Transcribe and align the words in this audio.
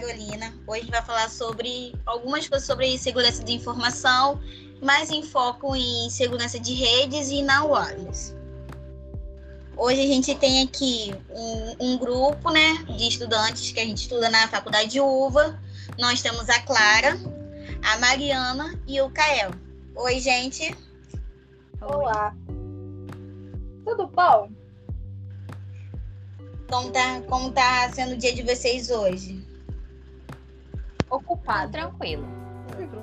Carolina. 0.00 0.54
Hoje 0.66 0.80
a 0.80 0.84
gente 0.84 0.90
vai 0.90 1.02
falar 1.02 1.28
sobre 1.28 1.94
algumas 2.06 2.48
coisas 2.48 2.66
sobre 2.66 2.96
segurança 2.96 3.44
de 3.44 3.52
informação, 3.52 4.40
mais 4.82 5.10
em 5.10 5.22
foco 5.22 5.76
em 5.76 6.08
segurança 6.08 6.58
de 6.58 6.72
redes 6.72 7.28
e 7.28 7.42
na 7.42 7.64
wireless. 7.64 8.34
Hoje 9.76 10.00
a 10.00 10.06
gente 10.06 10.34
tem 10.34 10.62
aqui 10.62 11.14
um, 11.30 11.76
um, 11.80 11.98
grupo 11.98 12.50
né, 12.50 12.76
de 12.96 13.08
estudantes 13.08 13.72
que 13.72 13.80
a 13.80 13.84
gente 13.84 14.02
estuda 14.02 14.30
na 14.30 14.48
Faculdade 14.48 14.88
de 14.88 15.00
UVA. 15.00 15.58
Nós 15.98 16.22
temos 16.22 16.48
a 16.48 16.60
Clara, 16.60 17.18
a 17.82 17.98
Mariana 17.98 18.78
e 18.86 19.00
o 19.00 19.10
Kael. 19.10 19.50
Oi, 19.96 20.18
gente. 20.18 20.74
Olá. 21.80 22.34
Tudo 23.84 24.06
bom? 24.06 24.50
Como 26.70 26.90
tá, 26.90 27.20
como 27.22 27.50
tá 27.50 27.90
sendo 27.92 28.14
o 28.14 28.18
dia 28.18 28.34
de 28.34 28.42
vocês 28.42 28.90
hoje? 28.90 29.39
Ocupado. 31.10 31.72
Tranquilo. 31.72 32.24
É, 32.70 32.74
tranquilo. 32.74 33.02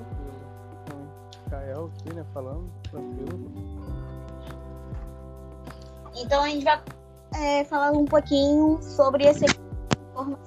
Então, 0.82 1.08
Kael 1.50 1.90
aqui, 1.94 2.14
né, 2.14 2.24
falando, 2.32 2.70
tranquilo. 2.90 3.52
Então 6.16 6.42
a 6.42 6.48
gente 6.48 6.64
vai 6.64 6.82
é, 7.34 7.64
falar 7.64 7.92
um 7.92 8.04
pouquinho 8.04 8.80
sobre 8.82 9.24
essa 9.24 9.44
informação. 9.44 10.38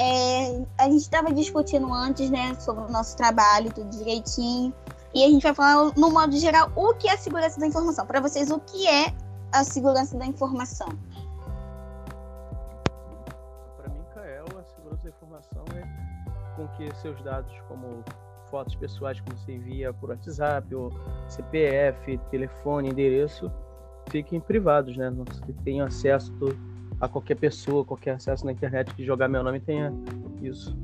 É, 0.00 0.64
a 0.78 0.84
gente 0.84 1.02
estava 1.02 1.32
discutindo 1.32 1.92
antes, 1.92 2.30
né, 2.30 2.54
sobre 2.54 2.84
o 2.84 2.88
nosso 2.88 3.16
trabalho, 3.16 3.72
tudo 3.72 3.90
direitinho. 3.90 4.72
E 5.14 5.24
a 5.24 5.28
gente 5.28 5.42
vai 5.42 5.54
falar, 5.54 5.92
no 5.96 6.10
modo 6.10 6.36
geral, 6.36 6.70
o 6.76 6.94
que 6.94 7.08
é 7.08 7.14
a 7.14 7.18
segurança 7.18 7.58
da 7.58 7.66
informação. 7.66 8.06
Para 8.06 8.20
vocês, 8.20 8.50
o 8.50 8.60
que 8.60 8.86
é 8.86 9.12
a 9.52 9.64
segurança 9.64 10.16
da 10.16 10.26
informação? 10.26 10.88
Que 16.78 16.94
seus 16.96 17.20
dados, 17.22 17.52
como 17.66 18.04
fotos 18.50 18.74
pessoais 18.76 19.20
que 19.20 19.30
você 19.34 19.52
envia 19.52 19.92
por 19.92 20.10
WhatsApp, 20.10 20.74
ou 20.74 20.90
CPF, 21.28 22.16
telefone, 22.30 22.88
endereço, 22.88 23.50
fiquem 24.10 24.40
privados, 24.40 24.96
né? 24.96 25.10
Não 25.10 25.24
se 25.26 25.52
tenha 25.64 25.84
acesso 25.84 26.32
a 27.00 27.08
qualquer 27.08 27.34
pessoa, 27.34 27.84
qualquer 27.84 28.12
acesso 28.12 28.46
na 28.46 28.52
internet 28.52 28.94
que 28.94 29.04
jogar 29.04 29.28
meu 29.28 29.42
nome 29.42 29.60
tenha 29.60 29.92
isso. 30.40 30.76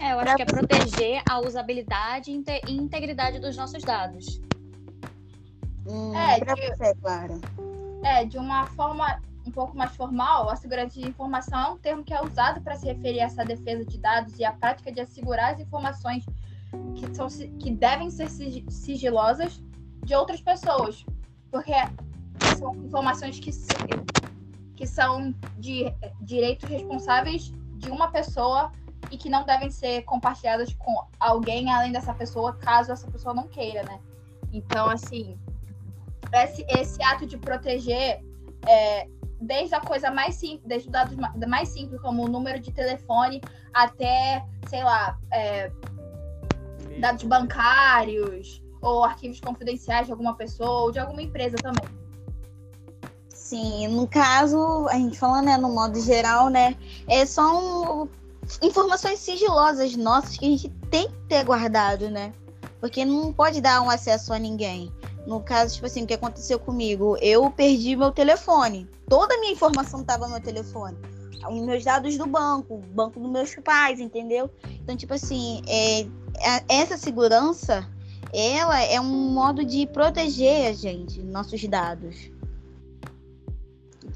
É, 0.00 0.12
eu 0.12 0.18
acho 0.20 0.36
que 0.36 0.42
é 0.42 0.46
proteger 0.46 1.22
a 1.28 1.40
usabilidade 1.40 2.30
e 2.30 2.72
integridade 2.72 3.38
dos 3.38 3.56
nossos 3.56 3.82
dados. 3.82 4.40
Hum, 5.86 6.16
é, 6.16 6.38
pra 6.40 6.54
de, 6.54 6.66
você, 6.68 6.94
Clara. 6.96 7.38
É, 8.04 8.24
de 8.24 8.38
uma 8.38 8.66
forma 8.68 9.20
um 9.46 9.50
pouco 9.50 9.76
mais 9.76 9.94
formal, 9.94 10.48
a 10.48 10.56
segurança 10.56 10.98
de 10.98 11.06
informação 11.06 11.60
é 11.60 11.70
um 11.70 11.78
termo 11.78 12.04
que 12.04 12.14
é 12.14 12.22
usado 12.22 12.60
para 12.62 12.76
se 12.76 12.86
referir 12.86 13.20
a 13.20 13.24
essa 13.24 13.44
defesa 13.44 13.84
de 13.84 13.98
dados 13.98 14.38
e 14.38 14.44
a 14.44 14.52
prática 14.52 14.90
de 14.90 15.00
assegurar 15.00 15.54
as 15.54 15.60
informações 15.60 16.24
que, 16.94 17.14
são, 17.14 17.28
que 17.58 17.70
devem 17.70 18.10
ser 18.10 18.28
sigilosas 18.30 19.62
de 20.04 20.14
outras 20.14 20.40
pessoas, 20.40 21.04
porque 21.50 21.72
são 22.58 22.74
informações 22.76 23.38
que, 23.38 23.50
que 24.74 24.86
são 24.86 25.34
de 25.58 25.92
direitos 26.20 26.68
responsáveis 26.68 27.52
de 27.76 27.90
uma 27.90 28.08
pessoa 28.10 28.72
e 29.10 29.16
que 29.16 29.28
não 29.28 29.44
devem 29.44 29.70
ser 29.70 30.02
compartilhadas 30.02 30.74
com 30.74 31.04
alguém 31.20 31.70
além 31.70 31.92
dessa 31.92 32.14
pessoa, 32.14 32.54
caso 32.54 32.92
essa 32.92 33.10
pessoa 33.10 33.34
não 33.34 33.46
queira, 33.46 33.82
né? 33.84 34.00
Então, 34.52 34.88
assim, 34.88 35.38
esse, 36.32 36.64
esse 36.68 37.02
ato 37.02 37.26
de 37.26 37.36
proteger, 37.36 38.24
é, 38.66 39.08
desde 39.44 39.74
a 39.74 39.80
coisa 39.80 40.10
mais 40.10 40.34
simples, 40.36 40.66
desde 40.66 40.88
o 40.88 40.92
dado 40.92 41.16
mais 41.48 41.68
simples, 41.68 42.00
como 42.00 42.24
o 42.24 42.28
número 42.28 42.58
de 42.60 42.72
telefone, 42.72 43.40
até, 43.72 44.44
sei 44.68 44.82
lá, 44.82 45.18
é, 45.30 45.70
dados 47.00 47.22
bancários, 47.24 48.62
ou 48.80 49.02
arquivos 49.02 49.40
confidenciais 49.40 50.06
de 50.06 50.12
alguma 50.12 50.34
pessoa 50.34 50.82
ou 50.82 50.92
de 50.92 50.98
alguma 50.98 51.22
empresa 51.22 51.56
também. 51.56 51.88
Sim, 53.30 53.88
no 53.88 54.06
caso, 54.06 54.86
a 54.88 54.94
gente 54.94 55.18
falando 55.18 55.46
né, 55.46 55.56
no 55.56 55.70
modo 55.70 56.00
geral, 56.00 56.48
né, 56.48 56.76
é, 57.08 57.24
são 57.24 58.08
informações 58.62 59.18
sigilosas 59.18 59.96
nossas 59.96 60.36
que 60.36 60.46
a 60.46 60.48
gente 60.48 60.68
tem 60.90 61.08
que 61.08 61.16
ter 61.28 61.44
guardado, 61.44 62.10
né? 62.10 62.32
Porque 62.80 63.04
não 63.04 63.32
pode 63.32 63.60
dar 63.60 63.80
um 63.80 63.88
acesso 63.88 64.32
a 64.32 64.38
ninguém. 64.38 64.92
No 65.26 65.40
caso, 65.40 65.74
tipo 65.74 65.86
assim, 65.86 66.04
o 66.04 66.06
que 66.06 66.14
aconteceu 66.14 66.58
comigo? 66.58 67.16
Eu 67.20 67.50
perdi 67.50 67.96
meu 67.96 68.12
telefone. 68.12 68.88
Toda 69.08 69.34
a 69.34 69.40
minha 69.40 69.52
informação 69.52 70.00
estava 70.00 70.26
no 70.26 70.32
meu 70.32 70.42
telefone. 70.42 70.96
Os 71.50 71.60
meus 71.60 71.84
dados 71.84 72.16
do 72.16 72.26
banco, 72.26 72.78
banco 72.94 73.20
dos 73.20 73.30
meus 73.30 73.54
pais, 73.56 74.00
entendeu? 74.00 74.50
Então, 74.82 74.96
tipo 74.96 75.14
assim, 75.14 75.62
é, 75.66 76.06
essa 76.68 76.96
segurança 76.96 77.88
ela 78.32 78.82
é 78.82 79.00
um 79.00 79.30
modo 79.30 79.64
de 79.64 79.86
proteger 79.86 80.66
a 80.66 80.72
gente, 80.72 81.22
nossos 81.22 81.62
dados. 81.68 82.30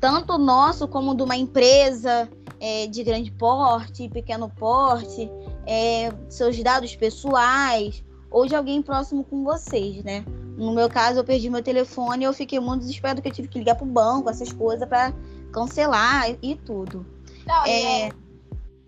Tanto 0.00 0.36
nosso 0.36 0.88
como 0.88 1.14
de 1.14 1.22
uma 1.22 1.36
empresa 1.36 2.28
é, 2.58 2.86
de 2.88 3.04
grande 3.04 3.30
porte, 3.30 4.08
pequeno 4.08 4.48
porte, 4.48 5.30
é, 5.66 6.12
seus 6.28 6.60
dados 6.62 6.96
pessoais 6.96 8.02
ou 8.30 8.46
de 8.46 8.54
alguém 8.54 8.82
próximo 8.82 9.24
com 9.24 9.44
vocês, 9.44 10.02
né? 10.04 10.24
No 10.56 10.74
meu 10.74 10.88
caso, 10.88 11.20
eu 11.20 11.24
perdi 11.24 11.48
meu 11.48 11.62
telefone 11.62 12.24
e 12.24 12.26
eu 12.26 12.32
fiquei 12.32 12.58
muito 12.58 12.80
desesperado 12.80 13.22
que 13.22 13.28
eu 13.28 13.32
tive 13.32 13.48
que 13.48 13.58
ligar 13.58 13.76
pro 13.76 13.86
banco, 13.86 14.28
essas 14.28 14.52
coisas 14.52 14.88
para 14.88 15.12
cancelar 15.52 16.30
e 16.42 16.56
tudo. 16.56 17.06
Não, 17.46 17.64
é... 17.64 18.10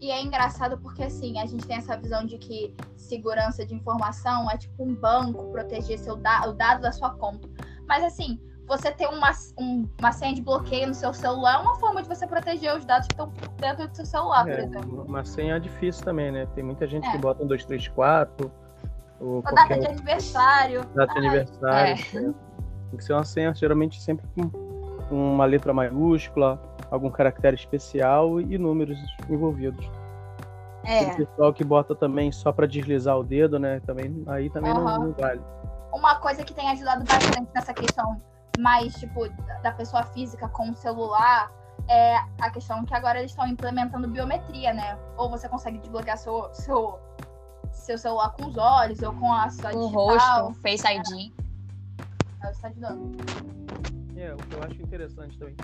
E 0.01 0.11
é 0.11 0.23
engraçado 0.23 0.79
porque, 0.79 1.03
assim, 1.03 1.39
a 1.39 1.45
gente 1.45 1.67
tem 1.67 1.77
essa 1.77 1.95
visão 1.95 2.25
de 2.25 2.39
que 2.39 2.75
segurança 2.97 3.67
de 3.67 3.75
informação 3.75 4.51
é 4.51 4.57
tipo 4.57 4.83
um 4.83 4.95
banco 4.95 5.53
proteger 5.53 5.99
seu 5.99 6.17
da 6.17 6.49
o 6.49 6.55
dado 6.55 6.81
da 6.81 6.91
sua 6.91 7.11
conta. 7.11 7.47
Mas, 7.87 8.03
assim, 8.03 8.41
você 8.67 8.91
ter 8.93 9.09
uma, 9.09 9.31
um, 9.59 9.87
uma 9.99 10.13
senha 10.13 10.33
de 10.33 10.41
bloqueio 10.41 10.87
no 10.87 10.95
seu 10.95 11.13
celular 11.13 11.57
é 11.57 11.59
uma 11.59 11.75
forma 11.77 12.01
de 12.01 12.09
você 12.09 12.27
proteger 12.27 12.75
os 12.77 12.85
dados 12.85 13.09
que 13.09 13.15
estão 13.15 13.31
dentro 13.59 13.89
do 13.89 13.95
seu 13.95 14.07
celular, 14.07 14.49
é, 14.49 14.57
por 14.57 14.65
exemplo. 14.65 15.03
Uma 15.03 15.25
senha 15.25 15.57
é 15.57 15.59
difícil 15.59 16.03
também, 16.05 16.31
né? 16.31 16.47
Tem 16.55 16.65
muita 16.65 16.87
gente 16.87 17.07
é. 17.07 17.13
que 17.13 17.19
bota 17.19 17.43
um 17.43 17.47
2, 17.47 17.65
3, 17.65 17.89
4. 17.89 18.51
Ou 19.21 19.43
data 19.43 19.79
de 19.79 19.87
aniversário. 19.87 20.85
Data 20.95 21.13
de 21.13 21.19
aniversário. 21.19 21.93
É. 21.93 22.33
Tem 22.91 22.99
que 22.99 23.05
ser 23.05 23.13
uma 23.13 23.25
senha, 23.25 23.55
geralmente 23.55 24.01
sempre 24.03 24.27
com 24.35 24.51
uma 25.11 25.45
letra 25.45 25.73
maiúscula, 25.73 26.61
algum 26.91 27.11
caractere 27.11 27.55
especial 27.55 28.41
e 28.41 28.57
números 28.59 28.99
envolvidos. 29.29 29.89
É. 30.85 31.05
Tem 31.05 31.27
pessoal 31.27 31.53
que 31.53 31.63
bota 31.63 31.95
também 31.95 32.33
só 32.33 32.53
para 32.53 32.67
deslizar 32.67 33.19
o 33.19 33.23
dedo, 33.23 33.59
né? 33.59 33.81
Também, 33.81 34.23
aí 34.27 34.49
também 34.51 34.73
uhum. 34.73 34.85
não, 34.85 34.99
não, 35.05 35.13
vale. 35.13 35.41
Uma 35.93 36.17
coisa 36.17 36.43
que 36.43 36.55
tem 36.55 36.69
ajudado 36.71 37.05
bastante 37.05 37.49
nessa 37.55 37.75
questão 37.75 38.21
mais, 38.59 38.95
tipo, 38.95 39.29
da 39.63 39.73
pessoa 39.73 40.03
física 40.05 40.49
com 40.49 40.71
o 40.71 40.75
celular 40.75 41.53
é 41.89 42.17
a 42.41 42.51
questão 42.51 42.85
que 42.85 42.95
agora 42.95 43.19
eles 43.19 43.33
estão 43.33 43.47
implementando 43.47 44.09
biometria, 44.09 44.73
né? 44.73 44.97
Ou 45.17 45.29
você 45.29 45.49
consegue 45.49 45.79
desbloquear 45.79 46.17
seu, 46.17 46.49
seu, 46.53 46.99
seu 47.73 47.99
celular 47.99 48.31
com 48.31 48.47
os 48.47 48.57
olhos 48.57 49.03
ou 49.03 49.13
com 49.15 49.33
a 49.33 49.51
sua 49.51 49.71
o 49.71 49.81
digital. 49.81 50.47
rosto, 50.47 50.61
Face 50.61 50.87
ID. 50.87 51.33
É, 52.43 52.51
está 52.51 52.69
ajudando. 52.69 53.17
É, 54.17 54.33
o 54.35 54.37
que 54.37 54.55
eu 54.55 54.63
acho 54.63 54.83
interessante 54.83 55.39
também 55.39 55.57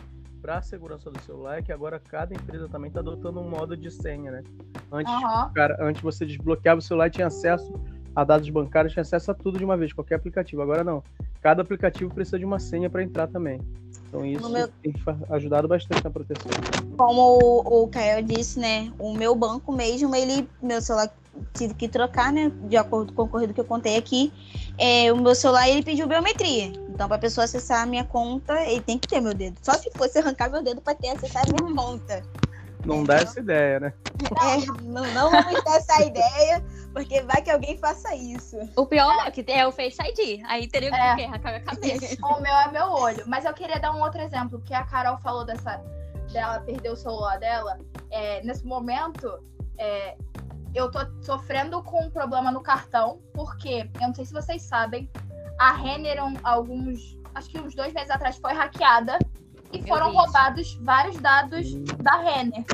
para 0.47 0.59
a 0.59 0.63
segurança 0.63 1.11
do 1.11 1.21
celular 1.23 1.59
é 1.59 1.63
que 1.63 1.73
agora 1.73 1.99
cada 1.99 2.33
empresa 2.33 2.69
também 2.69 2.89
está 2.89 3.01
adotando 3.01 3.41
um 3.41 3.51
modo 3.51 3.77
de 3.77 3.91
senha, 3.91 4.31
né? 4.31 4.45
Antes, 4.93 5.13
uhum. 5.13 5.53
cara, 5.53 5.77
antes 5.81 6.01
você 6.01 6.25
desbloqueava 6.25 6.79
o 6.79 6.83
celular 6.83 7.09
e 7.09 7.11
tinha 7.11 7.27
acesso 7.27 7.75
a 8.15 8.23
dados 8.23 8.49
bancários, 8.49 8.93
tinha 8.93 9.03
acesso 9.03 9.31
a 9.31 9.35
tudo 9.35 9.59
de 9.59 9.65
uma 9.65 9.77
vez, 9.77 9.93
qualquer 9.93 10.15
aplicativo. 10.15 10.63
Agora 10.63 10.85
não. 10.85 11.03
Cada 11.43 11.63
aplicativo 11.63 12.15
precisa 12.15 12.39
de 12.39 12.45
uma 12.45 12.59
senha 12.59 12.89
para 12.89 13.03
entrar 13.03 13.27
também. 13.27 13.61
Então 14.09 14.25
isso 14.25 14.49
meu... 14.49 14.69
tem 14.83 14.95
ajudado 15.31 15.69
bastante 15.69 16.03
na 16.03 16.11
proteção. 16.11 16.51
Como 16.97 17.39
o, 17.43 17.83
o 17.85 17.89
Caio 17.89 18.23
disse, 18.23 18.59
né? 18.59 18.93
O 18.99 19.15
meu 19.15 19.35
banco 19.35 19.73
mesmo, 19.73 20.15
ele, 20.15 20.49
meu 20.63 20.81
celular 20.81 21.11
tive 21.53 21.75
que 21.75 21.89
trocar, 21.89 22.33
né? 22.33 22.51
De 22.65 22.77
acordo 22.77 23.13
com 23.13 23.23
o 23.23 23.25
ocorrido 23.27 23.53
que 23.53 23.61
eu 23.61 23.65
contei 23.65 23.97
aqui. 23.97 24.33
É, 24.79 25.13
o 25.13 25.17
meu 25.17 25.35
celular 25.35 25.69
ele 25.69 25.83
pediu 25.83 26.07
biometria. 26.07 26.73
Então, 26.89 27.07
para 27.09 27.17
a 27.17 27.21
pessoa 27.21 27.45
acessar 27.45 27.83
a 27.83 27.87
minha 27.87 28.05
conta, 28.05 28.55
ele 28.63 28.81
tem 28.81 28.99
que 28.99 29.09
ter 29.09 29.21
meu 29.21 29.35
dedo. 29.35 29.59
Só 29.63 29.73
se 29.73 29.91
fosse 29.95 30.19
arrancar 30.19 30.51
meu 30.51 30.63
dedo 30.63 30.81
para 30.81 30.95
ter 30.95 31.09
acessar 31.11 31.43
a 31.47 31.53
minha 31.53 31.75
conta. 31.75 32.23
Não 32.87 33.03
dá 33.03 33.17
essa 33.17 33.41
ideia, 33.41 33.81
né? 33.81 33.93
É, 34.41 34.83
não, 34.83 35.03
não 35.13 35.31
vamos 35.31 35.65
dar 35.65 35.77
essa 35.77 36.05
ideia, 36.05 36.65
porque 36.93 37.21
vai 37.23 37.43
que 37.43 37.51
alguém 37.51 37.77
faça 37.79 38.15
isso. 38.15 38.57
O 38.77 38.87
pior 38.87 39.27
é 39.27 39.31
que 39.31 39.45
é 39.51 39.67
o 39.67 39.73
Face 39.73 40.01
ID. 40.01 40.43
Aí 40.47 40.69
teria 40.69 40.91
que 40.91 40.97
é. 40.97 41.27
arrancar 41.27 41.57
a 41.57 41.61
cabeça. 41.61 42.17
O 42.23 42.41
meu 42.41 42.55
é 42.55 42.71
meu 42.71 42.87
olho. 42.87 43.25
Mas 43.27 43.45
eu 43.45 43.53
queria 43.53 43.81
dar 43.81 43.93
um 43.93 44.01
outro 44.01 44.21
exemplo, 44.21 44.61
que 44.61 44.73
a 44.73 44.85
Carol 44.85 45.19
falou 45.19 45.45
dessa 45.45 45.83
dela 46.33 46.61
perder 46.61 46.91
o 46.91 46.97
celular 46.97 47.39
dela. 47.39 47.79
É, 48.11 48.43
nesse 48.45 48.65
momento, 48.65 49.43
é, 49.79 50.17
eu 50.75 50.91
tô 50.91 51.01
sofrendo 51.23 51.83
com 51.83 52.05
um 52.05 52.11
problema 52.11 52.53
no 52.53 52.61
cartão, 52.61 53.21
porque 53.35 53.91
eu 54.01 54.09
não 54.09 54.15
sei 54.15 54.25
se 54.25 54.33
vocês 54.33 54.63
sabem, 54.63 55.11
a 55.59 55.73
Renner, 55.73 56.19
alguns, 56.43 57.19
acho 57.35 57.49
que 57.51 57.59
uns 57.59 57.75
dois 57.75 57.93
meses 57.93 58.11
atrás, 58.11 58.37
foi 58.37 58.53
hackeada 58.53 59.19
e 59.73 59.83
foram 59.87 60.13
roubados 60.13 60.75
vários 60.83 61.17
dados 61.17 61.75
da 62.03 62.17
Renner. 62.17 62.65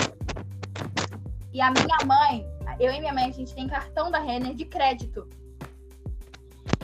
E 1.53 1.61
a 1.61 1.71
minha 1.71 1.99
mãe, 2.07 2.47
eu 2.81 2.93
e 2.93 3.01
minha 3.01 3.13
mãe, 3.13 3.25
a 3.25 3.33
gente 3.33 3.55
tem 3.55 3.69
cartão 3.69 4.11
da 4.11 4.19
Renner 4.19 4.55
de 4.55 4.65
crédito. 4.65 5.29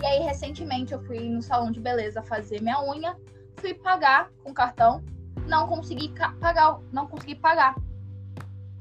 E 0.00 0.06
aí, 0.06 0.20
recentemente, 0.20 0.93
eu 0.93 1.02
fui 1.05 1.28
no 1.28 1.43
salão 1.43 1.70
de 1.70 1.81
beleza 1.81 2.22
fazer 2.22 2.60
minha 2.60 2.81
unha, 2.82 3.16
fui 3.56 3.75
pagar 3.75 4.31
com 4.44 4.52
cartão, 4.52 5.02
não 5.46 5.66
consegui 5.66 6.12
pagar, 6.40 6.78
não 6.93 7.06
consegui 7.06 7.34
pagar 7.34 7.75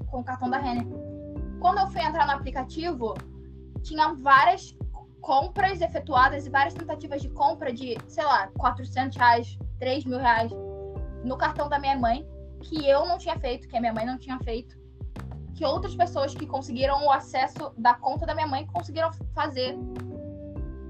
com 0.08 0.20
o 0.20 0.24
cartão 0.24 0.50
da 0.50 0.58
Renner. 0.58 0.86
Quando 1.60 1.80
eu 1.80 1.88
fui 1.88 2.02
entrar 2.02 2.26
no 2.28 2.34
aplicativo, 2.34 3.16
tinha 3.82 4.14
várias 4.14 4.78
compras 5.22 5.82
efetuadas 5.82 6.46
e 6.46 6.50
várias 6.50 6.74
tentativas 6.74 7.22
de 7.22 7.30
compra 7.30 7.74
de, 7.74 7.98
sei 8.08 8.24
lá, 8.24 8.48
400 8.58 9.18
reais, 9.18 9.58
3 9.80 10.06
mil 10.06 10.20
reais 10.20 10.52
no 11.28 11.38
cartão 11.38 11.68
da 11.68 11.78
minha 11.78 11.98
mãe, 11.98 12.28
que 12.62 12.88
eu 12.88 13.06
não 13.06 13.18
tinha 13.18 13.38
feito, 13.38 13.68
que 13.68 13.78
a 13.78 13.80
minha 13.80 13.94
mãe 13.94 14.06
não 14.06 14.18
tinha 14.18 14.40
feito, 14.40 14.78
que 15.54 15.66
outras 15.66 15.96
pessoas 15.96 16.34
que 16.34 16.46
conseguiram 16.46 17.06
o 17.06 17.12
acesso 17.12 17.74
da 17.78 17.94
conta 17.94 18.26
da 18.26 18.34
minha 18.34 18.48
mãe 18.48 18.66
conseguiram 18.68 19.12
fazer. 19.34 19.78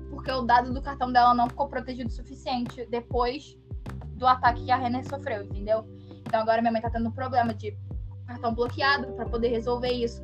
Porque 0.09 0.31
o 0.31 0.41
dado 0.41 0.73
do 0.73 0.81
cartão 0.81 1.11
dela 1.11 1.33
não 1.33 1.47
ficou 1.47 1.67
protegido 1.67 2.09
o 2.09 2.11
suficiente 2.11 2.85
depois 2.85 3.57
do 4.13 4.27
ataque 4.27 4.65
que 4.65 4.71
a 4.71 4.75
Renner 4.75 5.07
sofreu, 5.07 5.43
entendeu? 5.43 5.85
Então 6.25 6.41
agora 6.41 6.61
minha 6.61 6.71
mãe 6.71 6.81
tá 6.81 6.89
tendo 6.89 7.07
um 7.07 7.11
problema 7.11 7.53
de 7.53 7.77
cartão 8.25 8.53
bloqueado 8.53 9.13
para 9.13 9.25
poder 9.25 9.49
resolver 9.49 9.91
isso. 9.91 10.21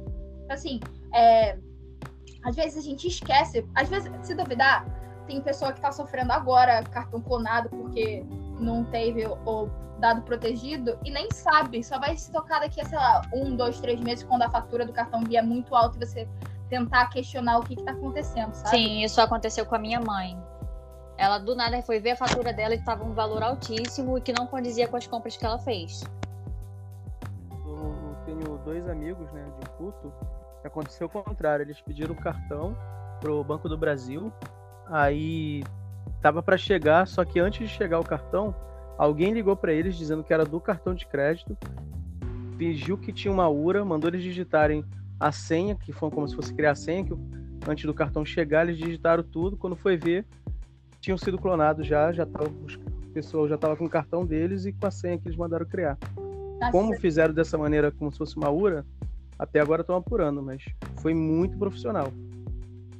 Assim, 0.49 0.79
é, 1.13 1.57
às 2.43 2.55
vezes 2.55 2.77
a 2.77 2.81
gente 2.81 3.07
esquece, 3.07 3.65
às 3.73 3.87
vezes, 3.87 4.11
se 4.21 4.35
duvidar, 4.35 4.85
tem 5.25 5.41
pessoa 5.41 5.71
que 5.71 5.79
tá 5.79 5.91
sofrendo 5.91 6.33
agora 6.33 6.83
cartão 6.83 7.21
clonado 7.21 7.69
porque 7.69 8.25
não 8.59 8.83
teve 8.85 9.25
o 9.25 9.69
dado 9.99 10.21
protegido 10.23 10.97
e 11.05 11.11
nem 11.11 11.29
sabe, 11.31 11.83
só 11.83 11.99
vai 11.99 12.17
se 12.17 12.31
tocar 12.31 12.59
daqui 12.59 12.81
a, 12.81 12.85
sei 12.85 12.97
lá, 12.97 13.21
um, 13.33 13.55
dois, 13.55 13.79
três 13.79 13.99
meses, 13.99 14.23
quando 14.23 14.41
a 14.41 14.49
fatura 14.49 14.85
do 14.85 14.91
cartão 14.91 15.23
vier 15.23 15.43
muito 15.43 15.75
alta 15.75 15.97
e 15.97 16.05
você 16.05 16.27
tentar 16.69 17.07
questionar 17.09 17.59
o 17.59 17.63
que, 17.63 17.75
que 17.75 17.83
tá 17.83 17.91
acontecendo, 17.91 18.53
sabe? 18.53 18.69
Sim, 18.69 19.03
isso 19.03 19.21
aconteceu 19.21 19.65
com 19.65 19.75
a 19.75 19.79
minha 19.79 19.99
mãe. 19.99 20.37
Ela 21.17 21.37
do 21.37 21.55
nada 21.55 21.81
foi 21.83 21.99
ver 21.99 22.11
a 22.11 22.15
fatura 22.15 22.51
dela 22.51 22.73
e 22.73 22.77
estava 22.79 23.03
um 23.03 23.13
valor 23.13 23.43
altíssimo 23.43 24.17
e 24.17 24.21
que 24.21 24.33
não 24.33 24.47
condizia 24.47 24.87
com 24.87 24.97
as 24.97 25.05
compras 25.05 25.37
que 25.37 25.45
ela 25.45 25.59
fez. 25.59 26.03
Eu 27.65 28.17
tenho 28.25 28.57
dois 28.65 28.87
amigos, 28.89 29.31
né, 29.31 29.45
de 29.59 29.69
culto, 29.71 30.11
aconteceu 30.65 31.07
o 31.07 31.09
contrário. 31.09 31.63
Eles 31.63 31.79
pediram 31.81 32.13
o 32.13 32.17
cartão 32.17 32.75
pro 33.19 33.43
Banco 33.43 33.69
do 33.69 33.77
Brasil, 33.77 34.33
aí 34.87 35.63
tava 36.23 36.41
para 36.41 36.57
chegar, 36.57 37.05
só 37.05 37.25
que 37.25 37.37
antes 37.37 37.67
de 37.67 37.75
chegar 37.75 37.99
o 37.99 38.03
cartão, 38.03 38.55
alguém 38.97 39.33
ligou 39.33 39.57
para 39.57 39.73
eles 39.73 39.97
dizendo 39.97 40.23
que 40.23 40.33
era 40.33 40.45
do 40.45 40.57
cartão 40.57 40.95
de 40.95 41.05
crédito, 41.05 41.57
fingiu 42.57 42.97
que 42.97 43.11
tinha 43.11 43.31
uma 43.31 43.49
URA, 43.49 43.83
mandou 43.83 44.09
eles 44.09 44.23
digitarem 44.23 44.85
a 45.19 45.33
senha, 45.33 45.75
que 45.75 45.91
foi 45.91 46.09
como 46.09 46.25
se 46.25 46.33
fosse 46.33 46.53
criar 46.53 46.71
a 46.71 46.75
senha, 46.75 47.03
que 47.03 47.13
antes 47.67 47.83
do 47.83 47.93
cartão 47.93 48.23
chegar, 48.23 48.65
eles 48.65 48.77
digitaram 48.77 49.21
tudo, 49.21 49.57
quando 49.57 49.75
foi 49.75 49.97
ver, 49.97 50.25
tinham 51.01 51.17
sido 51.17 51.37
clonados 51.37 51.85
já, 51.85 52.13
já 52.13 52.25
tava, 52.25 52.47
o 52.47 53.09
pessoal 53.13 53.45
já 53.49 53.55
estava 53.55 53.75
com 53.75 53.83
o 53.83 53.89
cartão 53.89 54.25
deles 54.25 54.65
e 54.65 54.71
com 54.71 54.87
a 54.87 54.91
senha 54.91 55.17
que 55.17 55.27
eles 55.27 55.37
mandaram 55.37 55.65
criar. 55.65 55.97
Nossa. 56.61 56.71
Como 56.71 56.97
fizeram 57.01 57.33
dessa 57.33 57.57
maneira, 57.57 57.91
como 57.91 58.09
se 58.09 58.17
fosse 58.17 58.37
uma 58.37 58.49
URA, 58.49 58.85
até 59.37 59.59
agora 59.59 59.81
estão 59.81 59.97
apurando, 59.97 60.41
mas 60.41 60.63
foi 61.01 61.13
muito 61.13 61.57
profissional. 61.57 62.07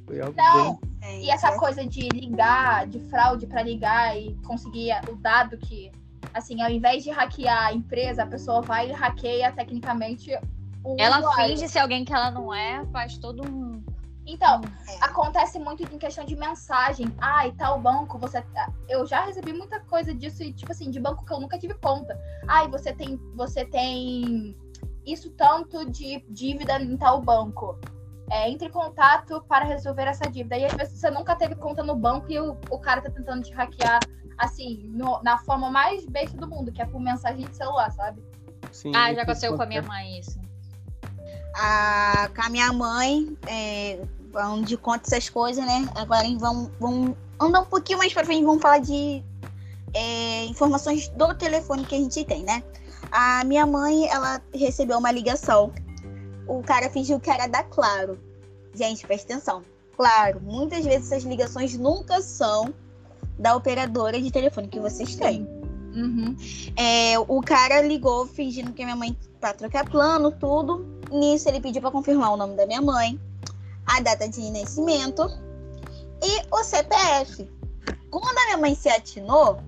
Foi 0.06 0.20
algo 0.20 0.36
Não, 0.36 0.76
bem... 0.76 0.93
e 1.20 1.30
essa 1.30 1.56
coisa 1.58 1.86
de 1.86 2.08
ligar, 2.08 2.86
de 2.86 2.98
fraude 3.08 3.46
para 3.46 3.62
ligar 3.62 4.16
e 4.18 4.34
conseguir 4.46 4.92
o 5.10 5.16
dado 5.16 5.56
que, 5.58 5.90
assim, 6.32 6.60
ao 6.62 6.70
invés 6.70 7.04
de 7.04 7.10
hackear 7.10 7.66
a 7.66 7.72
empresa, 7.72 8.22
a 8.22 8.26
pessoa 8.26 8.62
vai 8.62 8.90
e 8.90 8.92
hackeia 8.92 9.52
tecnicamente 9.52 10.30
o 10.82 10.96
Ela 10.98 11.18
usuário. 11.18 11.56
finge 11.56 11.68
ser 11.68 11.78
alguém 11.80 12.04
que 12.04 12.12
ela 12.12 12.30
não 12.30 12.52
é, 12.52 12.84
faz 12.92 13.18
todo 13.18 13.42
um 13.46 13.82
então, 14.26 14.62
é. 14.88 15.04
acontece 15.04 15.58
muito 15.58 15.82
em 15.82 15.98
questão 15.98 16.24
de 16.24 16.34
mensagem. 16.34 17.06
Ah, 17.20 17.46
e 17.46 17.52
tal 17.52 17.80
banco, 17.80 18.18
você. 18.18 18.40
Tá, 18.40 18.72
eu 18.88 19.06
já 19.06 19.24
recebi 19.24 19.52
muita 19.52 19.80
coisa 19.80 20.14
disso, 20.14 20.42
e, 20.42 20.52
tipo 20.52 20.72
assim, 20.72 20.90
de 20.90 20.98
banco 20.98 21.24
que 21.24 21.32
eu 21.32 21.40
nunca 21.40 21.58
tive 21.58 21.74
conta. 21.74 22.18
Ah, 22.48 22.64
e 22.64 22.68
você 22.68 22.92
tem. 22.92 23.20
Você 23.34 23.64
tem 23.64 24.56
isso 25.06 25.30
tanto 25.32 25.90
de 25.90 26.24
dívida 26.30 26.80
em 26.80 26.96
tal 26.96 27.20
banco. 27.20 27.78
É, 28.30 28.50
entre 28.50 28.68
em 28.68 28.70
contato 28.70 29.42
para 29.48 29.64
resolver 29.64 30.04
essa 30.04 30.28
dívida. 30.30 30.56
E 30.56 30.64
às 30.64 30.72
vezes 30.72 30.98
você 30.98 31.10
nunca 31.10 31.36
teve 31.36 31.54
conta 31.54 31.82
no 31.82 31.94
banco 31.94 32.30
e 32.30 32.38
o, 32.40 32.56
o 32.70 32.78
cara 32.78 33.02
tá 33.02 33.10
tentando 33.10 33.42
te 33.42 33.52
hackear, 33.52 34.00
assim, 34.38 34.90
no, 34.92 35.22
na 35.22 35.38
forma 35.38 35.70
mais 35.70 36.06
besta 36.06 36.36
do 36.36 36.48
mundo, 36.48 36.72
que 36.72 36.80
é 36.80 36.86
por 36.86 37.00
mensagem 37.00 37.46
de 37.46 37.54
celular, 37.54 37.90
sabe? 37.92 38.22
Sim, 38.72 38.92
ah, 38.94 39.12
já 39.12 39.22
aconteceu 39.22 39.56
com 39.56 39.62
a 39.62 39.66
minha 39.66 39.82
mãe 39.82 40.18
isso. 40.18 40.40
Ah, 41.56 42.28
com 42.34 42.42
a 42.42 42.48
minha 42.48 42.72
mãe, 42.72 43.36
é, 43.46 44.00
onde 44.34 44.76
conta 44.76 45.06
essas 45.06 45.28
coisas, 45.28 45.64
né? 45.64 45.88
Agora 45.94 46.26
vamos, 46.38 46.70
vamos 46.80 47.16
andar 47.40 47.60
um 47.60 47.66
pouquinho 47.66 47.98
mais 47.98 48.12
para 48.12 48.24
frente, 48.24 48.44
vamos 48.44 48.62
falar 48.62 48.78
de 48.78 49.22
é, 49.92 50.44
informações 50.46 51.08
do 51.08 51.34
telefone 51.34 51.84
que 51.84 51.94
a 51.94 51.98
gente 51.98 52.24
tem, 52.24 52.42
né? 52.42 52.62
A 53.10 53.44
minha 53.44 53.64
mãe, 53.66 54.08
ela 54.08 54.40
recebeu 54.52 54.98
uma 54.98 55.12
ligação. 55.12 55.72
O 56.46 56.62
cara 56.62 56.90
fingiu 56.90 57.20
que 57.20 57.30
era 57.30 57.46
da 57.46 57.62
Claro. 57.62 58.18
Gente, 58.74 59.06
presta 59.06 59.34
atenção. 59.34 59.62
Claro, 59.96 60.40
muitas 60.40 60.84
vezes 60.84 61.10
essas 61.10 61.22
ligações 61.22 61.76
nunca 61.78 62.20
são 62.20 62.74
da 63.38 63.54
operadora 63.54 64.20
de 64.20 64.30
telefone 64.30 64.68
que 64.68 64.80
vocês 64.80 65.14
têm. 65.14 65.46
Uhum. 65.94 66.36
É, 66.76 67.16
o 67.18 67.40
cara 67.40 67.80
ligou 67.80 68.26
fingindo 68.26 68.72
que 68.72 68.82
a 68.82 68.84
minha 68.84 68.96
mãe 68.96 69.16
para 69.40 69.54
trocar 69.54 69.88
plano, 69.88 70.32
tudo. 70.32 70.84
Nisso 71.12 71.48
ele 71.48 71.60
pediu 71.60 71.80
para 71.80 71.90
confirmar 71.90 72.32
o 72.32 72.36
nome 72.36 72.56
da 72.56 72.66
minha 72.66 72.80
mãe, 72.80 73.20
a 73.86 74.00
data 74.00 74.28
de 74.28 74.50
nascimento 74.50 75.22
e 76.22 76.42
o 76.50 76.64
CPF. 76.64 77.48
Quando 78.10 78.38
a 78.38 78.44
minha 78.46 78.58
mãe 78.58 78.74
se 78.74 78.88
atinou, 78.88 79.60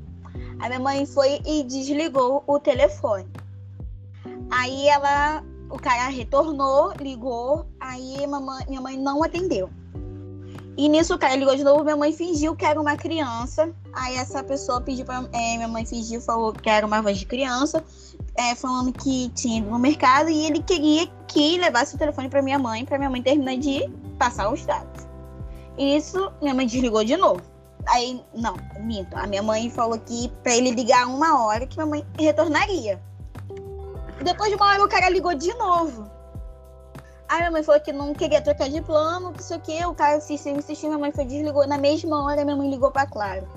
a 0.58 0.68
minha 0.68 0.80
mãe 0.80 1.06
foi 1.06 1.40
e 1.44 1.62
desligou 1.62 2.42
o 2.46 2.58
telefone. 2.58 3.26
Aí 4.50 4.88
ela, 4.88 5.44
o 5.70 5.78
cara 5.78 6.08
retornou, 6.08 6.92
ligou, 7.00 7.66
aí 7.80 8.26
mamãe, 8.26 8.64
minha 8.68 8.80
mãe 8.80 8.96
não 8.96 9.22
atendeu. 9.22 9.68
E 10.76 10.88
nisso 10.88 11.14
o 11.14 11.18
cara 11.18 11.34
ligou 11.34 11.56
de 11.56 11.64
novo, 11.64 11.82
minha 11.82 11.96
mãe 11.96 12.12
fingiu 12.12 12.54
que 12.54 12.64
era 12.64 12.78
uma 12.78 12.96
criança. 12.96 13.72
Aí 13.94 14.16
essa 14.16 14.44
pessoa 14.44 14.80
pediu 14.80 15.06
pra. 15.06 15.24
É, 15.32 15.56
minha 15.56 15.68
mãe 15.68 15.86
fingiu, 15.86 16.20
falou 16.20 16.52
que 16.52 16.68
era 16.68 16.86
uma 16.86 17.00
voz 17.00 17.18
de 17.18 17.24
criança, 17.24 17.82
é, 18.36 18.54
falando 18.54 18.92
que 18.92 19.30
tinha 19.30 19.58
ido 19.58 19.70
no 19.70 19.78
mercado 19.78 20.28
e 20.28 20.44
ele 20.44 20.62
queria 20.62 21.06
que 21.26 21.56
levasse 21.56 21.94
o 21.94 21.98
telefone 21.98 22.28
para 22.28 22.42
minha 22.42 22.58
mãe, 22.58 22.84
para 22.84 22.98
minha 22.98 23.08
mãe 23.08 23.22
terminar 23.22 23.56
de 23.56 23.88
passar 24.18 24.52
os 24.52 24.64
dados. 24.66 25.06
E 25.78 25.96
isso 25.96 26.30
minha 26.42 26.54
mãe 26.54 26.66
desligou 26.66 27.02
de 27.02 27.16
novo. 27.16 27.40
Aí, 27.86 28.20
não, 28.34 28.56
minto. 28.80 29.16
A 29.16 29.26
minha 29.26 29.42
mãe 29.42 29.70
falou 29.70 29.98
que 29.98 30.30
para 30.42 30.54
ele 30.54 30.72
ligar 30.72 31.06
uma 31.06 31.42
hora 31.42 31.66
que 31.66 31.76
minha 31.76 31.86
mãe 31.86 32.04
retornaria. 32.18 33.00
Depois 34.22 34.50
de 34.50 34.56
uma 34.56 34.66
hora 34.66 34.84
o 34.84 34.88
cara 34.88 35.08
ligou 35.08 35.34
de 35.34 35.52
novo. 35.54 36.10
Aí 37.28 37.38
minha 37.38 37.50
mãe 37.50 37.62
falou 37.62 37.80
que 37.80 37.92
não 37.92 38.14
queria 38.14 38.40
trocar 38.40 38.68
de 38.68 38.80
plano, 38.80 39.32
que 39.32 39.42
sei 39.42 39.56
o 39.56 39.60
que. 39.60 39.84
O 39.84 39.94
cara 39.94 40.16
insistiu, 40.16 40.56
insistiu, 40.56 40.88
minha 40.88 40.98
mãe 40.98 41.12
foi 41.12 41.24
desligou. 41.24 41.66
Na 41.66 41.78
mesma 41.78 42.24
hora 42.24 42.44
minha 42.44 42.56
mãe 42.56 42.70
ligou 42.70 42.90
pra 42.90 43.06
Claro. 43.06 43.48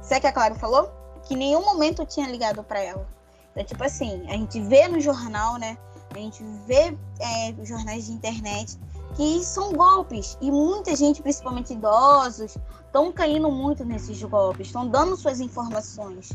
Sabe 0.00 0.18
o 0.18 0.20
que 0.22 0.26
a 0.26 0.32
Claro 0.32 0.54
falou? 0.56 0.90
Que 1.22 1.34
em 1.34 1.38
nenhum 1.38 1.64
momento 1.64 2.02
eu 2.02 2.06
tinha 2.06 2.28
ligado 2.28 2.64
para 2.64 2.80
ela. 2.80 3.06
Então, 3.52 3.64
tipo 3.64 3.84
assim, 3.84 4.24
a 4.28 4.32
gente 4.32 4.60
vê 4.60 4.88
no 4.88 5.00
jornal, 5.00 5.56
né? 5.58 5.78
A 6.10 6.18
gente 6.18 6.42
vê 6.66 6.96
é, 7.20 7.54
jornais 7.64 8.06
de 8.06 8.12
internet 8.12 8.78
que 9.14 9.44
são 9.44 9.72
golpes. 9.72 10.36
E 10.40 10.50
muita 10.50 10.96
gente, 10.96 11.22
principalmente 11.22 11.72
idosos, 11.72 12.56
estão 12.84 13.12
caindo 13.12 13.50
muito 13.50 13.84
nesses 13.84 14.22
golpes, 14.22 14.66
estão 14.66 14.88
dando 14.88 15.16
suas 15.16 15.40
informações. 15.40 16.30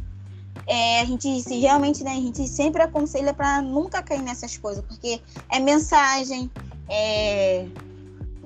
É, 0.65 1.01
a 1.01 1.05
gente 1.05 1.41
se 1.41 1.59
realmente, 1.59 2.03
né, 2.03 2.11
a 2.11 2.15
gente 2.15 2.47
sempre 2.47 2.81
aconselha 2.81 3.33
para 3.33 3.61
nunca 3.61 4.01
cair 4.01 4.21
nessas 4.21 4.57
coisas, 4.57 4.83
porque 4.85 5.21
é 5.49 5.59
mensagem, 5.59 6.49
é 6.89 7.65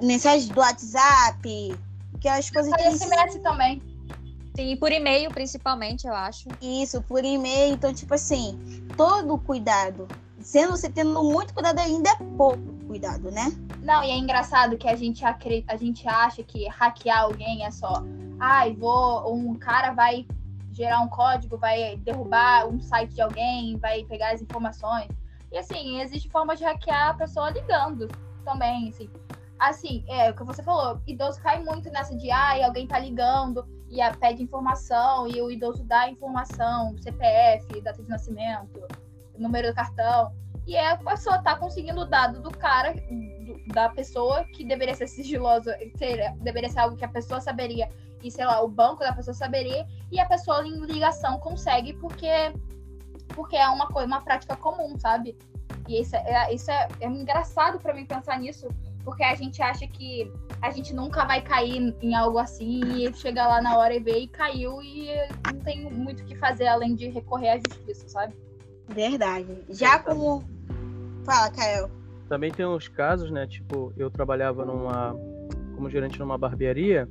mensagem 0.01 0.47
do 0.49 0.59
WhatsApp, 0.59 1.75
que 2.19 2.27
é 2.27 2.37
as 2.37 2.49
coisas 2.49 2.73
que 2.73 2.91
SMS 2.91 3.39
também. 3.41 3.81
Sim, 4.55 4.75
por 4.75 4.91
e-mail 4.91 5.31
principalmente, 5.31 6.05
eu 6.05 6.13
acho. 6.13 6.49
Isso, 6.61 7.01
por 7.01 7.23
e-mail, 7.23 7.73
então 7.73 7.93
tipo 7.93 8.13
assim, 8.13 8.59
todo 8.97 9.37
cuidado. 9.37 10.07
Sendo 10.41 10.71
você 10.71 10.89
tendo 10.89 11.23
muito 11.23 11.53
cuidado 11.53 11.79
ainda 11.79 12.09
é 12.09 12.15
pouco 12.37 12.81
cuidado, 12.87 13.31
né? 13.31 13.51
Não, 13.81 14.03
e 14.03 14.11
é 14.11 14.17
engraçado 14.17 14.77
que 14.77 14.87
a 14.87 14.95
gente, 14.95 15.23
acredita, 15.23 15.73
a 15.73 15.77
gente 15.77 16.07
acha 16.07 16.43
que 16.43 16.67
hackear 16.67 17.21
alguém 17.21 17.65
é 17.65 17.71
só, 17.71 18.03
ai, 18.39 18.71
ah, 18.71 18.75
vou, 18.77 19.33
um 19.33 19.55
cara 19.55 19.91
vai 19.91 20.25
gerar 20.71 21.01
um 21.01 21.07
código, 21.07 21.57
vai 21.57 21.97
derrubar 21.97 22.67
um 22.67 22.79
site 22.79 23.13
de 23.13 23.21
alguém, 23.21 23.77
vai 23.77 24.03
pegar 24.05 24.33
as 24.33 24.41
informações. 24.41 25.09
E 25.51 25.57
assim, 25.57 25.99
existe 25.99 26.29
forma 26.29 26.55
de 26.55 26.63
hackear 26.63 27.09
a 27.09 27.13
pessoa 27.13 27.49
ligando 27.49 28.07
também, 28.45 28.89
assim. 28.89 29.09
Assim, 29.59 30.03
é 30.07 30.31
o 30.31 30.35
que 30.35 30.43
você 30.43 30.63
falou, 30.63 30.99
idoso 31.05 31.39
cai 31.41 31.63
muito 31.63 31.89
nessa 31.91 32.15
de, 32.15 32.31
ai, 32.31 32.63
alguém 32.63 32.87
tá 32.87 32.97
ligando 32.97 33.63
e 33.91 34.01
a, 34.01 34.11
pede 34.11 34.41
informação 34.41 35.27
e 35.27 35.39
o 35.39 35.51
idoso 35.51 35.83
dá 35.83 36.09
informação, 36.09 36.97
CPF, 36.97 37.81
data 37.81 38.01
de 38.01 38.09
nascimento, 38.09 38.87
número 39.37 39.67
do 39.67 39.75
cartão. 39.75 40.33
e 40.65 40.77
a 40.77 40.97
pessoa 40.97 41.39
tá 41.43 41.55
conseguindo 41.55 42.01
o 42.01 42.05
dado 42.05 42.41
do 42.41 42.49
cara, 42.49 42.93
do, 42.93 43.73
da 43.73 43.89
pessoa, 43.89 44.45
que 44.45 44.63
deveria 44.63 44.95
ser 44.95 45.07
sigiloso, 45.07 45.69
ser, 45.95 46.33
deveria 46.37 46.69
ser 46.69 46.79
algo 46.79 46.95
que 46.95 47.05
a 47.05 47.09
pessoa 47.09 47.41
saberia, 47.41 47.89
e 48.23 48.31
sei 48.31 48.45
lá, 48.45 48.61
o 48.61 48.67
banco 48.67 48.99
da 48.99 49.13
pessoa 49.13 49.33
saberia, 49.33 49.85
e 50.11 50.19
a 50.19 50.25
pessoa 50.25 50.65
em 50.65 50.79
ligação 50.85 51.39
consegue 51.39 51.93
porque 51.93 52.53
porque 53.35 53.55
é 53.55 53.67
uma 53.69 53.87
coisa, 53.87 54.07
uma 54.07 54.21
prática 54.21 54.55
comum, 54.57 54.99
sabe? 54.99 55.37
E 55.87 56.01
isso 56.01 56.15
é, 56.15 56.53
isso 56.53 56.69
é, 56.69 56.87
é 56.99 57.07
engraçado 57.07 57.79
para 57.79 57.93
mim 57.93 58.05
pensar 58.05 58.37
nisso, 58.39 58.67
porque 59.03 59.23
a 59.23 59.35
gente 59.35 59.61
acha 59.61 59.87
que 59.87 60.31
a 60.61 60.69
gente 60.69 60.93
nunca 60.93 61.25
vai 61.25 61.41
cair 61.41 61.95
em 62.01 62.13
algo 62.13 62.37
assim 62.37 62.81
e 62.83 63.13
chega 63.13 63.47
lá 63.47 63.61
na 63.61 63.77
hora 63.77 63.95
e 63.95 63.99
vê 63.99 64.19
e 64.19 64.27
caiu 64.27 64.81
e 64.81 65.09
não 65.51 65.59
tem 65.61 65.89
muito 65.91 66.21
o 66.21 66.25
que 66.25 66.35
fazer 66.35 66.67
além 66.67 66.93
de 66.93 67.07
recorrer 67.09 67.49
à 67.49 67.57
justiça, 67.57 68.07
sabe? 68.07 68.35
Verdade. 68.89 69.47
Já 69.69 69.99
como. 69.99 70.43
Fala, 71.25 71.49
Kael. 71.51 71.89
Também 72.27 72.51
tem 72.51 72.65
uns 72.65 72.87
casos, 72.87 73.31
né? 73.31 73.47
Tipo, 73.47 73.93
eu 73.97 74.09
trabalhava 74.09 74.65
numa. 74.65 75.15
como 75.75 75.89
gerente 75.89 76.19
numa 76.19 76.37
barbearia. 76.37 77.09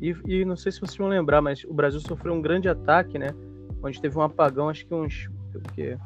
E, 0.00 0.14
e 0.26 0.44
não 0.44 0.56
sei 0.56 0.72
se 0.72 0.80
vocês 0.80 0.96
vão 0.96 1.08
lembrar, 1.08 1.40
mas 1.40 1.64
o 1.64 1.72
Brasil 1.72 2.00
sofreu 2.00 2.34
um 2.34 2.42
grande 2.42 2.68
ataque, 2.68 3.18
né? 3.18 3.34
Onde 3.82 4.00
teve 4.00 4.18
um 4.18 4.22
apagão, 4.22 4.68
acho 4.68 4.86
que 4.86 4.94
uns. 4.94 5.28
Porque 5.52 5.96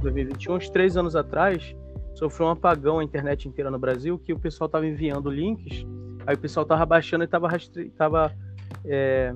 2021, 0.00 0.54
uns 0.54 0.70
três 0.70 0.96
anos 0.96 1.16
atrás, 1.16 1.74
sofreu 2.14 2.46
um 2.46 2.50
apagão 2.50 2.98
a 2.98 3.04
internet 3.04 3.48
inteira 3.48 3.70
no 3.70 3.78
Brasil, 3.78 4.18
que 4.18 4.32
o 4.32 4.38
pessoal 4.38 4.68
tava 4.68 4.86
enviando 4.86 5.30
links 5.30 5.84
Aí 6.26 6.34
o 6.34 6.38
pessoal 6.38 6.64
tava 6.64 6.84
baixando 6.86 7.24
e 7.24 7.26
tava, 7.26 7.48
rastre... 7.48 7.90
tava 7.90 8.32
é... 8.84 9.34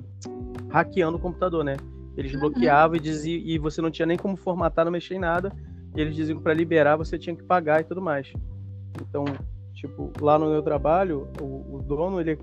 hackeando 0.71 1.17
o 1.17 1.21
computador, 1.21 1.65
né? 1.65 1.77
Eles 2.17 2.33
uhum. 2.35 2.41
bloqueavam 2.41 2.97
e 2.97 3.01
diziam, 3.01 3.43
e 3.45 3.59
você 3.59 3.83
não 3.83 3.91
tinha 3.91 4.07
nem 4.07 4.17
como 4.17 4.37
formatar, 4.37 4.85
não 4.85 4.93
mexer 4.93 5.15
em 5.15 5.19
nada. 5.19 5.53
E 5.95 6.01
eles 6.01 6.15
diziam 6.15 6.39
que 6.39 6.43
para 6.43 6.55
liberar 6.55 6.97
você 6.97 7.19
tinha 7.19 7.35
que 7.35 7.43
pagar 7.43 7.81
e 7.81 7.85
tudo 7.85 8.01
mais. 8.01 8.33
Então, 9.01 9.25
tipo, 9.75 10.13
lá 10.21 10.39
no 10.39 10.51
meu 10.51 10.63
trabalho, 10.63 11.29
o, 11.41 11.77
o 11.77 11.83
dono, 11.83 12.21
ele 12.21 12.39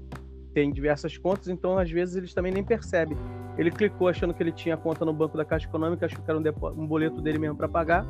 tem 0.53 0.71
diversas 0.71 1.17
contas, 1.17 1.47
então 1.47 1.77
às 1.77 1.89
vezes 1.89 2.15
eles 2.15 2.33
também 2.33 2.51
nem 2.51 2.63
percebem. 2.63 3.17
Ele 3.57 3.71
clicou 3.71 4.07
achando 4.07 4.33
que 4.33 4.41
ele 4.41 4.51
tinha 4.51 4.77
conta 4.77 5.05
no 5.05 5.13
banco 5.13 5.37
da 5.37 5.45
Caixa 5.45 5.67
Econômica, 5.67 6.05
achou 6.05 6.21
que 6.21 6.29
era 6.29 6.39
um, 6.39 6.81
um 6.81 6.87
boleto 6.87 7.21
dele 7.21 7.39
mesmo 7.39 7.55
para 7.55 7.67
pagar. 7.67 8.05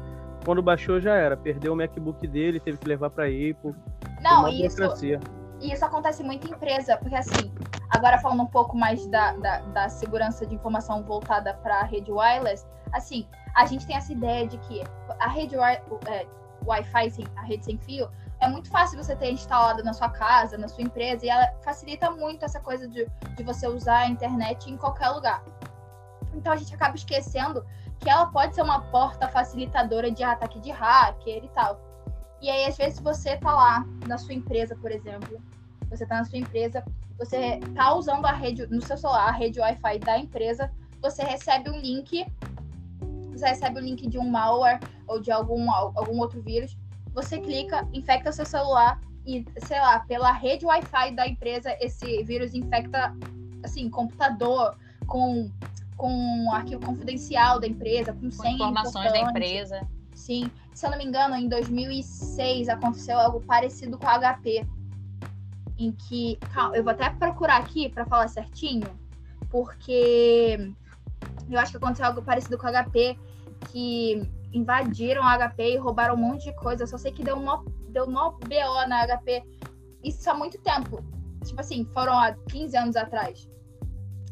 Quando 0.46 0.62
baixou 0.62 1.00
já 1.00 1.16
era, 1.16 1.38
perdeu 1.38 1.74
o 1.74 1.76
MacBook 1.76 2.28
dele, 2.28 2.60
teve 2.60 2.78
que 2.78 2.88
levar 2.88 3.10
para 3.10 3.26
Apple. 3.26 3.74
Não, 4.22 4.48
isso, 4.48 4.76
burocracia. 4.76 5.20
E 5.62 5.72
isso 5.72 5.86
acontece 5.86 6.24
muito 6.24 6.48
em 6.48 6.52
empresa, 6.52 6.98
porque 6.98 7.16
assim, 7.16 7.52
agora 7.90 8.18
falando 8.20 8.44
um 8.44 8.48
pouco 8.48 8.76
mais 8.78 9.06
da, 9.08 9.34
da, 9.34 9.60
da 9.62 9.90
segurança 9.90 10.46
de 10.46 10.56
informação 10.56 11.04
voltada 11.04 11.54
para 11.56 11.80
a 11.80 11.84
rede 11.84 12.12
wireless, 12.12 12.66
assim, 12.92 13.26
a 13.56 13.66
gente 13.66 13.86
tem 13.86 13.96
essa 13.96 14.12
ideia 14.12 14.48
de 14.48 14.58
que 14.58 14.84
a 15.20 15.30
rede 15.30 15.56
é, 15.56 16.28
Wi-Fi, 16.66 17.08
assim, 17.08 17.24
a 17.36 17.42
rede 17.42 17.66
sem 17.66 17.78
fio, 17.78 18.10
é 18.40 18.48
muito 18.48 18.70
fácil 18.70 19.02
você 19.02 19.16
ter 19.16 19.32
instalada 19.32 19.82
na 19.84 19.94
sua 19.94 20.10
casa, 20.10 20.58
na 20.58 20.68
sua 20.68 20.84
empresa, 20.84 21.26
e 21.26 21.30
ela 21.30 21.48
facilita 21.64 22.12
muito 22.12 22.44
essa 22.44 22.60
coisa 22.60 22.88
de, 22.88 23.08
de 23.36 23.44
você 23.44 23.68
usar 23.68 24.00
a 24.00 24.08
internet 24.08 24.70
em 24.70 24.78
qualquer 24.78 25.10
lugar. 25.10 25.44
Então 26.34 26.52
a 26.52 26.56
gente 26.56 26.74
acaba 26.74 26.96
esquecendo 26.96 27.66
que 28.00 28.10
ela 28.10 28.26
pode 28.26 28.54
ser 28.54 28.62
uma 28.62 28.82
porta 28.82 29.28
facilitadora 29.30 30.12
de 30.12 30.24
ataque 30.24 30.60
de 30.60 30.72
hacker 30.72 31.44
e 31.44 31.50
tal. 31.50 31.80
E 32.42 32.50
aí, 32.50 32.66
às 32.66 32.76
vezes, 32.76 33.00
você 33.00 33.38
tá 33.38 33.54
lá 33.54 33.86
na 34.06 34.18
sua 34.18 34.34
empresa, 34.34 34.76
por 34.76 34.92
exemplo, 34.92 35.42
você 35.90 36.04
está 36.04 36.18
na 36.18 36.26
sua 36.26 36.38
empresa, 36.38 36.84
você 37.18 37.60
está 37.66 37.94
usando 37.94 38.26
a 38.26 38.34
rede 38.34 38.68
no 38.68 38.82
seu 38.82 38.98
celular, 38.98 39.30
a 39.30 39.32
rede 39.32 39.62
Wi-Fi 39.62 40.00
da 40.00 40.18
empresa, 40.18 40.70
você 41.02 41.24
recebe 41.24 41.70
um 41.70 41.80
link, 41.80 42.26
você 43.38 43.48
recebe 43.48 43.80
o 43.80 43.84
link 43.84 44.08
de 44.08 44.18
um 44.18 44.30
malware 44.30 44.80
ou 45.08 45.20
de 45.20 45.32
algum, 45.32 45.70
algum 45.72 46.20
outro 46.20 46.42
vírus, 46.42 46.78
você 47.14 47.40
clica, 47.40 47.88
infecta 47.94 48.32
seu 48.32 48.46
celular 48.46 49.00
e, 49.26 49.46
sei 49.66 49.80
lá, 49.80 50.00
pela 50.00 50.32
rede 50.32 50.66
Wi-Fi 50.66 51.12
da 51.12 51.28
empresa, 51.28 51.76
esse 51.80 52.24
vírus 52.24 52.54
infecta, 52.54 53.16
assim, 53.64 53.90
computador 53.90 54.76
com, 55.08 55.50
com 55.96 56.52
arquivo 56.52 56.86
confidencial 56.86 57.60
da 57.60 57.68
empresa, 57.68 58.14
com, 58.14 58.30
com 58.30 58.48
informações 58.48 59.12
da 59.12 59.20
empresa. 59.20 59.88
Sim, 60.14 60.50
se 60.74 60.86
eu 60.86 60.92
não 60.92 60.98
me 60.98 61.06
engano, 61.06 61.36
em 61.36 61.48
2006 61.48 62.70
aconteceu 62.70 63.20
algo 63.20 63.42
parecido 63.42 63.98
com 63.98 64.08
a 64.08 64.20
HP 64.20 64.66
em 65.78 65.92
que. 65.92 66.38
Calma, 66.54 66.76
eu 66.76 66.84
vou 66.84 66.92
até 66.92 67.10
procurar 67.10 67.58
aqui 67.58 67.90
para 67.90 68.06
falar 68.06 68.28
certinho, 68.28 68.88
porque 69.50 70.74
eu 71.54 71.60
acho 71.60 71.72
que 71.72 71.78
aconteceu 71.78 72.06
algo 72.06 72.22
parecido 72.22 72.58
com 72.58 72.68
o 72.68 72.72
HP, 72.72 73.18
que 73.72 74.30
invadiram 74.54 75.24
a 75.24 75.38
HP 75.38 75.74
e 75.74 75.78
roubaram 75.78 76.16
um 76.16 76.18
monte 76.18 76.46
de 76.46 76.56
coisa. 76.56 76.84
Eu 76.84 76.88
só 76.88 76.98
sei 76.98 77.12
que 77.12 77.24
deu 77.24 77.38
um 77.38 77.64
deu 77.90 78.10
mó 78.10 78.32
BO 78.32 78.88
na 78.88 79.06
HP. 79.06 79.44
Isso 80.04 80.30
há 80.30 80.34
muito 80.34 80.58
tempo. 80.60 81.04
Tipo 81.46 81.62
assim, 81.62 81.86
foram 81.94 82.18
há 82.18 82.34
15 82.50 82.78
anos 82.78 82.96
atrás. 82.96 83.50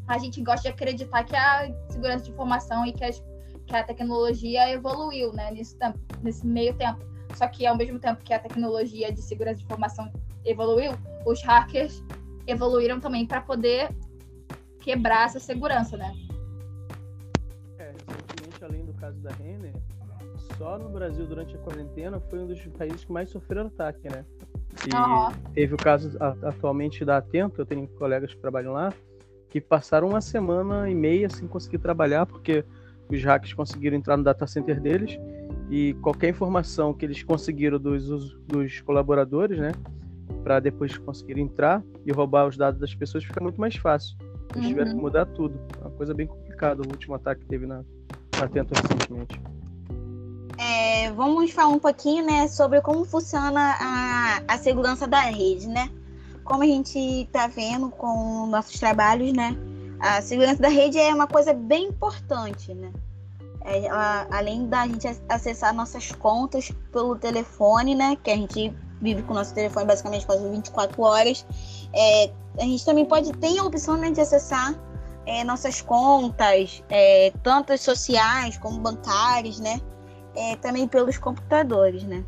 A 0.08 0.18
gente 0.18 0.42
gosta 0.42 0.64
de 0.64 0.70
acreditar 0.70 1.24
que 1.24 1.36
a 1.36 1.72
segurança 1.90 2.26
de 2.26 2.32
informação 2.32 2.86
e 2.86 2.92
que, 2.92 3.04
as, 3.04 3.24
que 3.66 3.76
a 3.76 3.84
tecnologia 3.84 4.70
evoluiu, 4.70 5.32
né, 5.32 5.52
nesse, 5.52 5.78
tempo, 5.78 6.00
nesse 6.22 6.46
meio 6.46 6.76
tempo. 6.76 7.06
Só 7.36 7.48
que 7.48 7.66
ao 7.66 7.78
mesmo 7.78 8.00
tempo 8.00 8.24
que 8.24 8.34
a 8.34 8.40
tecnologia 8.40 9.12
de 9.12 9.22
segurança 9.22 9.58
de 9.58 9.64
informação 9.64 10.12
evoluiu, 10.44 10.92
os 11.26 11.42
hackers 11.44 12.04
evoluíram 12.48 13.00
também 13.00 13.26
para 13.26 13.42
poder 13.42 13.90
quebrar 14.80 15.28
essa 15.28 15.40
segurança, 15.40 15.96
né? 15.96 16.14
Recentemente, 18.62 18.64
além 18.64 18.86
do 18.86 18.94
caso 18.94 19.20
da 19.20 19.32
Renner, 19.32 19.74
só 20.58 20.78
no 20.78 20.90
Brasil 20.90 21.26
durante 21.26 21.56
a 21.56 21.60
quarentena 21.60 22.20
foi 22.20 22.40
um 22.40 22.48
dos 22.48 22.64
países 22.68 23.04
que 23.04 23.12
mais 23.12 23.30
sofreram 23.30 23.68
ataque, 23.68 24.08
né? 24.10 24.24
E 24.88 24.96
uhum. 24.96 25.32
teve 25.54 25.74
o 25.74 25.78
caso 25.78 26.18
atualmente 26.20 27.04
da 27.04 27.18
Atento, 27.18 27.62
eu 27.62 27.66
tenho 27.66 27.88
colegas 27.88 28.34
que 28.34 28.40
trabalham 28.40 28.74
lá, 28.74 28.94
que 29.50 29.60
passaram 29.60 30.10
uma 30.10 30.22
semana 30.22 30.90
e 30.90 30.96
meia 30.96 31.30
sem 31.30 31.48
conseguir 31.48 31.80
trabalhar, 31.80 32.26
porque 32.26 32.64
os 33.10 33.22
hackers 33.24 33.54
conseguiram 33.54 33.98
entrar 33.98 34.16
no 34.16 34.24
data 34.24 34.48
center 34.48 34.80
deles 34.80 35.20
e 35.70 35.94
qualquer 35.96 36.30
informação 36.30 36.94
que 36.94 37.06
eles 37.06 37.22
conseguiram 37.24 37.78
dos, 37.80 38.34
dos 38.48 38.80
colaboradores, 38.82 39.60
né? 39.60 39.72
para 40.44 40.60
depois 40.60 40.98
conseguir 40.98 41.40
entrar 41.40 41.84
e 42.06 42.12
roubar 42.12 42.48
os 42.48 42.58
dados 42.58 42.80
das 42.80 42.96
pessoas 42.96 43.24
fica 43.24 43.42
muito 43.42 43.60
mais 43.60 43.76
fácil. 43.76 44.18
Eles 44.56 44.64
uhum. 44.64 44.70
tiveram 44.70 44.96
que 44.96 45.02
mudar 45.02 45.26
tudo. 45.28 45.60
É 45.78 45.82
uma 45.82 45.92
coisa 45.92 46.14
bem 46.14 46.26
complicada 46.26 46.82
o 46.82 46.88
último 46.88 47.14
ataque 47.14 47.42
que 47.42 47.48
teve 47.48 47.68
na, 47.68 47.84
na 48.42 48.48
Tento 48.48 48.74
recentemente. 48.74 49.40
É, 50.58 51.12
vamos 51.12 51.52
falar 51.52 51.70
um 51.70 51.80
pouquinho 51.80 52.26
né, 52.26 52.48
sobre 52.48 52.82
como 52.82 53.06
funciona 53.06 53.76
a, 53.80 54.42
a 54.48 54.58
segurança 54.58 55.08
da 55.08 55.22
rede, 55.22 55.68
né? 55.68 55.90
Como 56.44 56.64
a 56.64 56.66
gente 56.66 56.98
está 57.00 57.48
vendo 57.48 57.90
com 57.90 58.48
nossos 58.48 58.80
trabalhos, 58.80 59.32
né? 59.34 59.56
A 60.00 60.22
segurança 60.22 60.62
da 60.62 60.70
rede 60.70 60.98
é 60.98 61.14
uma 61.14 61.28
coisa 61.28 61.54
bem 61.54 61.88
importante, 61.88 62.74
né? 62.74 62.92
É, 63.64 63.86
ela, 63.86 64.28
além 64.32 64.68
da 64.68 64.88
gente 64.88 65.08
acessar 65.30 65.74
nossas 65.74 66.12
contas 66.12 66.72
pelo 66.92 67.16
telefone, 67.16 67.96
né? 67.96 68.18
Que 68.24 68.32
a 68.32 68.36
gente 68.36 68.74
vive 69.00 69.22
com 69.24 69.34
o 69.34 69.36
nosso 69.36 69.54
telefone 69.54 69.86
basicamente 69.86 70.26
quase 70.26 70.48
24 70.48 71.02
horas. 71.02 71.46
É, 71.94 72.32
a 72.58 72.64
gente 72.64 72.84
também 72.86 73.06
pode 73.06 73.32
ter 73.34 73.58
a 73.58 73.64
opção 73.64 73.98
né, 73.98 74.12
de 74.12 74.22
acessar 74.22 74.76
é, 75.26 75.44
nossas 75.44 75.82
contas, 75.82 76.84
é, 76.90 77.32
tanto 77.44 77.78
sociais 77.78 78.58
como 78.58 78.80
bancárias, 78.80 79.60
né? 79.60 79.80
É, 80.36 80.56
também 80.58 80.88
pelos 80.88 81.18
computadores, 81.18 82.04
né? 82.04 82.24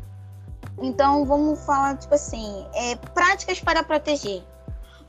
Então 0.78 1.24
vamos 1.24 1.64
falar, 1.64 1.96
tipo 1.96 2.14
assim, 2.14 2.66
é, 2.74 2.96
práticas 2.96 3.60
para 3.60 3.82
proteger. 3.82 4.42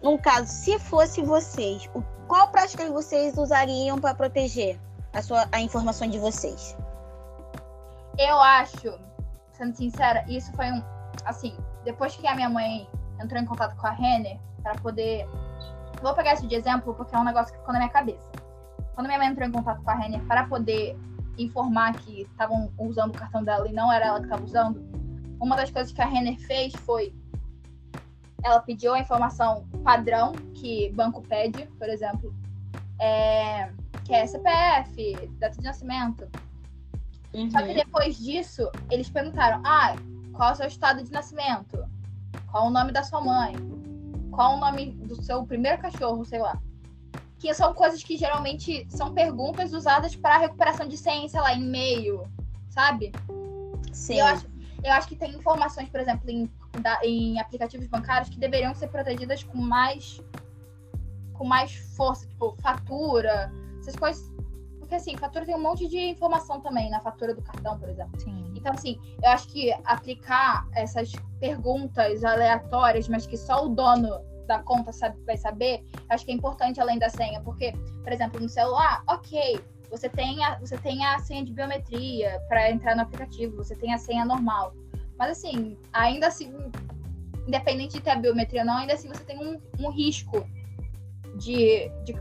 No 0.02 0.18
caso, 0.20 0.48
se 0.48 0.78
fosse 0.80 1.22
vocês, 1.22 1.90
o, 1.94 2.04
qual 2.28 2.50
prática 2.50 2.90
vocês 2.92 3.38
usariam 3.38 4.00
para 4.00 4.14
proteger 4.14 4.80
a, 5.14 5.22
sua, 5.22 5.48
a 5.52 5.60
informação 5.60 6.08
de 6.08 6.20
vocês? 6.20 6.78
Eu 8.18 8.40
acho, 8.40 8.98
sendo 9.54 9.76
sincera, 9.76 10.24
isso 10.28 10.52
foi 10.54 10.72
um, 10.72 10.84
assim, 11.26 11.58
depois 11.84 12.16
que 12.16 12.28
a 12.28 12.36
minha 12.36 12.50
mãe 12.50 12.88
entrou 13.22 13.42
em 13.42 13.46
contato 13.46 13.76
com 13.76 13.88
a 13.88 13.92
Renner 13.92 14.40
para 14.62 14.76
poder. 14.76 15.28
Vou 16.02 16.14
pegar 16.14 16.34
isso 16.34 16.48
de 16.48 16.56
exemplo 16.56 16.94
porque 16.94 17.16
é 17.16 17.20
um 17.20 17.24
negócio 17.24 17.54
que 17.54 17.60
ficou 17.60 17.74
na 17.74 17.80
minha 17.80 17.92
cabeça. 17.92 18.32
Quando 18.94 19.08
minha 19.08 19.18
mãe 19.18 19.28
entrou 19.28 19.48
em 19.48 19.52
contato 19.52 19.82
com 19.82 19.90
a 19.90 19.96
Renner 19.96 20.22
para 20.26 20.46
poder 20.46 20.98
informar 21.38 21.94
que 21.94 22.22
estavam 22.22 22.72
usando 22.78 23.14
o 23.14 23.18
cartão 23.18 23.44
dela 23.44 23.68
e 23.68 23.74
não 23.74 23.92
era 23.92 24.06
ela 24.06 24.20
que 24.20 24.26
estava 24.26 24.44
usando, 24.44 24.82
uma 25.40 25.56
das 25.56 25.70
coisas 25.70 25.92
que 25.92 26.02
a 26.02 26.06
Renner 26.06 26.40
fez 26.40 26.74
foi 26.74 27.14
ela 28.46 28.60
pediu 28.60 28.94
a 28.94 29.00
informação 29.00 29.68
padrão 29.84 30.32
que 30.54 30.92
banco 30.92 31.22
pede, 31.24 31.66
por 31.80 31.90
exemplo, 31.90 32.34
é, 33.00 33.72
que 34.04 34.14
é 34.14 34.28
CPF, 34.28 35.30
data 35.40 35.58
de 35.58 35.64
nascimento. 35.64 36.30
Uhum. 37.34 37.50
Só 37.50 37.58
que 37.64 37.70
uhum. 37.70 37.76
depois 37.76 38.18
disso, 38.18 38.70
eles 38.92 39.10
perguntaram: 39.10 39.62
ah, 39.66 39.96
qual 40.32 40.50
é 40.50 40.54
o 40.54 40.56
seu 40.56 40.68
estado 40.68 41.04
de 41.04 41.12
nascimento? 41.12 41.84
Qual 42.52 42.68
o 42.68 42.70
nome 42.70 42.92
da 42.92 43.04
sua 43.04 43.20
mãe? 43.20 43.56
Qual 44.36 44.56
o 44.56 44.60
nome 44.60 44.92
do 44.92 45.22
seu 45.24 45.46
primeiro 45.46 45.82
cachorro, 45.82 46.26
sei 46.26 46.40
lá. 46.40 46.62
Que 47.40 47.54
são 47.54 47.74
coisas 47.74 48.04
que 48.04 48.18
geralmente 48.18 48.86
são 48.90 49.14
perguntas 49.14 49.74
usadas 49.74 50.16
para 50.16 50.38
recuperação 50.38 50.88
de 50.88 50.98
sei 50.98 51.40
lá, 51.40 51.54
e-mail, 51.54 52.24
sabe? 52.70 53.14
Sim. 53.94 54.20
Eu 54.20 54.26
acho, 54.26 54.48
eu 54.84 54.92
acho 54.92 55.08
que 55.08 55.16
tem 55.16 55.32
informações, 55.34 55.90
por 55.90 56.00
exemplo, 56.00 56.30
em, 56.30 56.52
em 57.04 57.40
aplicativos 57.40 57.88
bancários 57.88 58.30
que 58.30 58.38
deveriam 58.38 58.76
ser 58.76 58.90
protegidas 58.90 59.42
com 59.44 59.58
mais 59.58 60.22
com 61.34 61.46
mais 61.46 61.76
força, 61.96 62.28
tipo 62.28 62.56
fatura, 62.62 63.52
essas 63.80 63.96
coisas. 63.96 64.24
Porque 64.80 64.96
assim, 64.96 65.18
fatura 65.18 65.46
tem 65.46 65.56
um 65.56 65.62
monte 65.62 65.88
de 65.88 65.98
informação 65.98 66.62
também 66.62 66.90
na 66.90 67.00
fatura 67.00 67.34
do 67.34 67.42
cartão, 67.42 67.78
por 67.80 67.90
exemplo. 67.90 68.20
Sim. 68.20 68.45
Então, 68.66 68.74
assim, 68.74 69.00
eu 69.22 69.30
acho 69.30 69.48
que 69.50 69.72
aplicar 69.84 70.68
essas 70.74 71.12
perguntas 71.40 72.24
aleatórias, 72.24 73.08
mas 73.08 73.28
que 73.28 73.38
só 73.38 73.64
o 73.64 73.70
dono 73.70 74.10
da 74.48 74.58
conta 74.58 74.92
sabe, 74.92 75.24
vai 75.24 75.38
saber, 75.38 75.86
acho 76.10 76.26
que 76.26 76.32
é 76.32 76.34
importante 76.34 76.82
além 76.82 76.98
da 76.98 77.08
senha. 77.08 77.40
Porque, 77.42 77.74
por 78.04 78.12
exemplo, 78.12 78.42
no 78.42 78.50
celular, 78.50 79.04
ok, 79.08 79.60
você 79.92 80.10
tem 80.10 80.44
a, 80.44 80.58
você 80.58 80.80
tem 80.80 81.06
a 81.06 81.20
senha 81.20 81.46
de 81.46 81.54
biometria 81.54 82.42
para 82.50 82.72
entrar 82.72 82.96
no 82.96 83.04
aplicativo, 83.04 83.56
você 83.56 83.76
tem 83.76 83.94
a 83.94 84.00
senha 84.00 84.26
normal. 84.26 84.74
Mas 85.16 85.38
assim, 85.38 85.78
ainda 85.94 86.26
assim, 86.26 86.52
independente 87.48 87.94
de 87.94 88.02
ter 88.02 88.10
a 88.10 88.16
biometria 88.16 88.62
ou 88.62 88.66
não, 88.66 88.78
ainda 88.78 88.96
assim 88.96 89.10
você 89.10 89.24
tem 89.24 89.38
um, 89.38 89.62
um 89.78 89.92
risco 89.92 90.44
de, 91.38 91.88
de, 92.04 92.16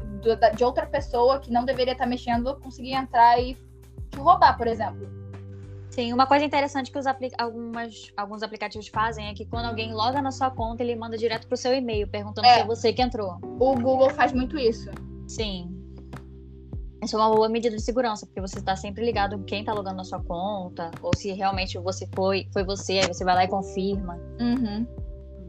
de, 0.54 0.62
outra 0.62 0.84
pessoa 0.84 1.38
que 1.38 1.50
não 1.50 1.64
deveria 1.64 1.92
estar 1.94 2.04
mexendo 2.04 2.54
conseguir 2.56 2.92
entrar 2.92 3.40
e 3.40 3.54
te 4.10 4.18
roubar, 4.18 4.58
por 4.58 4.66
exemplo. 4.66 5.23
Sim, 5.94 6.12
uma 6.12 6.26
coisa 6.26 6.44
interessante 6.44 6.90
que 6.90 6.98
os 6.98 7.06
apli 7.06 7.30
algumas, 7.38 8.12
alguns 8.16 8.42
aplicativos 8.42 8.88
fazem 8.88 9.28
é 9.28 9.32
que 9.32 9.46
quando 9.46 9.66
alguém 9.66 9.94
loga 9.94 10.20
na 10.20 10.32
sua 10.32 10.50
conta, 10.50 10.82
ele 10.82 10.96
manda 10.96 11.16
direto 11.16 11.46
pro 11.46 11.56
seu 11.56 11.72
e-mail, 11.72 12.08
perguntando 12.08 12.48
é. 12.48 12.54
se 12.54 12.60
é 12.62 12.64
você 12.64 12.92
que 12.92 13.00
entrou. 13.00 13.38
O 13.60 13.76
Google 13.76 14.10
faz 14.10 14.32
muito 14.32 14.58
isso. 14.58 14.90
Sim. 15.28 15.70
Isso 17.00 17.14
é 17.14 17.18
uma 17.20 17.32
boa 17.32 17.48
medida 17.48 17.76
de 17.76 17.82
segurança, 17.82 18.26
porque 18.26 18.40
você 18.40 18.58
está 18.58 18.74
sempre 18.74 19.04
ligado 19.04 19.38
quem 19.44 19.60
está 19.60 19.72
logando 19.72 19.98
na 19.98 20.04
sua 20.04 20.20
conta, 20.20 20.90
ou 21.00 21.12
se 21.16 21.30
realmente 21.30 21.78
você 21.78 22.08
foi, 22.12 22.48
foi 22.52 22.64
você, 22.64 22.94
aí 22.94 23.06
você 23.06 23.24
vai 23.24 23.36
lá 23.36 23.44
e 23.44 23.48
confirma. 23.48 24.18
Uhum. 24.40 24.84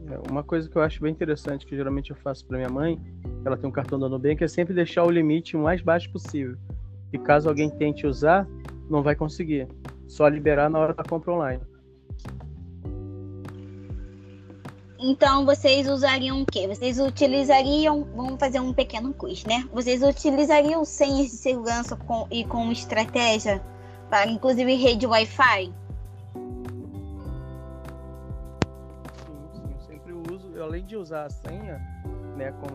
É, 0.08 0.30
uma 0.30 0.44
coisa 0.44 0.70
que 0.70 0.76
eu 0.76 0.82
acho 0.82 1.02
bem 1.02 1.10
interessante, 1.10 1.66
que 1.66 1.74
geralmente 1.74 2.10
eu 2.10 2.16
faço 2.16 2.46
para 2.46 2.56
minha 2.56 2.70
mãe, 2.70 3.00
ela 3.44 3.56
tem 3.56 3.68
um 3.68 3.72
cartão 3.72 3.98
da 3.98 4.08
Nubank, 4.08 4.44
é 4.44 4.46
sempre 4.46 4.72
deixar 4.72 5.02
o 5.02 5.10
limite 5.10 5.56
o 5.56 5.60
mais 5.60 5.82
baixo 5.82 6.08
possível. 6.12 6.56
E 7.12 7.18
caso 7.18 7.48
alguém 7.48 7.68
tente 7.68 8.06
usar, 8.06 8.46
não 8.88 9.02
vai 9.02 9.16
conseguir. 9.16 9.66
Só 10.06 10.28
liberar 10.28 10.70
na 10.70 10.78
hora 10.78 10.94
da 10.94 11.02
compra 11.02 11.32
online. 11.32 11.62
Então 14.98 15.44
vocês 15.44 15.88
usariam 15.88 16.42
o 16.42 16.46
quê? 16.46 16.66
Vocês 16.66 16.98
utilizariam, 16.98 18.04
vamos 18.14 18.40
fazer 18.40 18.60
um 18.60 18.72
pequeno 18.72 19.12
quiz, 19.12 19.44
né? 19.44 19.68
Vocês 19.72 20.02
utilizariam 20.02 20.84
senhas 20.84 21.26
de 21.26 21.36
segurança 21.36 21.94
com, 21.96 22.26
e 22.30 22.44
com 22.44 22.72
estratégia 22.72 23.62
para 24.08 24.30
inclusive 24.30 24.74
rede 24.74 25.06
Wi-Fi? 25.06 25.66
Sim, 25.66 26.52
sim, 29.52 29.62
eu 29.70 29.80
sempre 29.80 30.12
uso, 30.12 30.48
eu, 30.54 30.64
além 30.64 30.84
de 30.84 30.96
usar 30.96 31.26
a 31.26 31.30
senha, 31.30 31.78
né, 32.36 32.52
com, 32.52 32.68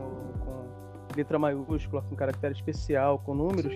com 0.45 0.67
letra 1.15 1.39
maiúscula, 1.39 2.03
com 2.03 2.15
caractere 2.15 2.53
especial, 2.53 3.17
com 3.19 3.33
números, 3.33 3.73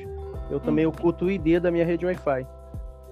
eu 0.51 0.59
também 0.59 0.85
oculto 0.85 1.25
o 1.25 1.31
ID 1.31 1.59
da 1.59 1.71
minha 1.71 1.85
rede 1.85 2.05
Wi-Fi, 2.05 2.45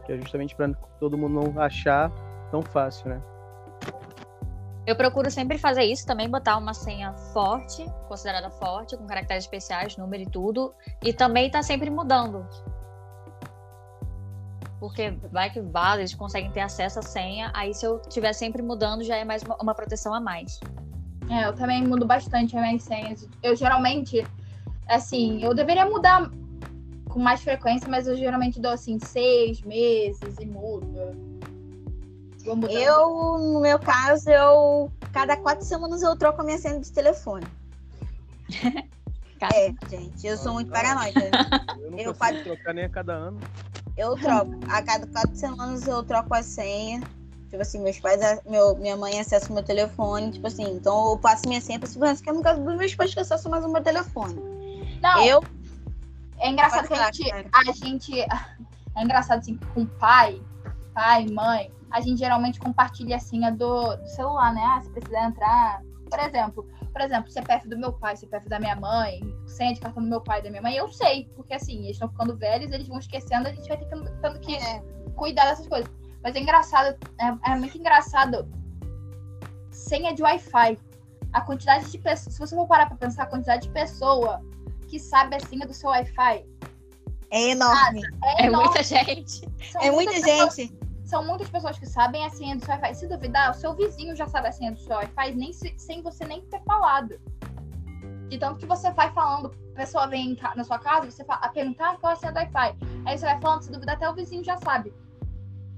que 0.05 0.11
é 0.11 0.17
justamente 0.17 0.55
para 0.55 0.73
todo 0.99 1.17
mundo 1.17 1.41
não 1.41 1.61
achar 1.61 2.11
tão 2.51 2.61
fácil, 2.61 3.09
né? 3.09 3.21
Eu 4.85 4.97
procuro 4.97 5.31
sempre 5.31 5.57
fazer 5.57 5.83
isso 5.83 6.05
também, 6.05 6.29
botar 6.29 6.57
uma 6.57 6.73
senha 6.73 7.13
forte, 7.33 7.85
considerada 8.07 8.49
forte, 8.49 8.97
com 8.97 9.05
caracteres 9.07 9.45
especiais, 9.45 9.95
número 9.95 10.23
e 10.23 10.25
tudo. 10.25 10.73
E 11.01 11.13
também 11.13 11.49
tá 11.49 11.63
sempre 11.63 11.89
mudando. 11.89 12.45
Porque 14.81 15.11
vai 15.31 15.49
que 15.49 15.61
vale, 15.61 16.01
eles 16.01 16.13
conseguem 16.13 16.51
ter 16.51 16.59
acesso 16.59 16.99
à 16.99 17.01
senha. 17.01 17.49
Aí 17.55 17.73
se 17.73 17.85
eu 17.85 18.01
estiver 18.01 18.33
sempre 18.33 18.61
mudando, 18.61 19.03
já 19.05 19.15
é 19.15 19.23
mais 19.23 19.41
uma, 19.41 19.55
uma, 19.55 19.73
proteção 19.73 20.13
a 20.13 20.19
mais. 20.19 20.59
É, 21.29 21.47
eu 21.47 21.53
também 21.53 21.81
mudo 21.87 22.05
bastante 22.05 22.57
as 22.57 22.61
minhas 22.61 22.83
senhas. 22.83 23.29
Eu 23.41 23.55
geralmente, 23.55 24.27
assim, 24.89 25.41
eu 25.41 25.53
deveria 25.53 25.85
mudar 25.85 26.29
com 27.13 27.19
mais 27.19 27.41
frequência, 27.41 27.87
mas 27.87 28.07
eu 28.07 28.17
geralmente 28.17 28.59
dou 28.59 28.71
assim 28.71 28.97
seis 28.99 29.61
meses 29.61 30.35
e 30.39 30.45
mudo. 30.45 30.87
Eu, 32.69 33.37
no 33.37 33.61
meu 33.61 33.79
caso, 33.79 34.29
eu 34.29 34.91
cada 35.13 35.37
quatro 35.37 35.63
semanas 35.63 36.01
eu 36.01 36.15
troco 36.17 36.41
a 36.41 36.43
minha 36.43 36.57
senha 36.57 36.79
de 36.79 36.91
telefone. 36.91 37.45
é, 39.53 39.73
gente, 39.89 40.27
eu 40.27 40.35
sou 40.37 40.53
muito 40.53 40.69
paranoica. 40.69 41.21
Eu 41.79 41.91
não 41.91 41.99
eu 41.99 42.13
consigo 42.13 42.43
trocar 42.43 42.73
nem 42.73 42.85
a 42.85 42.89
cada 42.89 43.13
ano. 43.13 43.39
Eu 43.95 44.15
troco. 44.17 44.51
A 44.67 44.81
cada 44.81 45.07
quatro 45.07 45.35
semanas 45.35 45.87
eu 45.87 46.03
troco 46.03 46.33
a 46.33 46.43
senha. 46.43 47.01
Tipo 47.49 47.61
assim, 47.61 47.79
meus 47.79 47.99
pais, 47.99 48.19
meu, 48.49 48.75
minha 48.77 48.97
mãe 48.97 49.19
acessa 49.19 49.51
o 49.51 49.53
meu 49.53 49.61
telefone, 49.61 50.31
tipo 50.31 50.47
assim, 50.47 50.63
então 50.71 51.11
eu 51.11 51.17
passo 51.19 51.47
minha 51.47 51.61
senha 51.61 51.77
pra 51.77 51.87
segurança, 51.87 52.23
que 52.23 52.27
é 52.27 52.33
no 52.33 52.41
caso 52.41 52.63
dos 52.63 52.75
meus 52.75 52.95
pais 52.95 53.13
que 53.13 53.19
acessam 53.19 53.51
mais 53.51 53.63
o 53.63 53.71
meu 53.71 53.81
telefone. 53.81 54.33
Não. 54.99 55.23
Eu. 55.23 55.43
É 56.43 56.49
engraçado 56.49 56.87
que 56.87 56.93
a 56.93 57.11
gente, 57.11 57.31
a 57.31 57.71
gente. 57.71 58.11
É 58.95 59.01
engraçado 59.01 59.39
assim, 59.39 59.57
com 59.73 59.87
pai, 59.87 60.39
pai, 60.93 61.25
mãe, 61.25 61.73
a 61.89 61.99
gente 61.99 62.19
geralmente 62.19 62.59
compartilha 62.59 63.15
a 63.15 63.19
senha 63.19 63.51
do, 63.51 63.95
do 63.95 64.07
celular, 64.07 64.53
né? 64.53 64.61
Ah, 64.63 64.81
se 64.81 64.89
precisar 64.91 65.29
entrar. 65.29 65.81
Por 66.07 66.19
exemplo, 66.19 66.69
por 66.91 67.01
exemplo, 67.01 67.31
CPF 67.31 67.67
do 67.67 67.75
meu 67.75 67.91
pai, 67.91 68.15
CPF 68.15 68.47
da 68.47 68.59
minha 68.59 68.75
mãe, 68.75 69.19
senha 69.47 69.73
de 69.73 69.79
cartão 69.79 70.03
do 70.03 70.07
meu 70.07 70.21
pai 70.21 70.41
e 70.41 70.43
da 70.43 70.51
minha 70.51 70.61
mãe, 70.61 70.75
eu 70.75 70.87
sei, 70.89 71.27
porque 71.35 71.55
assim, 71.55 71.85
eles 71.85 71.93
estão 71.93 72.07
ficando 72.07 72.37
velhos, 72.37 72.71
eles 72.71 72.87
vão 72.87 72.99
esquecendo, 72.99 73.47
a 73.47 73.51
gente 73.51 73.67
vai 73.67 73.77
tendo, 73.77 74.11
tendo 74.21 74.39
que 74.39 74.55
é. 74.55 74.83
cuidar 75.15 75.45
dessas 75.45 75.67
coisas. 75.67 75.91
Mas 76.21 76.35
é 76.35 76.39
engraçado, 76.39 76.95
é, 77.19 77.51
é 77.51 77.55
muito 77.55 77.75
engraçado. 77.75 78.47
Senha 79.71 80.13
de 80.13 80.21
Wi-Fi. 80.21 80.77
A 81.33 81.41
quantidade 81.41 81.89
de 81.89 81.97
pessoas, 81.97 82.35
se 82.35 82.39
você 82.39 82.55
for 82.55 82.67
parar 82.67 82.85
pra 82.85 82.95
pensar, 82.95 83.23
a 83.23 83.25
quantidade 83.25 83.63
de 83.63 83.73
pessoa 83.73 84.39
que 84.93 84.99
sabe 84.99 85.35
a 85.35 85.39
senha 85.39 85.65
do 85.65 85.73
seu 85.73 85.89
Wi-Fi. 85.89 86.45
É 87.31 87.49
enorme. 87.49 88.03
é, 88.23 88.43
é 88.43 88.45
enorme. 88.45 88.67
muita 88.67 88.83
gente. 88.83 89.41
São 89.71 89.81
é 89.81 89.89
muita 89.89 90.19
gente 90.21 90.83
são 91.03 91.23
muitas 91.23 91.49
pessoas 91.49 91.77
que 91.77 91.85
sabem 91.85 92.25
a 92.25 92.29
senha 92.29 92.55
do 92.55 92.63
seu 92.63 92.73
Wi-Fi. 92.75 92.95
Se 92.95 93.07
duvidar, 93.07 93.51
o 93.51 93.53
seu 93.53 93.75
vizinho 93.75 94.15
já 94.15 94.27
sabe 94.27 94.47
a 94.47 94.51
senha 94.51 94.71
do 94.71 94.79
seu 94.79 94.95
Wi-Fi 94.95 95.35
nem 95.35 95.51
se, 95.51 95.73
sem 95.77 96.01
você 96.01 96.25
nem 96.25 96.41
ter 96.45 96.61
falado. 96.63 97.19
De 98.29 98.37
tanto 98.37 98.59
que 98.59 98.65
você 98.65 98.89
vai 98.91 99.11
falando, 99.13 99.53
a 99.73 99.75
pessoa 99.75 100.07
vem 100.07 100.37
na 100.55 100.63
sua 100.63 100.79
casa, 100.79 101.09
você 101.09 101.23
fala, 101.25 101.41
a 101.41 101.49
perguntar 101.49 101.97
qual 101.97 102.11
é 102.11 102.15
a 102.15 102.17
senha 102.19 102.31
do 102.31 102.37
Wi-Fi. 102.37 102.77
Aí 103.05 103.17
você 103.17 103.25
vai 103.25 103.41
falando, 103.41 103.63
se 103.63 103.71
duvidar, 103.71 103.95
até 103.95 104.09
o 104.09 104.13
vizinho 104.13 104.43
já 104.43 104.57
sabe. 104.57 104.93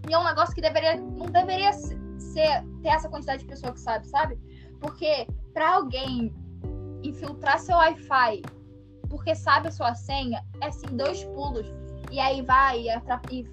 E 0.10 0.14
é 0.14 0.18
um 0.18 0.24
negócio 0.24 0.54
que 0.54 0.62
deveria, 0.62 0.96
não 0.96 1.26
deveria 1.26 1.74
ser, 1.74 2.64
ter 2.82 2.90
essa 2.90 3.10
quantidade 3.10 3.44
de 3.44 3.50
pessoa 3.50 3.74
que 3.74 3.80
sabe, 3.80 4.08
sabe? 4.08 4.38
Porque 4.80 5.28
para 5.54 5.76
alguém 5.76 6.34
infiltrar 7.02 7.60
seu 7.60 7.78
Wi-Fi 7.78 8.42
porque 9.10 9.36
sabe 9.36 9.68
a 9.68 9.72
sua 9.72 9.94
senha, 9.96 10.44
é 10.62 10.68
assim, 10.68 10.88
dois 10.88 11.24
pulos. 11.24 11.66
E 12.12 12.20
aí 12.20 12.42
vai 12.42 12.82
e, 12.82 12.90
e 13.32 13.44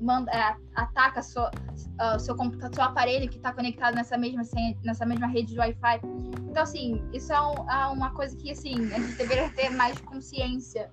manda, 0.00 0.30
é, 0.30 0.56
ataca 0.74 1.22
seu, 1.22 1.42
uh, 1.44 2.18
seu 2.18 2.36
computador, 2.36 2.74
seu 2.74 2.84
aparelho 2.84 3.28
que 3.28 3.36
está 3.36 3.52
conectado 3.52 3.94
nessa 3.94 4.16
mesma, 4.18 4.42
nessa 4.82 5.06
mesma 5.06 5.26
rede 5.26 5.52
de 5.52 5.58
Wi-Fi. 5.58 6.00
Então, 6.48 6.62
assim, 6.62 7.02
isso 7.12 7.32
é, 7.32 7.40
um, 7.40 7.70
é, 7.70 7.86
uma 7.86 8.10
coisa 8.10 8.36
que, 8.36 8.50
assim, 8.50 8.92
a 8.92 8.98
gente 8.98 9.16
deveria 9.16 9.50
ter 9.50 9.70
mais 9.70 10.00
consciência 10.00 10.90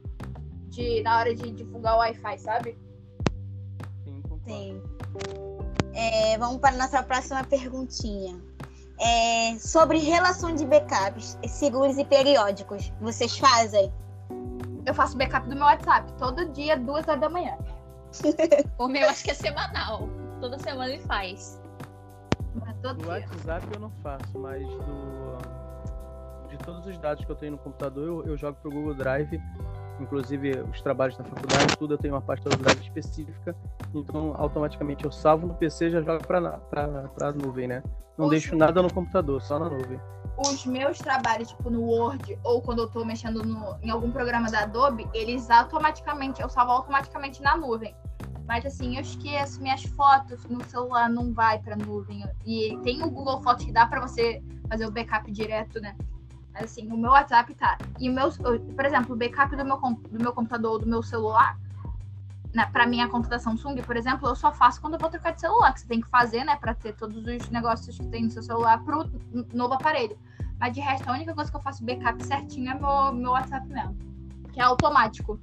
de, 0.69 1.01
na 1.03 1.19
hora 1.19 1.35
de 1.35 1.51
divulgar 1.51 1.95
o 1.95 1.99
Wi-Fi, 1.99 2.37
sabe? 2.39 2.77
Sim. 4.05 4.23
Sim. 4.45 4.81
É, 5.93 6.37
vamos 6.37 6.59
para 6.59 6.73
a 6.73 6.77
nossa 6.77 7.03
próxima 7.03 7.43
perguntinha. 7.43 8.39
É, 9.01 9.57
sobre 9.57 9.97
relação 9.97 10.53
de 10.53 10.65
backups 10.65 11.37
seguros 11.47 11.97
e 11.97 12.05
periódicos, 12.05 12.93
vocês 13.01 13.37
fazem? 13.37 13.91
Eu 14.85 14.93
faço 14.93 15.17
backup 15.17 15.47
do 15.49 15.55
meu 15.55 15.65
WhatsApp 15.65 16.11
todo 16.19 16.45
dia, 16.51 16.77
duas 16.77 17.07
horas 17.07 17.21
da 17.21 17.29
manhã. 17.29 17.57
o 18.77 18.87
meu 18.87 19.09
acho 19.09 19.23
que 19.23 19.31
é 19.31 19.33
semanal. 19.33 20.07
Toda 20.39 20.59
semana 20.59 20.91
ele 20.91 21.03
faz. 21.03 21.59
Do 22.81 23.07
WhatsApp 23.07 23.67
eu 23.73 23.79
não 23.79 23.91
faço, 24.03 24.37
mas 24.37 24.67
do 24.67 25.61
de 26.51 26.57
todos 26.57 26.85
os 26.85 26.97
dados 26.97 27.23
que 27.23 27.31
eu 27.31 27.35
tenho 27.35 27.53
no 27.53 27.57
computador, 27.57 28.05
eu, 28.05 28.25
eu 28.25 28.37
jogo 28.37 28.57
pro 28.61 28.69
Google 28.69 28.93
Drive. 28.93 29.41
Inclusive 30.01 30.61
os 30.71 30.81
trabalhos 30.81 31.17
da 31.17 31.23
faculdade, 31.23 31.77
tudo 31.77 31.93
eu 31.93 31.97
tenho 31.97 32.13
uma 32.13 32.21
pasta 32.21 32.49
do 32.49 32.57
Drive 32.57 32.81
específica. 32.81 33.55
Então 33.93 34.33
automaticamente 34.37 35.05
eu 35.05 35.11
salvo 35.11 35.47
no 35.47 35.53
PC 35.53 35.87
e 35.87 35.91
já 35.91 36.01
jogo 36.01 36.25
pra, 36.25 36.41
pra 36.69 37.31
nuvem, 37.31 37.67
né? 37.67 37.83
Não 38.17 38.25
Os... 38.25 38.31
deixo 38.31 38.55
nada 38.55 38.81
no 38.81 38.91
computador, 38.91 39.41
só 39.41 39.59
na 39.59 39.69
nuvem 39.69 39.99
os 40.49 40.65
meus 40.65 40.97
trabalhos, 40.97 41.49
tipo, 41.49 41.69
no 41.69 41.81
Word, 41.81 42.37
ou 42.43 42.61
quando 42.61 42.79
eu 42.79 42.87
tô 42.89 43.05
mexendo 43.05 43.43
no, 43.43 43.77
em 43.81 43.89
algum 43.89 44.11
programa 44.11 44.49
da 44.49 44.61
Adobe, 44.61 45.07
eles 45.13 45.49
automaticamente, 45.49 46.41
eu 46.41 46.49
salvo 46.49 46.71
automaticamente 46.71 47.41
na 47.41 47.55
nuvem. 47.55 47.95
Mas 48.47 48.65
assim, 48.65 48.95
eu 48.95 49.01
esqueço, 49.01 49.61
minhas 49.61 49.83
fotos 49.83 50.43
no 50.45 50.63
celular 50.65 51.09
não 51.09 51.33
vai 51.33 51.59
pra 51.59 51.75
nuvem. 51.75 52.25
E 52.45 52.77
tem 52.83 53.01
o 53.03 53.09
Google 53.09 53.41
Fotos 53.41 53.65
que 53.65 53.71
dá 53.71 53.85
pra 53.85 54.01
você 54.01 54.43
fazer 54.67 54.85
o 54.85 54.91
backup 54.91 55.31
direto, 55.31 55.79
né? 55.79 55.95
Assim, 56.53 56.91
o 56.91 56.97
meu 56.97 57.11
WhatsApp 57.11 57.53
tá. 57.55 57.77
E 57.99 58.09
o 58.09 58.13
meu, 58.13 58.29
por 58.31 58.85
exemplo, 58.85 59.15
o 59.15 59.17
backup 59.17 59.55
do 59.55 59.65
meu, 59.65 59.77
do 59.77 60.19
meu 60.19 60.33
computador 60.33 60.73
ou 60.73 60.79
do 60.79 60.87
meu 60.87 61.01
celular 61.01 61.57
né, 62.53 62.65
para 62.71 62.85
minha 62.85 63.07
conta 63.07 63.29
da 63.29 63.39
Samsung, 63.39 63.81
por 63.81 63.95
exemplo, 63.95 64.27
eu 64.27 64.35
só 64.35 64.51
faço 64.51 64.81
quando 64.81 64.95
eu 64.95 64.99
vou 64.99 65.09
trocar 65.09 65.31
de 65.31 65.39
celular, 65.41 65.73
que 65.73 65.81
você 65.81 65.87
tem 65.87 66.01
que 66.01 66.09
fazer, 66.09 66.43
né, 66.43 66.55
para 66.57 66.73
ter 66.73 66.93
todos 66.93 67.25
os 67.25 67.49
negócios 67.49 67.97
que 67.97 68.07
tem 68.07 68.23
no 68.23 68.29
seu 68.29 68.43
celular 68.43 68.83
pro 68.83 69.09
novo 69.53 69.73
aparelho. 69.73 70.17
Mas 70.59 70.73
de 70.73 70.81
resto, 70.81 71.07
a 71.09 71.13
única 71.13 71.33
coisa 71.33 71.49
que 71.49 71.57
eu 71.57 71.61
faço 71.61 71.83
backup 71.83 72.23
certinho 72.23 72.71
é 72.71 72.73
meu, 72.73 73.13
meu 73.13 73.31
WhatsApp 73.31 73.67
mesmo, 73.67 73.97
que 74.51 74.59
é 74.59 74.63
automático. 74.63 75.39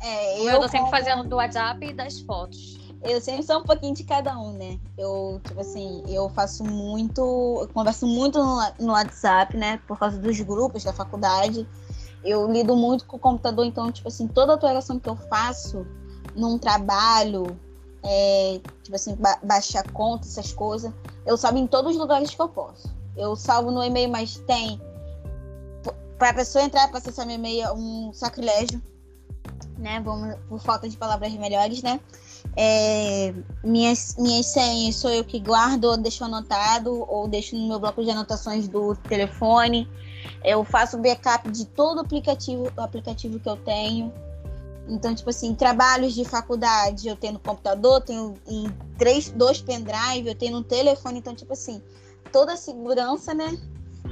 É, 0.00 0.40
eu, 0.40 0.50
eu 0.50 0.60
tô 0.60 0.68
sempre 0.68 0.90
fazendo 0.90 1.24
do 1.24 1.36
WhatsApp 1.36 1.86
e 1.86 1.92
das 1.92 2.20
fotos. 2.20 2.85
Eu 3.06 3.20
sempre 3.20 3.44
sou 3.44 3.60
um 3.60 3.62
pouquinho 3.62 3.94
de 3.94 4.02
cada 4.02 4.36
um, 4.36 4.52
né? 4.52 4.80
Eu, 4.98 5.40
tipo 5.44 5.60
assim, 5.60 6.02
eu 6.08 6.28
faço 6.30 6.64
muito, 6.64 7.20
eu 7.60 7.68
converso 7.72 8.04
muito 8.04 8.36
no, 8.42 8.58
no 8.80 8.92
WhatsApp, 8.92 9.56
né? 9.56 9.80
Por 9.86 9.96
causa 9.96 10.18
dos 10.18 10.40
grupos 10.40 10.82
da 10.82 10.92
faculdade. 10.92 11.66
Eu 12.24 12.50
lido 12.50 12.74
muito 12.74 13.06
com 13.06 13.16
o 13.16 13.20
computador, 13.20 13.64
então, 13.64 13.92
tipo 13.92 14.08
assim, 14.08 14.26
toda 14.26 14.54
atualização 14.54 14.98
que 14.98 15.08
eu 15.08 15.14
faço 15.14 15.86
num 16.34 16.58
trabalho, 16.58 17.56
é, 18.02 18.60
tipo 18.82 18.96
assim, 18.96 19.14
ba 19.14 19.38
baixar 19.40 19.88
conta, 19.92 20.26
essas 20.26 20.52
coisas, 20.52 20.92
eu 21.24 21.36
salvo 21.36 21.58
em 21.58 21.66
todos 21.68 21.92
os 21.92 21.96
lugares 21.96 22.34
que 22.34 22.42
eu 22.42 22.48
posso. 22.48 22.92
Eu 23.16 23.36
salvo 23.36 23.70
no 23.70 23.84
e-mail, 23.84 24.10
mas 24.10 24.36
tem. 24.48 24.80
Para 26.18 26.30
a 26.30 26.34
pessoa 26.34 26.64
entrar 26.64 26.88
para 26.88 26.98
acessar 26.98 27.24
meu 27.24 27.36
e-mail 27.36 27.62
é 27.62 27.72
um 27.72 28.12
sacrilégio, 28.12 28.82
né? 29.78 30.00
Vamos, 30.00 30.34
por 30.48 30.60
falta 30.60 30.88
de 30.88 30.96
palavras 30.96 31.32
melhores, 31.34 31.82
né? 31.84 32.00
É, 32.56 33.34
minhas, 33.62 34.16
minhas 34.18 34.46
senhas 34.46 34.96
sou 34.96 35.10
eu 35.10 35.22
que 35.22 35.38
guardo 35.38 35.84
ou 35.84 35.96
deixo 35.96 36.24
anotado, 36.24 37.04
ou 37.08 37.28
deixo 37.28 37.54
no 37.54 37.68
meu 37.68 37.78
bloco 37.78 38.02
de 38.02 38.10
anotações 38.10 38.66
do 38.66 38.96
telefone. 38.96 39.88
Eu 40.42 40.64
faço 40.64 40.98
backup 40.98 41.50
de 41.50 41.66
todo 41.66 42.00
aplicativo, 42.00 42.72
o 42.76 42.80
aplicativo 42.80 43.38
que 43.38 43.48
eu 43.48 43.56
tenho. 43.56 44.12
Então, 44.88 45.14
tipo 45.14 45.30
assim, 45.30 45.54
trabalhos 45.54 46.14
de 46.14 46.24
faculdade 46.24 47.08
eu 47.08 47.16
tenho 47.16 47.34
no 47.34 47.40
computador, 47.40 48.00
tenho 48.00 48.34
em 48.46 48.66
três, 48.96 49.30
dois 49.30 49.60
pendrive, 49.60 50.28
eu 50.28 50.34
tenho 50.34 50.52
no 50.52 50.64
telefone. 50.64 51.18
Então, 51.18 51.34
tipo 51.34 51.52
assim, 51.52 51.82
toda 52.32 52.52
a 52.52 52.56
segurança, 52.56 53.34
né? 53.34 53.58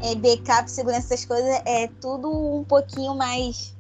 É, 0.03 0.15
backup, 0.17 0.69
segurança, 0.71 1.15
essas 1.15 1.25
coisas, 1.25 1.49
é 1.65 1.89
tudo 2.01 2.29
um 2.31 2.65
pouquinho 2.65 3.15
mais. 3.15 3.77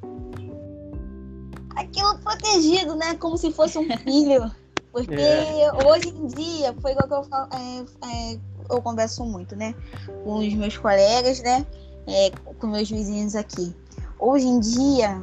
Aquilo 1.76 2.18
protegido, 2.18 2.94
né? 2.96 3.14
Como 3.14 3.36
se 3.36 3.52
fosse 3.52 3.78
um 3.78 3.88
filho. 3.98 4.50
Porque 4.92 5.12
é. 5.12 5.72
hoje 5.84 6.08
em 6.08 6.26
dia, 6.28 6.72
foi 6.80 6.92
igual 6.92 7.08
que 7.08 7.14
eu 7.14 7.24
falo, 7.24 7.48
é, 7.52 8.32
é, 8.32 8.38
eu 8.70 8.80
converso 8.80 9.24
muito, 9.24 9.56
né? 9.56 9.74
Com 10.22 10.38
os 10.38 10.54
meus 10.54 10.76
colegas, 10.76 11.42
né? 11.42 11.66
é, 12.06 12.30
com 12.58 12.66
meus 12.66 12.90
vizinhos 12.90 13.34
aqui. 13.34 13.74
Hoje 14.18 14.46
em 14.46 14.60
dia, 14.60 15.22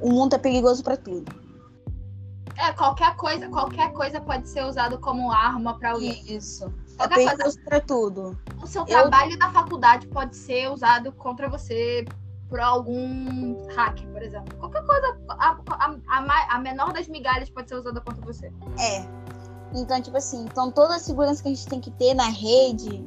o 0.00 0.10
mundo 0.10 0.34
é 0.34 0.38
perigoso 0.38 0.82
para 0.82 0.96
tudo. 0.96 1.32
É, 2.56 2.72
qualquer 2.72 3.14
coisa, 3.16 3.48
qualquer 3.48 3.92
coisa 3.92 4.20
pode 4.20 4.48
ser 4.48 4.64
usado 4.64 4.98
como 4.98 5.30
arma 5.30 5.78
para 5.78 5.92
alguém. 5.92 6.24
Isso. 6.26 6.72
É 6.98 7.06
perigoso 7.06 7.60
para 7.64 7.80
tudo. 7.80 8.36
O 8.60 8.66
seu 8.66 8.84
trabalho 8.84 9.32
Eu... 9.32 9.38
na 9.38 9.52
faculdade 9.52 10.08
pode 10.08 10.36
ser 10.36 10.68
usado 10.70 11.12
contra 11.12 11.48
você 11.48 12.04
por 12.48 12.60
algum 12.60 13.66
hack, 13.74 14.00
por 14.12 14.22
exemplo. 14.22 14.56
Qualquer 14.58 14.84
coisa, 14.84 15.18
a, 15.28 15.58
a, 15.68 16.54
a, 16.56 16.58
menor 16.58 16.92
das 16.92 17.08
migalhas 17.08 17.50
pode 17.50 17.68
ser 17.68 17.76
usada 17.76 18.00
contra 18.00 18.24
você. 18.24 18.52
É. 18.78 19.04
Então, 19.74 20.00
tipo 20.00 20.16
assim, 20.16 20.44
então 20.44 20.70
toda 20.70 20.96
a 20.96 20.98
segurança 20.98 21.42
que 21.42 21.48
a 21.48 21.54
gente 21.54 21.66
tem 21.66 21.80
que 21.80 21.90
ter 21.90 22.14
na 22.14 22.28
rede, 22.28 23.06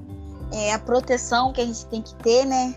é, 0.54 0.74
a 0.74 0.80
proteção 0.80 1.52
que 1.52 1.62
a 1.62 1.66
gente 1.66 1.86
tem 1.88 2.02
que 2.02 2.14
ter, 2.16 2.46
né? 2.46 2.76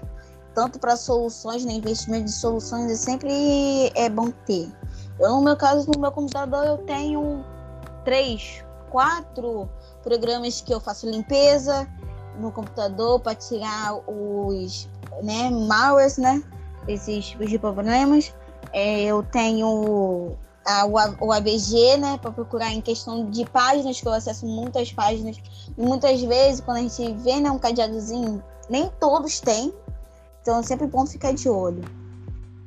tanto 0.55 0.79
para 0.79 0.96
soluções, 0.96 1.64
né, 1.64 1.72
investimento 1.72 2.27
de 2.27 2.33
soluções, 2.33 2.90
é 2.90 2.96
sempre 2.96 3.92
é 3.94 4.09
bom 4.09 4.31
ter. 4.46 4.72
Eu, 5.18 5.33
no 5.33 5.42
meu 5.42 5.57
caso, 5.57 5.90
no 5.92 6.00
meu 6.00 6.12
computador, 6.12 6.64
eu 6.64 6.79
tenho 6.79 7.44
três, 8.05 8.64
quatro 8.90 9.68
programas 10.03 10.61
que 10.61 10.72
eu 10.72 10.81
faço 10.81 11.11
limpeza 11.11 11.88
no 12.38 12.50
computador 12.50 13.20
para 13.20 13.35
tirar 13.35 13.96
os 14.09 14.88
né, 15.22 15.50
malwares, 15.50 16.18
né, 16.18 16.42
esses 16.88 17.26
tipos 17.26 17.48
de 17.48 17.58
problemas. 17.58 18.34
É, 18.72 19.02
eu 19.04 19.22
tenho 19.22 20.36
a, 20.66 20.86
o 21.20 21.32
ABG, 21.32 21.96
né, 21.98 22.18
para 22.18 22.30
procurar 22.30 22.72
em 22.72 22.80
questão 22.80 23.28
de 23.30 23.44
páginas, 23.46 24.00
que 24.00 24.06
eu 24.06 24.12
acesso 24.12 24.46
muitas 24.46 24.92
páginas. 24.92 25.36
E 25.76 25.80
muitas 25.82 26.20
vezes, 26.22 26.60
quando 26.60 26.78
a 26.78 26.80
gente 26.80 27.14
vê 27.22 27.40
né, 27.40 27.50
um 27.50 27.58
cadeadozinho, 27.58 28.42
nem 28.68 28.90
todos 28.98 29.40
têm, 29.40 29.72
então 30.40 30.58
é 30.58 30.62
sempre 30.62 30.86
bom 30.86 31.06
ficar 31.06 31.32
de 31.32 31.48
olho. 31.48 31.84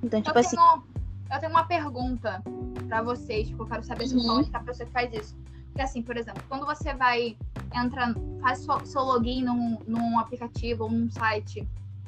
Então, 0.04 0.22
tipo 0.22 0.38
eu 0.38 0.42
assim. 0.42 0.56
Tenho, 0.56 0.84
eu 1.32 1.40
tenho 1.40 1.52
uma 1.52 1.66
pergunta 1.66 2.42
para 2.88 3.02
vocês, 3.02 3.48
porque 3.50 3.62
eu 3.64 3.68
quero 3.68 3.84
saber 3.84 4.08
se 4.08 4.16
uhum. 4.16 4.38
o 4.38 4.42
está 4.42 4.60
pra 4.60 4.74
você 4.74 4.86
que 4.86 4.92
faz 4.92 5.14
isso. 5.14 5.36
Porque 5.66 5.82
assim, 5.82 6.02
por 6.02 6.18
exemplo, 6.18 6.42
quando 6.48 6.66
você 6.66 6.94
vai 6.94 7.38
entra, 7.76 8.16
faz 8.42 8.60
seu, 8.60 8.86
seu 8.86 9.02
login 9.04 9.44
num, 9.44 9.78
num 9.86 10.20
aplicativo 10.20 10.86
ou 10.86 10.92
num 10.92 11.10
site, 11.12 11.68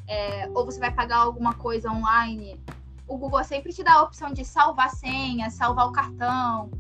é, 0.10 0.50
ou 0.56 0.66
você 0.66 0.80
vai 0.80 0.92
pagar 0.92 1.18
alguma 1.18 1.54
coisa 1.54 1.92
online, 1.92 2.60
o 3.08 3.16
Google 3.16 3.44
sempre 3.44 3.72
te 3.72 3.84
dá 3.84 3.94
a 3.94 4.02
opção 4.02 4.34
de 4.34 4.44
salvar 4.44 4.90
senha, 4.90 5.52
salvar 5.52 5.88
o 5.88 5.92
cartão, 5.92 6.72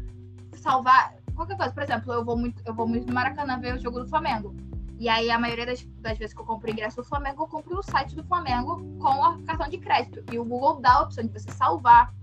salvar 0.54 1.14
qualquer 1.36 1.56
coisa. 1.56 1.72
Por 1.72 1.84
exemplo, 1.84 2.12
eu 2.12 2.26
vou 2.26 2.36
muito, 2.36 2.62
eu 2.66 2.74
vou 2.74 2.88
muito 2.88 3.08
no 3.08 3.14
Maracanã 3.14 3.60
ver 3.60 3.76
o 3.76 3.80
jogo 3.80 4.00
do 4.00 4.08
Flamengo. 4.08 4.56
E 4.98 5.08
aí, 5.08 5.30
a 5.30 5.40
maioria 5.40 5.66
das, 5.66 5.82
das 6.02 6.18
vezes 6.18 6.34
que 6.34 6.42
eu 6.42 6.46
compro 6.46 6.70
ingresso 6.70 6.98
do 6.98 7.04
Flamengo, 7.04 7.44
eu 7.44 7.48
compro 7.48 7.76
no 7.76 7.84
site 7.84 8.16
do 8.16 8.24
Flamengo 8.24 8.78
com 9.00 9.10
o 9.10 9.44
cartão 9.44 9.70
de 9.70 9.78
crédito. 9.78 10.24
E 10.34 10.38
o 10.38 10.44
Google 10.44 10.82
dá 10.82 10.96
a 10.96 11.02
opção 11.04 11.24
de 11.24 11.32
você 11.32 11.52
salvar. 11.52 12.14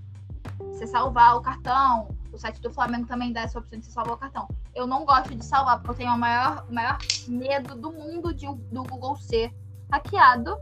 Você 0.59 0.87
salvar 0.89 1.37
o 1.37 1.41
cartão. 1.41 2.09
O 2.33 2.37
site 2.37 2.61
do 2.61 2.71
Flamengo 2.71 3.07
também 3.07 3.33
dá 3.33 3.43
essa 3.43 3.59
opção 3.59 3.79
de 3.79 3.87
você 3.87 3.93
salvar 3.93 4.15
o 4.15 4.19
cartão. 4.19 4.49
Eu 4.75 4.87
não 4.87 5.05
gosto 5.05 5.35
de 5.35 5.45
salvar, 5.45 5.79
porque 5.79 5.93
eu 5.93 5.95
tenho 5.95 6.15
o 6.15 6.19
maior, 6.19 6.67
o 6.69 6.75
maior 6.75 6.99
medo 7.29 7.77
do 7.77 7.93
mundo 7.93 8.35
de, 8.35 8.47
do 8.47 8.83
Google 8.83 9.17
ser 9.17 9.55
hackeado 9.91 10.59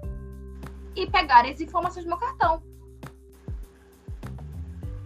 e 0.96 1.10
pegar 1.10 1.44
as 1.44 1.60
informações 1.60 2.04
do 2.04 2.08
meu 2.08 2.18
cartão. 2.18 2.62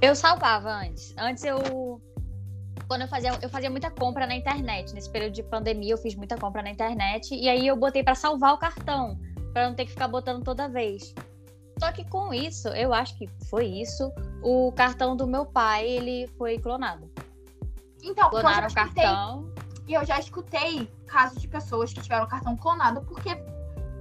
Eu 0.00 0.14
salvava 0.14 0.70
antes. 0.70 1.14
Antes 1.18 1.44
eu 1.44 2.00
quando 2.86 3.02
eu 3.02 3.08
fazia, 3.08 3.38
eu 3.42 3.50
fazia 3.50 3.70
muita 3.70 3.90
compra 3.90 4.26
na 4.26 4.34
internet. 4.34 4.94
Nesse 4.94 5.10
período 5.10 5.34
de 5.34 5.42
pandemia, 5.42 5.92
eu 5.92 5.98
fiz 5.98 6.14
muita 6.14 6.36
compra 6.36 6.62
na 6.62 6.70
internet. 6.70 7.34
E 7.34 7.48
aí 7.48 7.66
eu 7.66 7.76
botei 7.76 8.02
para 8.02 8.14
salvar 8.14 8.54
o 8.54 8.58
cartão, 8.58 9.18
para 9.52 9.68
não 9.68 9.74
ter 9.74 9.84
que 9.84 9.90
ficar 9.90 10.08
botando 10.08 10.42
toda 10.42 10.68
vez. 10.68 11.14
Só 11.78 11.92
que 11.92 12.04
com 12.04 12.32
isso, 12.32 12.68
eu 12.68 12.92
acho 12.92 13.16
que 13.16 13.28
foi 13.48 13.66
isso, 13.66 14.12
o 14.42 14.72
cartão 14.72 15.16
do 15.16 15.26
meu 15.26 15.46
pai, 15.46 15.86
ele 15.86 16.26
foi 16.38 16.58
clonado. 16.58 17.08
Então, 18.02 18.30
clonaram 18.30 18.66
o 18.66 18.74
cartão. 18.74 19.52
E 19.86 19.94
eu 19.94 20.04
já 20.04 20.18
escutei 20.18 20.90
casos 21.06 21.40
de 21.40 21.48
pessoas 21.48 21.92
que 21.92 22.00
tiveram 22.00 22.24
o 22.24 22.28
cartão 22.28 22.56
clonado 22.56 23.00
porque 23.02 23.30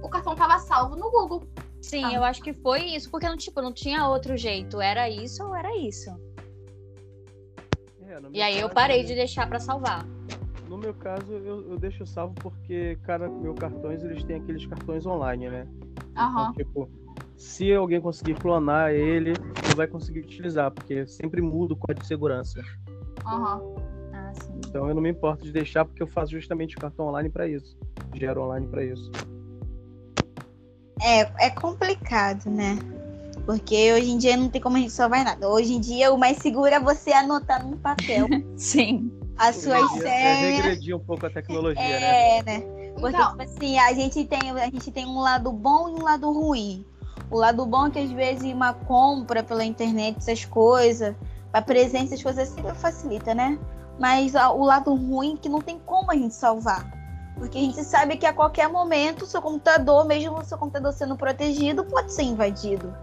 o 0.02 0.08
cartão 0.08 0.32
estava 0.32 0.58
salvo 0.58 0.96
no 0.96 1.10
Google. 1.10 1.42
Sim, 1.80 2.04
ah. 2.04 2.14
eu 2.14 2.24
acho 2.24 2.42
que 2.42 2.52
foi 2.52 2.82
isso, 2.82 3.10
porque 3.10 3.28
não, 3.28 3.36
tipo, 3.36 3.60
não 3.62 3.72
tinha 3.72 4.06
outro 4.06 4.36
jeito. 4.36 4.80
Era 4.80 5.08
isso 5.08 5.44
ou 5.44 5.54
era 5.54 5.76
isso. 5.76 6.10
É, 8.02 8.20
e 8.32 8.42
aí 8.42 8.54
caso, 8.54 8.64
eu 8.64 8.70
parei 8.70 9.04
de 9.04 9.14
deixar 9.14 9.48
para 9.48 9.60
salvar. 9.60 10.06
No 10.68 10.76
meu 10.76 10.92
caso, 10.94 11.32
eu, 11.32 11.70
eu 11.70 11.78
deixo 11.78 12.04
salvo 12.06 12.34
porque, 12.34 12.98
cara, 13.04 13.28
meus 13.28 13.58
cartões, 13.58 14.02
eles 14.02 14.22
têm 14.24 14.36
aqueles 14.36 14.66
cartões 14.66 15.06
online, 15.06 15.48
né? 15.48 15.66
Uhum. 16.16 16.50
Então, 16.50 16.52
tipo, 16.52 16.90
se 17.36 17.72
alguém 17.72 18.00
conseguir 18.00 18.34
clonar 18.34 18.90
ele, 18.90 19.32
não 19.68 19.76
vai 19.76 19.86
conseguir 19.86 20.20
utilizar, 20.20 20.70
porque 20.70 21.06
sempre 21.06 21.40
muda 21.40 21.74
o 21.74 21.76
código 21.76 22.00
de 22.00 22.06
segurança. 22.06 22.60
Uhum. 23.24 23.76
Ah, 24.12 24.32
sim. 24.34 24.60
Então 24.66 24.88
eu 24.88 24.94
não 24.94 25.00
me 25.00 25.10
importo 25.10 25.44
de 25.44 25.52
deixar 25.52 25.84
porque 25.84 26.02
eu 26.02 26.06
faço 26.06 26.32
justamente 26.32 26.76
o 26.76 26.80
cartão 26.80 27.06
online 27.06 27.30
para 27.30 27.46
isso. 27.46 27.78
Gero 28.14 28.42
online 28.42 28.66
para 28.66 28.84
isso. 28.84 29.10
É, 31.02 31.46
é 31.46 31.50
complicado, 31.50 32.50
né? 32.50 32.78
Porque 33.44 33.92
hoje 33.92 34.10
em 34.10 34.18
dia 34.18 34.36
não 34.36 34.48
tem 34.48 34.60
como 34.60 34.76
a 34.76 34.80
gente 34.80 34.92
salvar 34.92 35.24
nada. 35.24 35.48
Hoje 35.48 35.72
em 35.72 35.80
dia 35.80 36.12
o 36.12 36.18
mais 36.18 36.38
seguro 36.38 36.68
é 36.68 36.78
você 36.78 37.12
anotar 37.12 37.66
no 37.66 37.76
papel. 37.78 38.26
Sim. 38.56 39.10
As 39.38 39.56
suas 39.56 39.88
senhas. 39.92 40.04
É 40.04 40.50
regredir 40.50 40.96
um 40.96 40.98
pouco 40.98 41.24
a 41.24 41.30
tecnologia, 41.30 41.80
é, 41.80 42.42
né? 42.42 42.58
né? 42.58 42.92
Porque, 43.00 43.16
então... 43.16 43.30
tipo 43.30 43.42
assim, 43.42 43.78
a 43.78 43.92
gente, 43.94 44.24
tem, 44.24 44.50
a 44.50 44.66
gente 44.66 44.90
tem 44.90 45.06
um 45.06 45.20
lado 45.20 45.52
bom 45.52 45.88
e 45.88 45.92
um 45.92 46.02
lado 46.02 46.30
ruim. 46.32 46.84
O 47.30 47.38
lado 47.38 47.64
bom 47.64 47.86
é 47.86 47.90
que 47.90 47.98
às 47.98 48.10
vezes 48.10 48.52
uma 48.52 48.72
compra 48.72 49.42
pela 49.42 49.64
internet, 49.64 50.16
essas 50.18 50.44
coisas, 50.44 51.14
para 51.52 51.62
presente, 51.62 52.06
essas 52.06 52.22
coisas 52.22 52.48
sempre 52.48 52.74
facilita, 52.74 53.34
né? 53.34 53.58
Mas 53.98 54.34
o 54.34 54.64
lado 54.64 54.94
ruim 54.94 55.34
é 55.34 55.36
que 55.36 55.48
não 55.48 55.60
tem 55.60 55.78
como 55.86 56.10
a 56.10 56.14
gente 56.14 56.34
salvar. 56.34 56.97
Porque 57.38 57.56
a 57.56 57.60
gente 57.60 57.84
sabe 57.84 58.16
que 58.16 58.26
a 58.26 58.32
qualquer 58.32 58.68
momento 58.68 59.22
o 59.22 59.26
seu 59.26 59.40
computador, 59.40 60.04
mesmo 60.04 60.38
o 60.38 60.44
seu 60.44 60.58
computador 60.58 60.92
sendo 60.92 61.16
protegido, 61.16 61.84
pode 61.84 62.12
ser 62.12 62.22
invadido. 62.22 62.94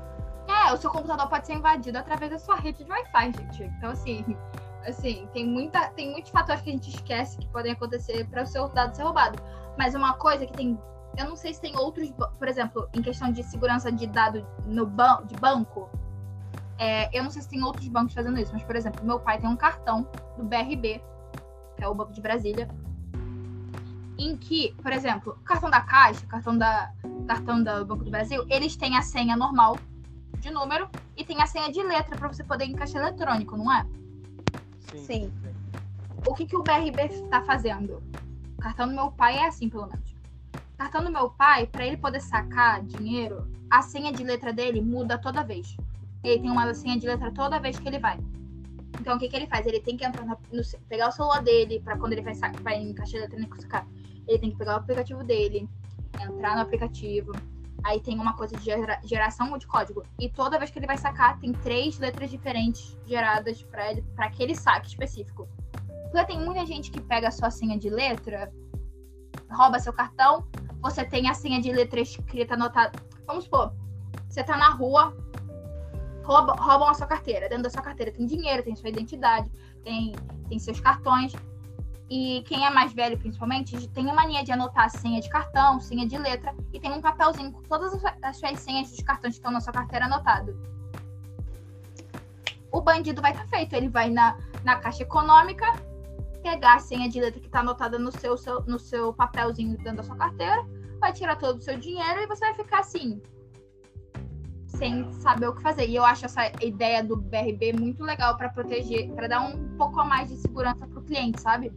É, 0.47 0.73
o 0.73 0.77
seu 0.77 0.91
computador 0.91 1.27
pode 1.27 1.47
ser 1.47 1.53
invadido 1.53 1.97
através 1.97 2.31
da 2.31 2.39
sua 2.39 2.55
rede 2.55 2.83
de 2.83 2.91
Wi-Fi, 2.91 3.31
gente. 3.37 3.63
Então, 3.63 3.91
assim, 3.91 4.23
assim, 4.85 5.27
tem, 5.33 5.45
muita, 5.45 5.87
tem 5.89 6.11
muitos 6.11 6.31
fatores 6.31 6.61
que 6.61 6.69
a 6.69 6.73
gente 6.73 6.89
esquece 6.89 7.37
que 7.37 7.47
podem 7.47 7.71
acontecer 7.71 8.27
para 8.27 8.43
o 8.43 8.45
seu 8.45 8.67
dado 8.69 8.95
ser 8.95 9.03
roubado. 9.03 9.41
Mas 9.77 9.95
uma 9.95 10.13
coisa 10.13 10.45
que 10.45 10.53
tem. 10.53 10.79
Eu 11.17 11.29
não 11.29 11.35
sei 11.35 11.53
se 11.53 11.61
tem 11.61 11.77
outros, 11.77 12.11
por 12.37 12.47
exemplo, 12.47 12.89
em 12.93 13.01
questão 13.01 13.31
de 13.31 13.41
segurança 13.41 13.89
de 13.89 14.05
dado 14.05 14.45
no 14.65 14.85
ban 14.85 15.25
de 15.25 15.35
banco. 15.35 15.89
É, 16.77 17.09
eu 17.17 17.23
não 17.23 17.31
sei 17.31 17.41
se 17.41 17.49
tem 17.49 17.63
outros 17.63 17.87
bancos 17.87 18.13
fazendo 18.13 18.37
isso, 18.37 18.51
mas, 18.53 18.63
por 18.63 18.75
exemplo, 18.75 19.03
meu 19.05 19.17
pai 19.17 19.39
tem 19.39 19.49
um 19.49 19.55
cartão 19.55 20.05
do 20.37 20.43
BRB, 20.43 21.01
que 21.77 21.83
é 21.83 21.87
o 21.87 21.95
Banco 21.95 22.11
de 22.11 22.19
Brasília, 22.19 22.67
em 24.17 24.35
que, 24.37 24.73
por 24.81 24.91
exemplo, 24.91 25.37
o 25.39 25.43
cartão 25.43 25.69
da 25.69 25.81
Caixa, 25.81 26.25
cartão 26.25 26.57
da 26.57 26.91
cartão 27.27 27.63
do 27.63 27.85
Banco 27.85 28.03
do 28.03 28.11
Brasil, 28.11 28.45
eles 28.49 28.75
têm 28.75 28.97
a 28.97 29.01
senha 29.01 29.35
normal 29.35 29.77
de 30.39 30.51
número 30.51 30.89
e 31.17 31.23
tem 31.23 31.41
a 31.41 31.47
senha 31.47 31.71
de 31.71 31.81
letra 31.81 32.15
para 32.15 32.27
você 32.27 32.43
poder 32.43 32.65
encaixar 32.65 33.01
eletrônico, 33.01 33.57
não 33.57 33.71
é? 33.71 33.85
Sim. 34.91 35.05
Sim. 35.05 35.33
O 36.25 36.33
que, 36.33 36.45
que 36.45 36.55
o 36.55 36.63
BRB 36.63 37.05
está 37.05 37.41
fazendo? 37.41 38.01
O 38.57 38.61
cartão 38.61 38.87
do 38.87 38.93
meu 38.93 39.11
pai 39.11 39.37
é 39.37 39.47
assim, 39.47 39.69
pelo 39.69 39.87
menos. 39.87 40.15
O 40.73 40.77
cartão 40.77 41.03
do 41.03 41.11
meu 41.11 41.29
pai, 41.29 41.67
para 41.67 41.85
ele 41.85 41.97
poder 41.97 42.19
sacar 42.19 42.83
dinheiro, 42.83 43.47
a 43.69 43.81
senha 43.81 44.11
de 44.11 44.23
letra 44.23 44.51
dele 44.51 44.81
muda 44.81 45.17
toda 45.17 45.43
vez. 45.43 45.75
Ele 46.23 46.41
tem 46.41 46.49
uma 46.49 46.73
senha 46.73 46.97
de 46.97 47.05
letra 47.05 47.31
toda 47.31 47.59
vez 47.59 47.77
que 47.77 47.87
ele 47.87 47.99
vai. 47.99 48.19
Então, 48.99 49.17
o 49.17 49.19
que, 49.19 49.29
que 49.29 49.35
ele 49.35 49.47
faz? 49.47 49.65
Ele 49.67 49.79
tem 49.79 49.95
que 49.95 50.05
entrar 50.05 50.25
no, 50.25 50.37
pegar 50.87 51.09
o 51.09 51.11
celular 51.11 51.43
dele 51.43 51.79
para 51.79 51.97
quando 51.97 52.13
ele 52.13 52.21
vai, 52.21 52.33
vai 52.61 52.75
em 52.81 52.93
caixa 52.93 53.17
eletrônica 53.17 53.61
sacar. 53.61 53.87
Ele 54.27 54.39
tem 54.39 54.51
que 54.51 54.57
pegar 54.57 54.75
o 54.75 54.77
aplicativo 54.77 55.23
dele, 55.23 55.69
entrar 56.19 56.55
no 56.55 56.61
aplicativo. 56.61 57.31
Aí 57.83 57.99
tem 57.99 58.19
uma 58.19 58.35
coisa 58.35 58.55
de 58.57 58.63
gera, 58.63 58.99
geração 59.03 59.55
de 59.57 59.67
código. 59.67 60.03
E 60.19 60.29
toda 60.29 60.57
vez 60.57 60.71
que 60.71 60.79
ele 60.79 60.87
vai 60.87 60.97
sacar, 60.97 61.39
tem 61.39 61.51
três 61.53 61.99
letras 61.99 62.31
diferentes 62.31 62.97
geradas 63.05 63.61
para 63.63 63.91
ele, 63.91 64.01
para 64.15 64.25
aquele 64.25 64.55
saque 64.55 64.87
específico. 64.87 65.47
Porque 66.11 66.25
tem 66.25 66.39
muita 66.39 66.65
gente 66.65 66.89
que 66.89 67.01
pega 67.01 67.27
a 67.27 67.31
sua 67.31 67.51
senha 67.51 67.77
de 67.77 67.89
letra, 67.89 68.51
rouba 69.51 69.79
seu 69.79 69.93
cartão, 69.93 70.47
você 70.81 71.03
tem 71.03 71.29
a 71.29 71.33
senha 71.33 71.61
de 71.61 71.71
letra 71.71 71.99
escrita 71.99 72.55
anotada. 72.55 72.97
Vamos 73.27 73.43
supor, 73.43 73.73
você 74.27 74.43
tá 74.43 74.57
na 74.57 74.69
rua, 74.69 75.15
rouba, 76.23 76.53
roubam 76.53 76.89
a 76.89 76.93
sua 76.93 77.07
carteira. 77.07 77.47
Dentro 77.47 77.63
da 77.63 77.69
sua 77.69 77.81
carteira 77.81 78.11
tem 78.11 78.25
dinheiro, 78.25 78.63
tem 78.63 78.75
sua 78.75 78.89
identidade, 78.89 79.49
tem, 79.83 80.13
tem 80.49 80.59
seus 80.59 80.79
cartões. 80.79 81.33
E 82.09 82.43
quem 82.47 82.65
é 82.65 82.69
mais 82.69 82.93
velho, 82.93 83.17
principalmente, 83.17 83.87
tem 83.89 84.09
a 84.09 84.13
mania 84.13 84.43
de 84.43 84.51
anotar 84.51 84.89
senha 84.89 85.19
de 85.19 85.29
cartão, 85.29 85.79
senha 85.79 86.07
de 86.07 86.17
letra, 86.17 86.55
e 86.71 86.79
tem 86.79 86.91
um 86.91 87.01
papelzinho 87.01 87.51
com 87.51 87.63
todas 87.63 87.93
as 88.21 88.37
suas 88.37 88.59
senhas 88.59 88.91
dos 88.91 88.99
cartões 89.01 89.33
que 89.33 89.39
estão 89.39 89.51
na 89.51 89.59
sua 89.59 89.73
carteira 89.73 90.05
anotado. 90.05 90.55
O 92.71 92.81
bandido 92.81 93.21
vai 93.21 93.31
estar 93.31 93.45
tá 93.45 93.49
feito. 93.49 93.73
Ele 93.73 93.89
vai 93.89 94.09
na, 94.09 94.37
na 94.63 94.75
caixa 94.75 95.03
econômica, 95.03 95.65
pegar 96.43 96.75
a 96.75 96.79
senha 96.79 97.09
de 97.09 97.19
letra 97.19 97.39
que 97.39 97.47
está 97.47 97.61
anotada 97.61 97.97
no 97.97 98.11
seu, 98.11 98.37
seu, 98.37 98.61
no 98.65 98.77
seu 98.77 99.13
papelzinho 99.13 99.75
dentro 99.77 99.95
da 99.95 100.03
sua 100.03 100.15
carteira, 100.15 100.63
vai 100.99 101.11
tirar 101.11 101.37
todo 101.37 101.57
o 101.57 101.61
seu 101.61 101.77
dinheiro 101.79 102.21
e 102.21 102.27
você 102.27 102.45
vai 102.45 102.53
ficar 102.53 102.79
assim, 102.79 103.21
sem 104.67 105.11
saber 105.13 105.47
o 105.47 105.55
que 105.55 105.61
fazer. 105.61 105.87
E 105.87 105.95
eu 105.95 106.05
acho 106.05 106.25
essa 106.25 106.51
ideia 106.61 107.03
do 107.03 107.15
BRB 107.15 107.73
muito 107.73 108.03
legal 108.03 108.37
para 108.37 108.49
proteger, 108.49 109.11
para 109.13 109.27
dar 109.27 109.41
um 109.41 109.75
pouco 109.77 109.99
a 109.99 110.05
mais 110.05 110.29
de 110.29 110.37
segurança 110.37 110.85
para 110.85 110.99
o 110.99 111.03
cliente, 111.03 111.41
sabe? 111.41 111.73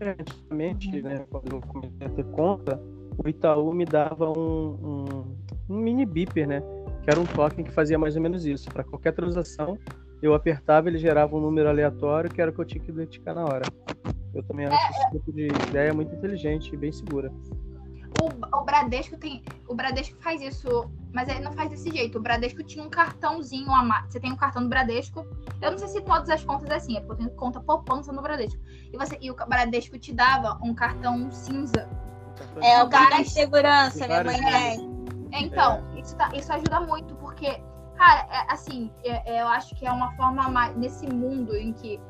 Antigamente, 0.00 1.02
né, 1.02 1.26
quando 1.30 1.52
eu 1.52 1.60
comecei 1.60 2.06
a 2.06 2.10
ter 2.10 2.24
conta, 2.26 2.80
o 3.16 3.28
Itaú 3.28 3.72
me 3.72 3.84
dava 3.84 4.30
um, 4.30 4.68
um, 4.82 5.36
um 5.68 5.76
mini 5.76 6.06
beeper, 6.06 6.46
né? 6.46 6.62
Que 7.02 7.10
era 7.10 7.18
um 7.18 7.26
token 7.26 7.64
que 7.64 7.72
fazia 7.72 7.98
mais 7.98 8.14
ou 8.14 8.22
menos 8.22 8.46
isso. 8.46 8.70
Para 8.70 8.84
qualquer 8.84 9.12
transação, 9.12 9.76
eu 10.22 10.34
apertava, 10.34 10.88
ele 10.88 10.98
gerava 10.98 11.36
um 11.36 11.40
número 11.40 11.68
aleatório 11.68 12.30
que 12.30 12.40
era 12.40 12.50
o 12.50 12.54
que 12.54 12.60
eu 12.60 12.64
tinha 12.64 12.82
que 12.82 12.90
identificar 12.90 13.34
na 13.34 13.44
hora. 13.44 13.62
Eu 14.34 14.42
também 14.44 14.66
acho 14.66 14.76
é, 14.76 14.90
esse 14.90 15.10
tipo 15.10 15.32
de 15.32 15.48
ideia 15.68 15.92
muito 15.92 16.14
inteligente 16.14 16.72
e 16.72 16.76
bem 16.76 16.92
segura. 16.92 17.32
O, 18.20 18.56
o 18.56 18.64
Bradesco 18.64 19.16
tem. 19.16 19.42
O 19.66 19.74
Bradesco 19.74 20.16
faz 20.20 20.40
isso, 20.40 20.90
mas 21.12 21.28
ele 21.28 21.40
não 21.40 21.52
faz 21.52 21.70
desse 21.70 21.90
jeito. 21.90 22.18
O 22.18 22.20
Bradesco 22.20 22.62
tinha 22.62 22.84
um 22.84 22.90
cartãozinho 22.90 23.70
a 23.72 23.82
mais. 23.82 24.10
Você 24.10 24.20
tem 24.20 24.32
um 24.32 24.36
cartão 24.36 24.62
do 24.62 24.68
Bradesco. 24.68 25.26
Eu 25.60 25.70
não 25.70 25.78
sei 25.78 25.88
se 25.88 26.00
todas 26.02 26.28
as 26.28 26.44
contas 26.44 26.70
é 26.70 26.74
assim, 26.76 26.96
é 26.96 27.00
porque 27.00 27.22
eu 27.22 27.26
tenho 27.26 27.30
conta 27.30 27.60
poupança 27.60 28.12
no 28.12 28.22
Bradesco. 28.22 28.60
E, 28.92 28.96
você, 28.96 29.18
e 29.20 29.30
o 29.30 29.34
Bradesco 29.34 29.98
te 29.98 30.12
dava 30.12 30.58
um 30.62 30.74
cartão 30.74 31.30
cinza. 31.30 31.88
É, 32.62 32.82
o 32.82 32.88
cartão 32.88 33.22
de 33.22 33.30
segurança, 33.30 34.06
minha 34.06 34.24
mãe 34.24 34.40
tem. 34.40 34.98
É, 35.32 35.42
então, 35.42 35.84
é. 35.94 36.00
Isso, 36.00 36.16
tá, 36.16 36.30
isso 36.34 36.52
ajuda 36.52 36.80
muito, 36.80 37.14
porque, 37.16 37.60
cara, 37.96 38.26
é, 38.30 38.52
assim, 38.52 38.90
é, 39.02 39.36
é, 39.36 39.42
eu 39.42 39.48
acho 39.48 39.74
que 39.74 39.86
é 39.86 39.92
uma 39.92 40.12
forma 40.12 40.48
mais. 40.48 40.76
Nesse 40.76 41.06
mundo 41.06 41.56
em 41.56 41.72
que 41.72 42.00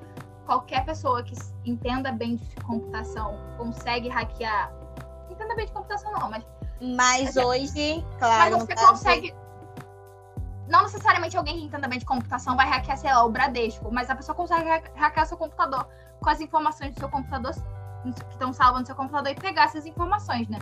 qualquer 0.45 0.85
pessoa 0.85 1.23
que 1.23 1.35
entenda 1.65 2.13
bem 2.13 2.37
de 2.37 2.57
computação 2.57 3.39
consegue 3.57 4.09
hackear 4.09 4.79
entenda 5.39 5.55
bem 5.55 5.67
de 5.67 5.73
computação, 5.73 6.13
não, 6.13 6.31
mas. 6.31 6.45
Mas 6.81 7.37
assim, 7.37 7.47
hoje, 7.47 8.05
claro. 8.19 8.59
Mas 8.59 8.65
você 8.65 8.75
consegue. 8.75 9.35
Não 10.69 10.83
necessariamente 10.83 11.37
alguém 11.37 11.59
que 11.59 11.65
entenda 11.65 11.89
bem 11.89 11.99
de 11.99 12.05
computação 12.05 12.55
vai 12.55 12.69
hackear, 12.69 12.99
sei 12.99 13.11
lá, 13.11 13.25
o 13.25 13.31
Bradesco, 13.31 13.91
mas 13.91 14.11
a 14.11 14.15
pessoa 14.15 14.35
consegue 14.35 14.69
hackear 14.95 15.27
seu 15.27 15.37
computador 15.37 15.89
com 16.21 16.29
as 16.29 16.41
informações 16.41 16.95
do 16.95 17.01
seu 17.01 17.09
computador 17.09 17.55
que 18.03 18.11
estão 18.31 18.53
salvas 18.53 18.81
no 18.81 18.87
seu 18.87 18.95
computador 18.95 19.33
e 19.33 19.35
pegar 19.35 19.65
essas 19.65 19.87
informações, 19.87 20.47
né? 20.49 20.59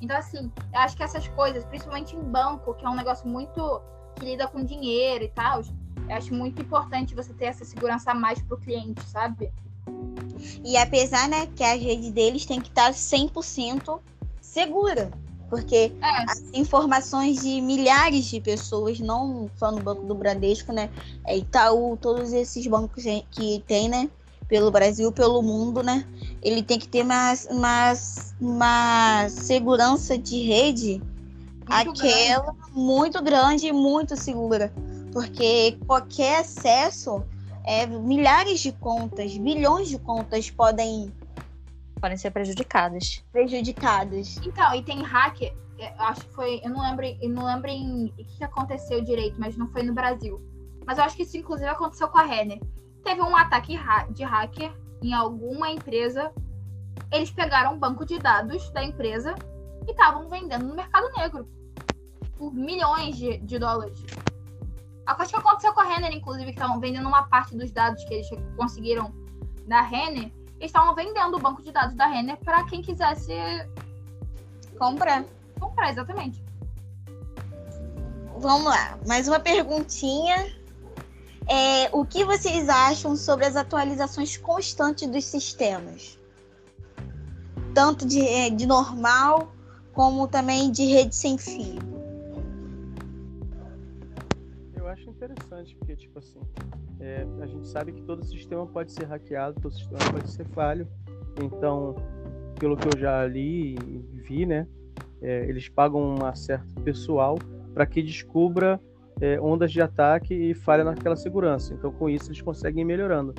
Então, 0.00 0.16
assim, 0.16 0.52
eu 0.72 0.80
acho 0.80 0.96
que 0.96 1.02
essas 1.02 1.26
coisas, 1.28 1.64
principalmente 1.64 2.14
em 2.14 2.22
banco, 2.22 2.74
que 2.74 2.84
é 2.84 2.88
um 2.88 2.94
negócio 2.94 3.26
muito 3.26 3.80
que 4.16 4.24
lida 4.24 4.46
com 4.46 4.62
dinheiro 4.62 5.24
e 5.24 5.28
tal, 5.28 5.62
eu 6.08 6.16
acho 6.16 6.32
muito 6.34 6.60
importante 6.62 7.14
você 7.14 7.32
ter 7.32 7.46
essa 7.46 7.64
segurança 7.64 8.10
a 8.10 8.14
mais 8.14 8.40
pro 8.42 8.58
cliente, 8.58 9.02
sabe? 9.02 9.52
E 10.64 10.76
apesar, 10.76 11.28
né, 11.28 11.46
que 11.46 11.64
a 11.64 11.74
rede 11.74 12.10
deles 12.10 12.46
tem 12.46 12.60
que 12.60 12.68
estar 12.68 12.92
100% 12.92 14.00
segura, 14.40 15.10
porque 15.48 15.92
é. 16.00 16.30
as 16.30 16.42
informações 16.52 17.40
de 17.42 17.60
milhares 17.60 18.26
de 18.26 18.40
pessoas, 18.40 19.00
não 19.00 19.50
só 19.56 19.70
no 19.70 19.80
Banco 19.80 20.02
do 20.04 20.14
Bradesco, 20.14 20.72
né, 20.72 20.90
é 21.26 21.36
Itaú, 21.36 21.96
todos 22.00 22.32
esses 22.32 22.66
bancos 22.66 23.04
que 23.30 23.62
tem, 23.66 23.88
né, 23.88 24.08
pelo 24.46 24.70
Brasil, 24.70 25.10
pelo 25.12 25.42
mundo, 25.42 25.82
né, 25.82 26.06
ele 26.42 26.62
tem 26.62 26.78
que 26.78 26.88
ter 26.88 27.02
uma, 27.02 27.34
uma, 27.50 27.92
uma 28.40 29.28
segurança 29.28 30.18
de 30.18 30.42
rede 30.42 31.02
muito 31.68 31.90
aquela 31.90 32.52
grande. 32.52 32.58
muito 32.74 33.22
grande 33.22 33.66
e 33.66 33.72
muito 33.72 34.16
segura, 34.16 34.72
porque 35.12 35.78
qualquer 35.86 36.40
acesso 36.40 37.22
é, 37.64 37.86
milhares 37.86 38.60
de 38.60 38.72
contas, 38.72 39.36
bilhões 39.36 39.88
de 39.88 39.98
contas 39.98 40.50
podem 40.50 41.12
podem 41.98 42.16
ser 42.16 42.30
prejudicadas. 42.30 43.24
Prejudicadas. 43.32 44.38
Então, 44.44 44.74
e 44.74 44.82
tem 44.82 45.02
hacker, 45.02 45.54
acho 45.98 46.22
que 46.22 46.34
foi, 46.34 46.60
eu 46.64 46.70
não 46.70 46.82
lembro, 46.82 47.06
eu 47.06 47.30
não 47.30 47.46
lembro 47.46 47.70
em 47.70 48.06
o 48.06 48.24
que 48.24 48.44
aconteceu 48.44 49.02
direito, 49.02 49.36
mas 49.38 49.56
não 49.56 49.68
foi 49.68 49.82
no 49.82 49.94
Brasil. 49.94 50.40
Mas 50.86 50.98
eu 50.98 51.04
acho 51.04 51.16
que 51.16 51.22
isso 51.22 51.36
inclusive 51.36 51.68
aconteceu 51.68 52.08
com 52.08 52.18
a 52.18 52.24
Renner. 52.24 52.60
Teve 53.04 53.20
um 53.20 53.36
ataque 53.36 53.78
de 54.10 54.24
hacker 54.24 54.72
em 55.02 55.12
alguma 55.12 55.70
empresa. 55.70 56.32
Eles 57.12 57.30
pegaram 57.30 57.74
um 57.74 57.78
banco 57.78 58.04
de 58.04 58.18
dados 58.18 58.70
da 58.70 58.82
empresa 58.82 59.34
e 59.86 59.90
estavam 59.90 60.28
vendendo 60.28 60.66
no 60.66 60.74
mercado 60.74 61.08
negro 61.16 61.48
por 62.36 62.52
milhões 62.52 63.16
de, 63.16 63.38
de 63.38 63.58
dólares. 63.58 64.02
A 65.06 65.14
coisa 65.14 65.32
que 65.32 65.38
aconteceu 65.38 65.72
com 65.72 65.80
a 65.80 65.84
Renner, 65.84 66.12
inclusive, 66.12 66.46
que 66.46 66.50
estavam 66.58 66.78
vendendo 66.78 67.08
uma 67.08 67.22
parte 67.24 67.56
dos 67.56 67.70
dados 67.72 68.04
que 68.04 68.14
eles 68.14 68.28
conseguiram 68.56 69.12
da 69.66 69.80
Renner, 69.80 70.30
estavam 70.60 70.94
vendendo 70.94 71.36
o 71.36 71.40
banco 71.40 71.62
de 71.62 71.72
dados 71.72 71.94
da 71.94 72.06
Renner 72.06 72.36
para 72.38 72.64
quem 72.64 72.82
quisesse 72.82 73.32
comprar. 74.78 75.24
Comprar, 75.58 75.90
exatamente. 75.90 76.42
Vamos 78.38 78.66
lá, 78.66 78.98
mais 79.06 79.26
uma 79.26 79.40
perguntinha. 79.40 80.56
É, 81.48 81.88
o 81.92 82.04
que 82.04 82.24
vocês 82.24 82.68
acham 82.68 83.16
sobre 83.16 83.46
as 83.46 83.56
atualizações 83.56 84.36
constantes 84.36 85.08
dos 85.08 85.24
sistemas? 85.24 86.18
Tanto 87.74 88.06
de, 88.06 88.20
é, 88.20 88.50
de 88.50 88.66
normal 88.66 89.52
como 89.92 90.28
também 90.28 90.70
de 90.70 90.84
rede 90.84 91.16
sem 91.16 91.36
fio. 91.36 91.97
Interessante, 95.18 95.74
porque, 95.76 95.96
tipo 95.96 96.18
assim, 96.18 96.40
é, 97.00 97.26
a 97.40 97.46
gente 97.46 97.66
sabe 97.66 97.92
que 97.92 98.02
todo 98.02 98.24
sistema 98.24 98.66
pode 98.66 98.92
ser 98.92 99.04
hackeado, 99.04 99.60
todo 99.60 99.72
sistema 99.72 99.98
pode 100.12 100.30
ser 100.30 100.46
falho. 100.46 100.86
Então, 101.42 101.96
pelo 102.58 102.76
que 102.76 102.86
eu 102.86 102.98
já 102.98 103.26
li 103.26 103.74
e 103.74 104.22
vi, 104.22 104.46
né, 104.46 104.66
é, 105.20 105.48
eles 105.48 105.68
pagam 105.68 106.00
um 106.00 106.24
acerto 106.24 106.72
pessoal 106.82 107.36
para 107.74 107.84
que 107.84 108.02
descubra 108.02 108.80
é, 109.20 109.40
ondas 109.40 109.72
de 109.72 109.82
ataque 109.82 110.32
e 110.32 110.54
falha 110.54 110.84
naquela 110.84 111.16
segurança. 111.16 111.74
Então, 111.74 111.90
com 111.92 112.08
isso, 112.08 112.28
eles 112.28 112.40
conseguem 112.40 112.82
ir 112.82 112.86
melhorando. 112.86 113.34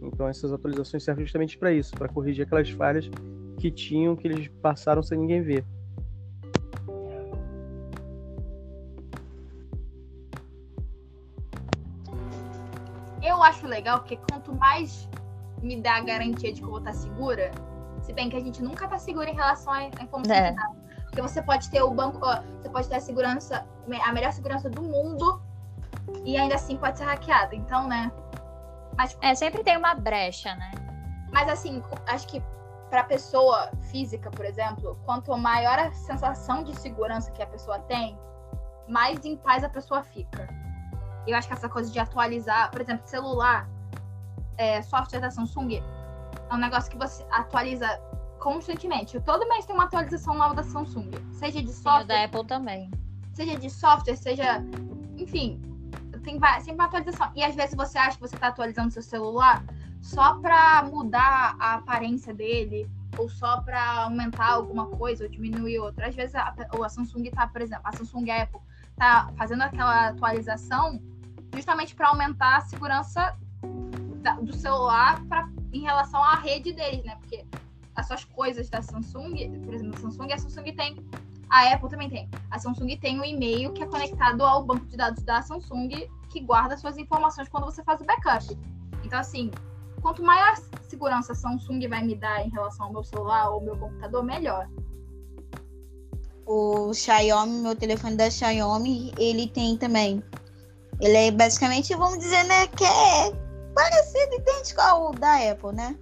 Então, 0.00 0.28
essas 0.28 0.52
atualizações 0.52 1.02
servem 1.02 1.24
justamente 1.24 1.58
para 1.58 1.72
isso, 1.72 1.94
para 1.94 2.08
corrigir 2.08 2.46
aquelas 2.46 2.70
falhas 2.70 3.10
que 3.58 3.70
tinham, 3.70 4.14
que 4.14 4.28
eles 4.28 4.48
passaram 4.62 5.02
sem 5.02 5.18
ninguém 5.18 5.42
ver. 5.42 5.64
Acho 13.42 13.66
legal 13.66 14.00
porque 14.00 14.18
quanto 14.30 14.54
mais 14.54 15.08
me 15.62 15.80
dá 15.80 15.96
a 15.96 16.00
garantia 16.00 16.52
de 16.52 16.60
que 16.60 16.66
eu 16.66 16.70
vou 16.70 16.78
estar 16.78 16.92
segura, 16.92 17.50
se 18.02 18.12
bem 18.12 18.28
que 18.28 18.36
a 18.36 18.40
gente 18.40 18.62
nunca 18.62 18.84
está 18.84 18.98
segura 18.98 19.30
em 19.30 19.34
relação 19.34 19.72
à 19.72 19.84
informação 19.84 20.34
é. 20.34 20.54
Porque 21.04 21.22
você 21.22 21.40
pode 21.40 21.70
ter 21.70 21.80
o 21.80 21.90
banco, 21.90 22.18
ó, 22.22 22.42
você 22.60 22.68
pode 22.68 22.88
ter 22.88 22.96
a 22.96 23.00
segurança, 23.00 23.66
a 24.04 24.12
melhor 24.12 24.32
segurança 24.32 24.68
do 24.68 24.82
mundo, 24.82 25.40
e 26.24 26.36
ainda 26.36 26.56
assim 26.56 26.76
pode 26.76 26.98
ser 26.98 27.04
hackeada. 27.04 27.54
Então, 27.54 27.86
né? 27.86 28.12
Mas, 28.96 29.16
é, 29.20 29.34
sempre 29.34 29.62
tem 29.62 29.76
uma 29.76 29.94
brecha, 29.94 30.54
né? 30.56 30.72
Mas 31.32 31.48
assim, 31.48 31.82
acho 32.08 32.26
que 32.26 32.42
para 32.90 33.00
a 33.00 33.04
pessoa 33.04 33.70
física, 33.90 34.30
por 34.30 34.44
exemplo, 34.44 34.98
quanto 35.04 35.36
maior 35.36 35.78
a 35.78 35.92
sensação 35.92 36.62
de 36.62 36.78
segurança 36.78 37.30
que 37.32 37.42
a 37.42 37.46
pessoa 37.46 37.78
tem, 37.80 38.18
mais 38.88 39.24
em 39.24 39.36
paz 39.36 39.64
a 39.64 39.68
pessoa 39.68 40.02
fica. 40.02 40.48
Eu 41.26 41.36
acho 41.36 41.48
que 41.48 41.54
essa 41.54 41.68
coisa 41.68 41.90
de 41.90 41.98
atualizar, 41.98 42.70
por 42.70 42.80
exemplo, 42.80 43.06
celular, 43.06 43.68
é, 44.56 44.82
software 44.82 45.20
da 45.20 45.30
Samsung, 45.30 45.76
é 45.76 46.54
um 46.54 46.58
negócio 46.58 46.90
que 46.90 46.98
você 46.98 47.24
atualiza 47.30 47.88
constantemente. 48.38 49.18
Todo 49.20 49.48
mês 49.48 49.64
tem 49.64 49.74
uma 49.74 49.84
atualização 49.84 50.34
nova 50.34 50.54
da 50.54 50.62
Samsung. 50.62 51.10
Seja 51.32 51.62
de 51.62 51.72
software. 51.72 52.04
Da 52.04 52.24
Apple 52.24 52.44
também. 52.46 52.90
Seja 53.32 53.58
de 53.58 53.70
software, 53.70 54.16
seja. 54.16 54.62
Enfim, 55.16 55.60
tem 56.22 56.38
sempre 56.58 56.74
uma 56.74 56.84
atualização. 56.84 57.30
E 57.34 57.42
às 57.42 57.54
vezes 57.54 57.74
você 57.74 57.96
acha 57.98 58.16
que 58.16 58.20
você 58.20 58.34
está 58.34 58.48
atualizando 58.48 58.90
seu 58.90 59.02
celular 59.02 59.64
só 60.00 60.34
para 60.34 60.82
mudar 60.82 61.56
a 61.58 61.74
aparência 61.74 62.34
dele, 62.34 62.86
ou 63.18 63.28
só 63.28 63.60
para 63.62 64.02
aumentar 64.04 64.52
alguma 64.52 64.86
coisa 64.88 65.24
ou 65.24 65.30
diminuir 65.30 65.78
outra. 65.78 66.08
Às 66.08 66.14
vezes 66.14 66.34
a, 66.34 66.54
ou 66.72 66.84
a 66.84 66.88
Samsung 66.88 67.26
está, 67.26 67.46
por 67.46 67.60
exemplo, 67.60 67.82
a 67.84 67.92
Samsung 67.92 68.30
a 68.30 68.42
Apple 68.42 68.60
tá 68.96 69.32
fazendo 69.36 69.62
aquela 69.62 70.08
atualização 70.08 71.00
justamente 71.54 71.94
para 71.94 72.08
aumentar 72.08 72.58
a 72.58 72.60
segurança 72.62 73.36
da, 74.16 74.34
do 74.34 74.54
celular 74.54 75.24
pra, 75.26 75.48
em 75.72 75.82
relação 75.82 76.22
à 76.22 76.36
rede 76.36 76.72
deles, 76.72 77.04
né? 77.04 77.16
Porque 77.16 77.44
as 77.94 78.06
suas 78.06 78.24
coisas 78.24 78.68
da 78.68 78.82
Samsung, 78.82 79.60
por 79.64 79.74
exemplo, 79.74 79.96
a 79.96 80.00
Samsung, 80.00 80.32
a 80.32 80.38
Samsung 80.38 80.74
tem, 80.74 80.96
a 81.48 81.72
Apple 81.72 81.88
também 81.88 82.10
tem. 82.10 82.28
A 82.50 82.58
Samsung 82.58 82.96
tem 82.96 83.20
um 83.20 83.24
e-mail 83.24 83.72
que 83.72 83.82
é 83.82 83.86
conectado 83.86 84.42
ao 84.42 84.64
banco 84.64 84.86
de 84.86 84.96
dados 84.96 85.22
da 85.22 85.42
Samsung 85.42 86.08
que 86.30 86.40
guarda 86.40 86.76
suas 86.76 86.98
informações 86.98 87.48
quando 87.48 87.64
você 87.64 87.82
faz 87.84 88.00
o 88.00 88.04
backup. 88.04 88.44
Então, 89.04 89.18
assim, 89.18 89.50
quanto 90.02 90.22
maior 90.22 90.56
segurança 90.88 91.32
a 91.32 91.36
Samsung 91.36 91.86
vai 91.88 92.02
me 92.02 92.16
dar 92.16 92.44
em 92.44 92.50
relação 92.50 92.86
ao 92.86 92.92
meu 92.92 93.04
celular 93.04 93.50
ou 93.50 93.60
meu 93.60 93.76
computador, 93.76 94.24
melhor. 94.24 94.68
O 96.46 96.92
Xiaomi, 96.92 97.60
meu 97.60 97.76
telefone 97.76 98.16
da 98.16 98.28
Xiaomi, 98.28 99.12
ele 99.18 99.48
tem 99.48 99.76
também. 99.78 100.22
Ele 101.00 101.16
é 101.16 101.30
basicamente, 101.30 101.94
vamos 101.94 102.18
dizer, 102.18 102.44
né, 102.44 102.66
que 102.68 102.84
é 102.84 103.32
parecido, 103.74 104.34
idêntico 104.34 104.80
ao 104.80 105.12
da 105.12 105.50
Apple, 105.50 105.72
né? 105.74 105.96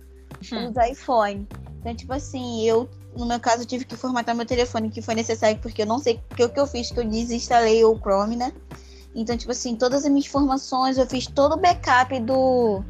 Hum. 0.52 0.70
Os 0.70 0.90
iPhone. 0.90 1.48
Então, 1.80 1.94
tipo 1.94 2.12
assim, 2.12 2.62
eu, 2.64 2.88
no 3.16 3.26
meu 3.26 3.40
caso, 3.40 3.64
tive 3.64 3.84
que 3.84 3.96
formatar 3.96 4.34
meu 4.34 4.46
telefone, 4.46 4.90
que 4.90 5.02
foi 5.02 5.14
necessário, 5.14 5.58
porque 5.60 5.82
eu 5.82 5.86
não 5.86 5.98
sei 5.98 6.20
o 6.30 6.48
que 6.48 6.60
eu 6.60 6.66
fiz, 6.66 6.90
que 6.90 7.00
eu 7.00 7.04
desinstalei 7.04 7.84
o 7.84 7.98
Chrome, 7.98 8.36
né? 8.36 8.52
Então, 9.14 9.36
tipo 9.36 9.52
assim, 9.52 9.76
todas 9.76 10.04
as 10.04 10.10
minhas 10.10 10.26
informações, 10.26 10.96
eu 10.96 11.06
fiz 11.06 11.26
todo 11.26 11.54
o 11.54 11.56
backup 11.58 12.18
do 12.20 12.82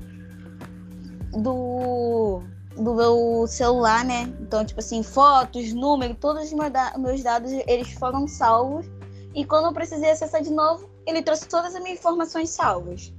do, 1.32 2.42
do 2.76 2.94
meu 2.94 3.46
celular, 3.48 4.04
né? 4.04 4.32
Então, 4.40 4.64
tipo 4.64 4.80
assim, 4.80 5.02
fotos, 5.02 5.72
número, 5.72 6.14
todos 6.14 6.44
os 6.44 6.52
meus 6.52 7.22
dados, 7.22 7.50
eles 7.66 7.92
foram 7.92 8.28
salvos. 8.28 8.86
E 9.34 9.44
quando 9.44 9.66
eu 9.66 9.72
precisei 9.72 10.10
acessar 10.10 10.42
de 10.42 10.50
novo, 10.50 10.91
ele 11.06 11.22
trouxe 11.22 11.46
todas 11.48 11.74
as 11.74 11.82
minhas 11.82 11.98
informações 11.98 12.50
salvas. 12.50 13.12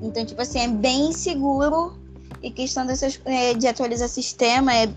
Então, 0.00 0.24
tipo 0.24 0.42
assim, 0.42 0.58
é 0.58 0.68
bem 0.68 1.12
seguro. 1.12 2.00
E 2.42 2.50
questão 2.50 2.84
dessas, 2.84 3.20
é, 3.24 3.54
de 3.54 3.68
atualizar 3.68 4.08
sistema, 4.08 4.74
é, 4.74 4.92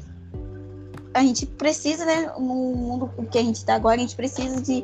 a 1.13 1.21
gente 1.21 1.45
precisa, 1.45 2.03
né? 2.03 2.33
No 2.37 2.75
mundo 2.75 3.11
que 3.29 3.37
a 3.37 3.43
gente 3.43 3.57
está 3.57 3.75
agora, 3.75 3.97
a 3.97 3.99
gente 3.99 4.15
precisa 4.15 4.59
de 4.59 4.83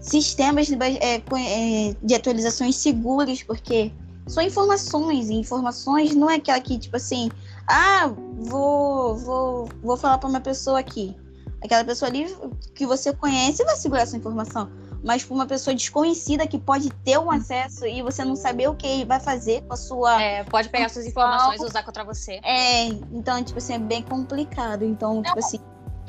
sistemas 0.00 0.66
de, 0.66 0.74
é, 0.74 1.16
é, 1.16 1.96
de 2.02 2.14
atualizações 2.14 2.74
seguros, 2.76 3.42
porque 3.44 3.92
são 4.26 4.42
informações, 4.42 5.30
e 5.30 5.34
informações 5.34 6.14
não 6.14 6.28
é 6.28 6.36
aquela 6.36 6.60
que, 6.60 6.78
tipo 6.78 6.96
assim, 6.96 7.30
ah, 7.66 8.12
vou, 8.38 9.16
vou, 9.16 9.68
vou 9.82 9.96
falar 9.96 10.18
para 10.18 10.28
uma 10.28 10.40
pessoa 10.40 10.80
aqui. 10.80 11.16
Aquela 11.62 11.84
pessoa 11.84 12.08
ali 12.08 12.26
que 12.74 12.86
você 12.86 13.12
conhece 13.12 13.64
vai 13.64 13.76
segurar 13.76 14.02
essa 14.02 14.16
informação. 14.16 14.70
Mas 15.02 15.24
para 15.24 15.34
uma 15.34 15.46
pessoa 15.46 15.74
desconhecida 15.74 16.46
que 16.46 16.58
pode 16.58 16.90
ter 16.90 17.18
um 17.18 17.30
acesso 17.30 17.86
e 17.86 18.02
você 18.02 18.24
não 18.24 18.34
saber 18.34 18.68
o 18.68 18.74
que 18.74 19.04
vai 19.04 19.20
fazer 19.20 19.62
com 19.62 19.74
a 19.74 19.76
sua. 19.76 20.22
É, 20.22 20.44
pode 20.44 20.68
pegar 20.68 20.88
suas 20.88 21.06
informações 21.06 21.60
e 21.60 21.64
usar 21.64 21.82
contra 21.82 22.04
você. 22.04 22.40
É, 22.42 22.86
então, 23.12 23.42
tipo 23.42 23.58
assim, 23.58 23.74
é 23.74 23.78
bem 23.78 24.02
complicado. 24.02 24.84
Então, 24.84 25.16
não. 25.16 25.22
tipo 25.22 25.38
assim. 25.38 25.60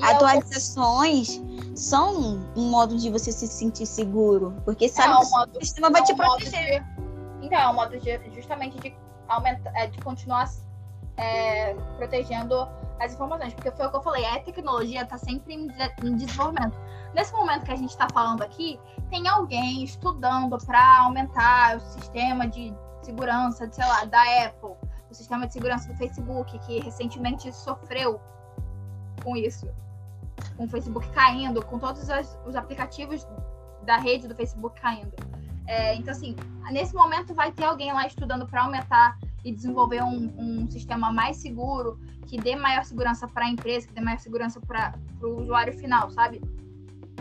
Atualizações 0.01 1.35
eu... 1.38 1.75
são 1.75 2.39
um 2.55 2.69
modo 2.69 2.95
de 2.95 3.09
você 3.09 3.33
se 3.33 3.45
sentir 3.47 3.85
seguro, 3.85 4.55
porque 4.63 4.88
sabe 4.88 5.13
é, 5.13 5.25
que 5.25 5.29
modo, 5.29 5.57
o 5.57 5.59
sistema 5.59 5.89
vai 5.89 6.01
é 6.01 6.05
te 6.05 6.15
proteger. 6.15 6.81
De, 6.81 7.45
então, 7.45 7.59
é 7.59 7.67
um 7.67 7.73
modo 7.73 7.99
de, 7.99 8.31
justamente 8.33 8.79
de 8.79 8.95
aumentar, 9.27 9.71
é, 9.75 9.88
de 9.88 9.97
continuar 9.99 10.49
é, 11.17 11.73
protegendo 11.97 12.65
as 12.99 13.13
informações, 13.13 13.53
porque 13.53 13.71
foi 13.71 13.85
o 13.85 13.89
que 13.89 13.95
eu 13.95 14.01
falei, 14.01 14.25
a 14.25 14.39
tecnologia 14.41 15.03
está 15.03 15.17
sempre 15.17 15.53
em, 15.53 16.15
desenvolvimento. 16.15 16.77
Nesse 17.13 17.33
momento 17.33 17.65
que 17.65 17.71
a 17.71 17.75
gente 17.75 17.89
está 17.89 18.07
falando 18.13 18.41
aqui, 18.41 18.79
tem 19.09 19.27
alguém 19.27 19.83
estudando 19.83 20.57
para 20.57 20.99
aumentar 21.03 21.77
o 21.77 21.79
sistema 21.79 22.47
de 22.47 22.73
segurança, 23.01 23.69
sei 23.71 23.85
lá, 23.85 24.05
da 24.05 24.21
Apple, 24.45 24.75
o 25.09 25.13
sistema 25.13 25.47
de 25.47 25.53
segurança 25.53 25.88
do 25.88 25.97
Facebook, 25.97 26.59
que 26.59 26.79
recentemente 26.81 27.51
sofreu 27.53 28.21
com 29.23 29.35
isso 29.35 29.67
com 30.55 30.65
o 30.65 30.69
Facebook 30.69 31.07
caindo, 31.09 31.63
com 31.65 31.79
todos 31.79 32.09
as, 32.09 32.38
os 32.45 32.55
aplicativos 32.55 33.27
da 33.83 33.97
rede 33.97 34.27
do 34.27 34.35
Facebook 34.35 34.79
caindo. 34.79 35.13
É, 35.67 35.95
então, 35.95 36.12
assim, 36.12 36.35
nesse 36.71 36.93
momento 36.93 37.33
vai 37.33 37.51
ter 37.51 37.65
alguém 37.65 37.93
lá 37.93 38.05
estudando 38.07 38.47
para 38.47 38.63
aumentar 38.63 39.17
e 39.43 39.52
desenvolver 39.52 40.04
um, 40.04 40.34
um, 40.38 40.69
sistema 40.69 41.12
mais 41.12 41.38
seguro, 41.38 41.99
que 42.25 42.38
dê 42.38 42.56
maior 42.56 42.84
segurança 42.84 43.28
para 43.28 43.45
a 43.45 43.49
empresa, 43.49 43.88
que 43.88 43.93
dê 43.93 44.02
maior 44.02 44.19
segurança 44.19 44.60
para 44.60 44.93
o 45.21 45.41
usuário 45.41 45.73
final, 45.78 46.10
sabe? 46.12 46.41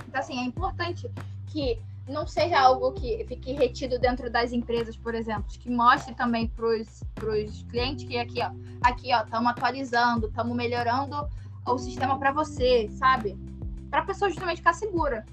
Então, 0.06 0.20
assim, 0.20 0.38
é 0.38 0.44
importante 0.44 1.10
que 1.46 1.80
não 2.08 2.26
seja 2.26 2.58
algo 2.58 2.92
que 2.92 3.24
fique 3.28 3.52
retido 3.52 3.98
dentro 3.98 4.30
das 4.30 4.52
empresas, 4.52 4.96
por 4.96 5.14
exemplo, 5.14 5.44
que 5.48 5.70
mostre 5.70 6.14
também 6.14 6.48
para 6.48 6.66
os 6.66 7.62
clientes 7.68 8.04
que 8.04 8.18
aqui, 8.18 8.40
ó, 8.40 8.50
aqui, 8.82 9.12
ó, 9.12 9.22
estamos 9.22 9.50
atualizando, 9.50 10.26
estamos 10.26 10.56
melhorando 10.56 11.28
o 11.66 11.78
sistema 11.78 12.18
para 12.18 12.32
você, 12.32 12.88
sabe? 12.92 13.38
Para 13.90 14.00
a 14.00 14.04
pessoa 14.04 14.30
justamente 14.30 14.58
ficar 14.58 14.72
segura. 14.72 15.24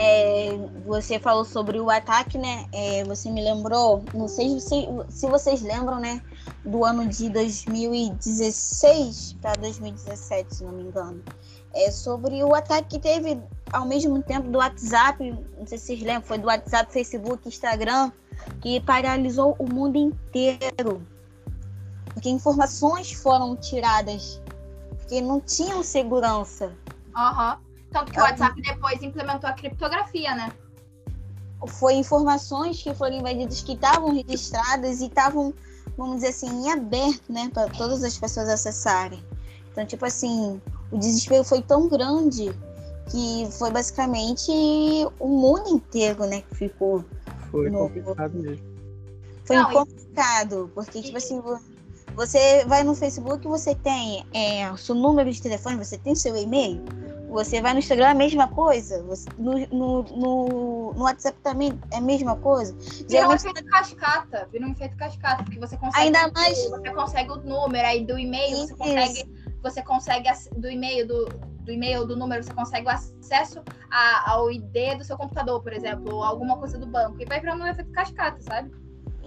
É, 0.00 0.56
você 0.86 1.18
falou 1.18 1.44
sobre 1.44 1.80
o 1.80 1.90
ataque, 1.90 2.38
né? 2.38 2.66
É, 2.72 3.02
você 3.04 3.28
me 3.30 3.42
lembrou, 3.42 4.04
não 4.14 4.28
sei 4.28 4.60
se, 4.60 4.86
se 5.08 5.26
vocês 5.26 5.60
lembram, 5.60 5.98
né? 5.98 6.22
Do 6.64 6.84
ano 6.84 7.04
de 7.06 7.28
2016 7.28 9.36
para 9.40 9.60
2017, 9.60 10.54
se 10.54 10.64
não 10.64 10.72
me 10.72 10.84
engano. 10.84 11.20
É 11.74 11.90
sobre 11.90 12.44
o 12.44 12.54
ataque 12.54 12.90
que 12.90 12.98
teve 13.00 13.40
ao 13.72 13.86
mesmo 13.86 14.22
tempo 14.22 14.48
do 14.48 14.58
WhatsApp, 14.58 15.36
não 15.58 15.66
sei 15.66 15.78
se 15.78 15.86
vocês 15.86 16.00
lembram, 16.00 16.22
foi 16.22 16.38
do 16.38 16.46
WhatsApp, 16.46 16.92
Facebook, 16.92 17.48
Instagram, 17.48 18.12
que 18.60 18.78
paralisou 18.80 19.56
o 19.58 19.68
mundo 19.68 19.96
inteiro 19.96 21.02
porque 22.18 22.28
informações 22.28 23.12
foram 23.12 23.54
tiradas 23.54 24.42
que 25.06 25.20
não 25.20 25.40
tinham 25.40 25.84
segurança. 25.84 26.76
Aham. 27.16 27.52
Uhum. 27.52 27.67
Tanto 27.90 28.12
que 28.12 28.20
o 28.20 28.22
WhatsApp 28.22 28.60
depois 28.60 29.02
implementou 29.02 29.48
a 29.48 29.52
criptografia, 29.52 30.34
né? 30.34 30.52
Foi 31.66 31.94
informações 31.94 32.82
que 32.82 32.94
foram 32.94 33.16
invadidas 33.16 33.62
que 33.62 33.72
estavam 33.72 34.14
registradas 34.14 35.00
e 35.00 35.06
estavam, 35.06 35.52
vamos 35.96 36.16
dizer 36.16 36.28
assim, 36.28 36.48
em 36.48 36.70
aberto, 36.70 37.32
né, 37.32 37.50
para 37.52 37.68
todas 37.70 38.04
as 38.04 38.16
pessoas 38.16 38.48
acessarem. 38.48 39.22
Então, 39.72 39.84
tipo 39.84 40.04
assim, 40.04 40.60
o 40.92 40.98
desespero 40.98 41.42
foi 41.42 41.60
tão 41.60 41.88
grande 41.88 42.52
que 43.10 43.48
foi 43.58 43.70
basicamente 43.70 44.50
o 45.18 45.28
mundo 45.28 45.70
inteiro, 45.70 46.26
né, 46.26 46.42
que 46.42 46.54
ficou. 46.54 47.04
Foi 47.50 47.70
no... 47.70 47.78
complicado 47.78 48.34
mesmo. 48.34 48.78
Foi 49.44 49.56
Não, 49.56 49.72
complicado, 49.72 50.70
porque, 50.74 51.00
tipo 51.00 51.16
assim, 51.16 51.42
você 52.14 52.64
vai 52.66 52.84
no 52.84 52.94
Facebook, 52.94 53.46
você 53.48 53.74
tem 53.74 54.26
é, 54.34 54.70
o 54.70 54.76
seu 54.76 54.94
número 54.94 55.32
de 55.32 55.40
telefone, 55.40 55.76
você 55.76 55.96
tem 55.96 56.14
seu 56.14 56.36
e-mail. 56.36 56.84
Você 57.28 57.60
vai 57.60 57.72
no 57.72 57.78
Instagram, 57.78 58.06
é 58.06 58.10
a 58.10 58.14
mesma 58.14 58.48
coisa. 58.48 59.02
Você, 59.04 59.28
no, 59.38 59.58
no, 59.68 60.02
no, 60.02 60.92
no, 60.94 61.02
WhatsApp 61.02 61.38
também 61.42 61.78
é 61.92 61.98
a 61.98 62.00
mesma 62.00 62.36
coisa. 62.36 62.74
Vira 63.08 63.28
um 63.28 63.32
efeito 63.32 63.64
cascata. 63.66 64.48
Vira 64.50 64.66
um 64.66 64.72
efeito 64.72 64.96
cascata, 64.96 65.44
porque 65.44 65.58
você 65.58 65.76
consegue. 65.76 66.06
Ainda 66.06 66.30
mais. 66.32 66.70
Você 66.70 66.90
consegue 66.90 67.30
o 67.30 67.36
número 67.36 67.86
aí 67.86 68.04
do 68.04 68.18
e-mail, 68.18 68.56
você 68.56 68.74
consegue. 68.74 69.38
Você 69.62 69.82
consegue 69.82 70.28
do 70.56 70.70
e-mail, 70.70 71.06
do, 71.06 71.26
do 71.26 71.72
e-mail, 71.72 72.06
do 72.06 72.16
número, 72.16 72.42
você 72.42 72.54
consegue 72.54 72.86
o 72.86 72.90
acesso 72.90 73.62
a, 73.90 74.30
ao 74.30 74.50
ID 74.50 74.96
do 74.96 75.04
seu 75.04 75.16
computador, 75.16 75.60
por 75.62 75.72
exemplo, 75.72 76.14
ou 76.14 76.24
alguma 76.24 76.56
coisa 76.56 76.78
do 76.78 76.86
banco. 76.86 77.20
E 77.20 77.26
vai 77.26 77.40
virando 77.40 77.64
um 77.64 77.66
efeito 77.66 77.90
cascata, 77.90 78.40
sabe? 78.40 78.70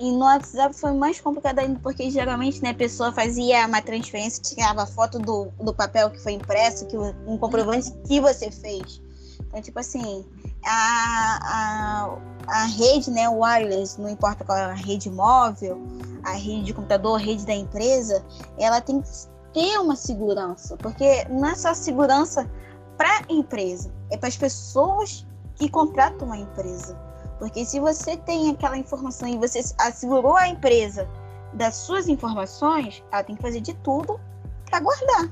E 0.02 0.12
no 0.12 0.26
WhatsApp 0.26 0.76
foi 0.76 0.93
mais 0.93 1.22
complicado 1.22 1.60
ainda, 1.60 1.80
porque 1.80 2.10
geralmente 2.10 2.60
né, 2.64 2.72
a 2.72 2.74
pessoa 2.74 3.12
fazia 3.12 3.68
uma 3.68 3.84
transferência, 3.84 4.41
tirava 4.41 4.82
a 4.82 4.88
foto 4.88 5.20
do, 5.20 5.49
do 5.60 5.72
papel 5.76 6.10
que 6.10 6.18
foi 6.18 6.32
impresso, 6.32 6.88
que, 6.88 6.97
um 6.97 7.38
comprovante 7.38 7.91
que 8.08 8.20
você 8.20 8.49
fez. 8.49 8.99
Então, 9.41 9.62
tipo 9.62 9.78
assim, 9.78 10.26
a, 10.66 11.39
a, 11.43 12.18
a 12.47 12.64
rede, 12.66 13.12
né, 13.12 13.30
wireless, 13.30 14.02
não 14.02 14.10
importa 14.10 14.43
qual 14.43 14.58
é 14.58 14.64
a 14.64 14.74
rede 14.74 15.08
móvel, 15.08 15.80
a 16.24 16.32
rede 16.32 16.64
de 16.64 16.74
computador, 16.74 17.20
a 17.20 17.24
rede 17.24 17.45
da 17.45 17.54
empresa, 17.54 18.26
ela 18.58 18.82
tem 18.82 19.04
que 19.04 19.10
ter 19.54 19.78
uma 19.78 19.95
segurança, 19.95 20.78
porque 20.78 21.26
não 21.26 21.49
é 21.49 21.54
só 21.54 21.76
segurança 21.76 22.49
para 22.97 23.20
a 23.20 23.24
empresa, 23.30 23.93
é 24.10 24.18
para 24.18 24.30
as 24.30 24.38
pessoas 24.38 25.28
que 25.54 25.70
contratam 25.70 26.32
a 26.32 26.38
empresa. 26.39 27.11
Porque 27.41 27.65
se 27.65 27.79
você 27.79 28.15
tem 28.17 28.51
aquela 28.51 28.77
informação 28.77 29.27
e 29.27 29.35
você 29.35 29.61
assegurou 29.79 30.37
a 30.37 30.47
empresa 30.47 31.09
das 31.53 31.73
suas 31.73 32.07
informações, 32.07 33.03
ela 33.11 33.23
tem 33.23 33.35
que 33.35 33.41
fazer 33.41 33.61
de 33.61 33.73
tudo 33.77 34.21
para 34.69 34.79
guardar. 34.79 35.27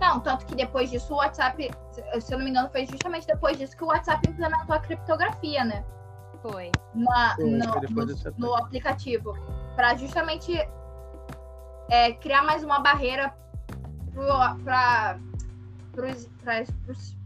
Não, 0.00 0.20
tanto 0.20 0.46
que 0.46 0.54
depois 0.54 0.88
disso 0.88 1.12
o 1.12 1.16
WhatsApp, 1.16 1.68
se 2.20 2.32
eu 2.32 2.38
não 2.38 2.44
me 2.44 2.52
engano, 2.52 2.70
foi 2.70 2.86
justamente 2.86 3.26
depois 3.26 3.58
disso 3.58 3.76
que 3.76 3.82
o 3.82 3.88
WhatsApp 3.88 4.30
implementou 4.30 4.76
a 4.76 4.78
criptografia, 4.78 5.64
né? 5.64 5.84
Foi. 6.40 6.70
Na, 6.94 7.34
foi, 7.34 7.50
no, 7.50 7.66
no, 7.66 8.32
no, 8.38 8.54
aplicativo. 8.54 9.36
Para 9.74 9.96
justamente 9.96 10.52
é, 11.88 12.12
criar 12.12 12.44
mais 12.44 12.62
uma 12.62 12.78
barreira 12.78 13.34
para 14.62 15.18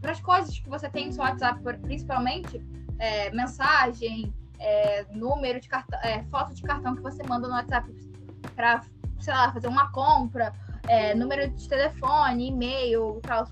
as 0.09 0.19
coisas 0.19 0.57
que 0.57 0.67
você 0.67 0.89
tem 0.89 1.05
no 1.05 1.13
seu 1.13 1.23
WhatsApp, 1.23 1.61
principalmente 1.83 2.59
é, 2.99 3.31
mensagem, 3.31 4.33
é, 4.59 5.05
número 5.11 5.59
de 5.59 5.67
cartão, 5.67 5.99
é, 5.99 6.23
foto 6.25 6.53
de 6.53 6.61
cartão 6.61 6.95
que 6.95 7.01
você 7.01 7.21
manda 7.23 7.47
no 7.47 7.53
WhatsApp 7.53 7.91
para, 8.55 8.81
sei 9.19 9.33
lá, 9.33 9.51
fazer 9.51 9.67
uma 9.67 9.91
compra, 9.91 10.53
é, 10.87 11.13
número 11.15 11.49
de 11.49 11.67
telefone, 11.67 12.47
e-mail, 12.47 13.19
tal, 13.23 13.47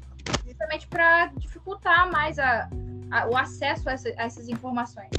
justamente 0.45 0.87
para 0.87 1.27
dificultar 1.37 2.11
mais 2.11 2.39
a, 2.39 2.69
a, 3.11 3.27
o 3.27 3.37
acesso 3.37 3.89
a, 3.89 3.93
essa, 3.93 4.09
a, 4.09 4.23
essas 4.23 4.47
informações. 4.47 5.09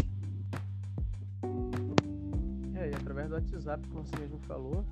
É, 2.75 2.91
e 2.91 2.95
através 2.95 3.29
do 3.29 3.35
WhatsApp, 3.35 3.87
como 3.89 4.05
você 4.05 4.16
mesmo 4.16 4.39
falou, 4.41 4.85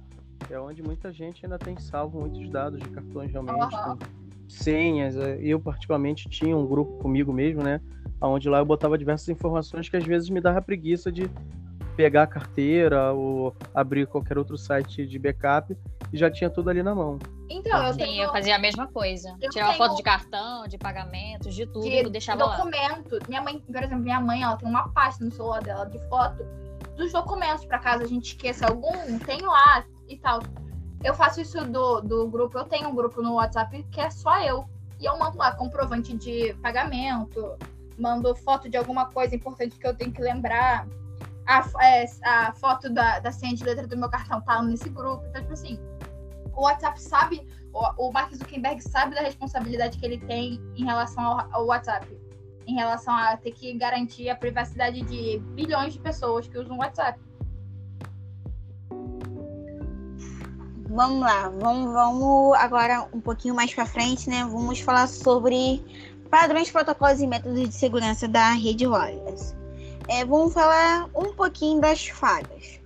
é 0.51 0.59
onde 0.59 0.83
muita 0.83 1.13
gente 1.13 1.45
ainda 1.45 1.59
tem 1.59 1.79
salvo 1.79 2.21
muitos 2.21 2.49
dados 2.51 2.81
de 2.81 2.89
cartões 2.91 3.31
realmente, 3.31 3.75
uhum. 3.75 3.99
Senhas. 4.53 5.17
É, 5.17 5.39
eu 5.41 5.61
particularmente 5.61 6.29
tinha 6.29 6.57
um 6.57 6.67
grupo 6.67 6.99
comigo 6.99 7.33
mesmo, 7.33 7.63
né? 7.63 7.81
onde 8.29 8.49
lá 8.49 8.59
eu 8.59 8.65
botava 8.65 8.97
diversas 8.97 9.29
informações 9.29 9.89
que 9.89 9.97
às 9.97 10.05
vezes 10.05 10.31
me 10.31 10.41
dava 10.41 10.63
preguiça 10.63 11.11
de 11.11 11.29
pegar 11.97 12.23
a 12.23 12.27
carteira 12.27 13.13
ou 13.13 13.55
abrir 13.75 14.07
qualquer 14.07 14.39
outro 14.39 14.57
site 14.57 15.07
de 15.07 15.19
backup 15.19 15.77
e 16.13 16.17
já 16.17 16.31
tinha 16.31 16.49
tudo 16.49 16.71
ali 16.71 16.83
na 16.83 16.95
mão. 16.95 17.19
Então, 17.51 17.87
eu, 17.87 17.97
tenho... 17.97 18.23
eu 18.23 18.33
fazia 18.33 18.57
a 18.57 18.59
mesma 18.59 18.87
coisa. 18.87 19.37
Eu 19.41 19.51
Tirava 19.51 19.73
tenho... 19.73 19.85
foto 19.85 19.97
de 19.97 20.03
cartão, 20.03 20.67
de 20.67 20.79
pagamentos, 20.79 21.55
de 21.55 21.67
tudo, 21.67 21.85
de 21.85 22.09
deixava 22.09 22.45
documento. 22.45 23.15
lá. 23.15 23.21
Minha 23.29 23.43
mãe, 23.43 23.59
por 23.59 23.83
exemplo, 23.83 24.05
minha 24.05 24.21
mãe, 24.21 24.43
ela 24.43 24.57
tem 24.57 24.69
uma 24.69 24.89
pasta 24.89 25.23
no 25.25 25.31
celular 25.31 25.63
dela 25.63 25.85
de 25.85 25.99
foto 26.09 26.43
dos 26.97 27.13
documentos, 27.13 27.65
para 27.65 27.79
caso 27.79 28.05
a 28.05 28.07
gente 28.07 28.29
esqueça 28.29 28.67
algum, 28.67 29.19
tem 29.21 29.43
lá 29.43 29.85
e 30.09 30.17
tal. 30.19 30.41
Eu 31.05 31.15
faço 31.15 31.41
isso 31.41 31.65
do, 31.65 32.01
do 32.01 32.29
grupo, 32.29 32.59
eu 32.59 32.65
tenho 32.65 32.89
um 32.89 32.95
grupo 32.95 33.21
no 33.21 33.35
WhatsApp 33.35 33.85
que 33.91 34.01
é 34.01 34.11
só 34.11 34.41
eu. 34.41 34.65
E 35.01 35.05
eu 35.05 35.19
mando 35.19 35.37
lá 35.37 35.53
comprovante 35.53 36.17
de 36.17 36.55
pagamento, 36.63 37.57
mando 37.99 38.35
foto 38.37 38.69
de 38.69 38.77
alguma 38.77 39.07
coisa 39.07 39.35
importante 39.35 39.77
que 39.77 39.87
eu 39.87 39.95
tenho 39.95 40.13
que 40.13 40.23
lembrar. 40.23 40.87
A, 41.45 41.85
é, 41.85 42.05
a 42.25 42.53
foto 42.53 42.89
da, 42.89 43.19
da 43.19 43.33
senha 43.33 43.55
de 43.55 43.65
letra 43.65 43.87
do 43.87 43.97
meu 43.97 44.09
cartão 44.09 44.41
tá 44.41 44.63
nesse 44.63 44.89
grupo. 44.89 45.25
Então, 45.27 45.43
tipo 45.43 45.55
assim, 45.55 45.77
o 46.55 46.63
WhatsApp 46.63 47.01
sabe, 47.01 47.45
o, 47.73 48.09
o 48.09 48.13
Mark 48.13 48.33
Zuckerberg 48.33 48.81
sabe 48.81 49.17
da 49.17 49.23
responsabilidade 49.23 49.99
que 49.99 50.07
ele 50.07 50.19
tem 50.19 50.61
em 50.77 50.85
relação 50.85 51.25
ao, 51.25 51.49
ao 51.53 51.67
WhatsApp. 51.67 52.07
Em 52.65 52.77
relação 52.77 53.13
a 53.13 53.37
ter 53.37 53.51
que 53.51 53.73
garantir 53.75 54.29
a 54.29 54.37
privacidade 54.37 55.03
de 55.03 55.41
bilhões 55.55 55.95
de 55.95 55.99
pessoas 55.99 56.47
que 56.47 56.57
usam 56.57 56.77
o 56.77 56.79
WhatsApp. 56.79 57.19
Vamos 60.95 61.21
lá, 61.21 61.49
vamos, 61.49 61.91
vamos 61.91 62.55
agora 62.59 63.09
um 63.15 63.21
pouquinho 63.21 63.55
mais 63.55 63.73
para 63.73 63.87
frente, 63.87 64.29
né? 64.29 64.45
Vamos 64.45 64.81
falar 64.81 65.07
sobre 65.07 65.83
padrões, 66.31 66.71
protocolos 66.71 67.19
e 67.23 67.27
métodos 67.27 67.71
de 67.71 67.75
segurança 67.75 68.29
da 68.29 68.53
rede 68.53 68.87
wireless. 68.87 69.55
É, 70.07 70.23
vamos 70.23 70.53
falar 70.53 71.09
um 71.15 71.33
pouquinho 71.33 71.81
das 71.81 72.09
falhas. 72.09 72.79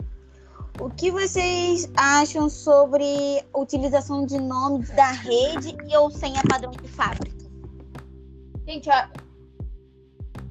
O 0.78 0.88
que 0.88 1.10
vocês 1.10 1.90
acham 1.96 2.48
sobre 2.48 3.04
a 3.52 3.58
utilização 3.58 4.24
de 4.24 4.38
nomes 4.38 4.88
da 4.90 5.10
rede 5.10 5.76
e 5.88 5.96
ou 5.96 6.08
senha 6.08 6.42
padrão 6.48 6.70
de 6.70 6.86
fábrica? 6.86 7.44
Gente, 8.68 8.88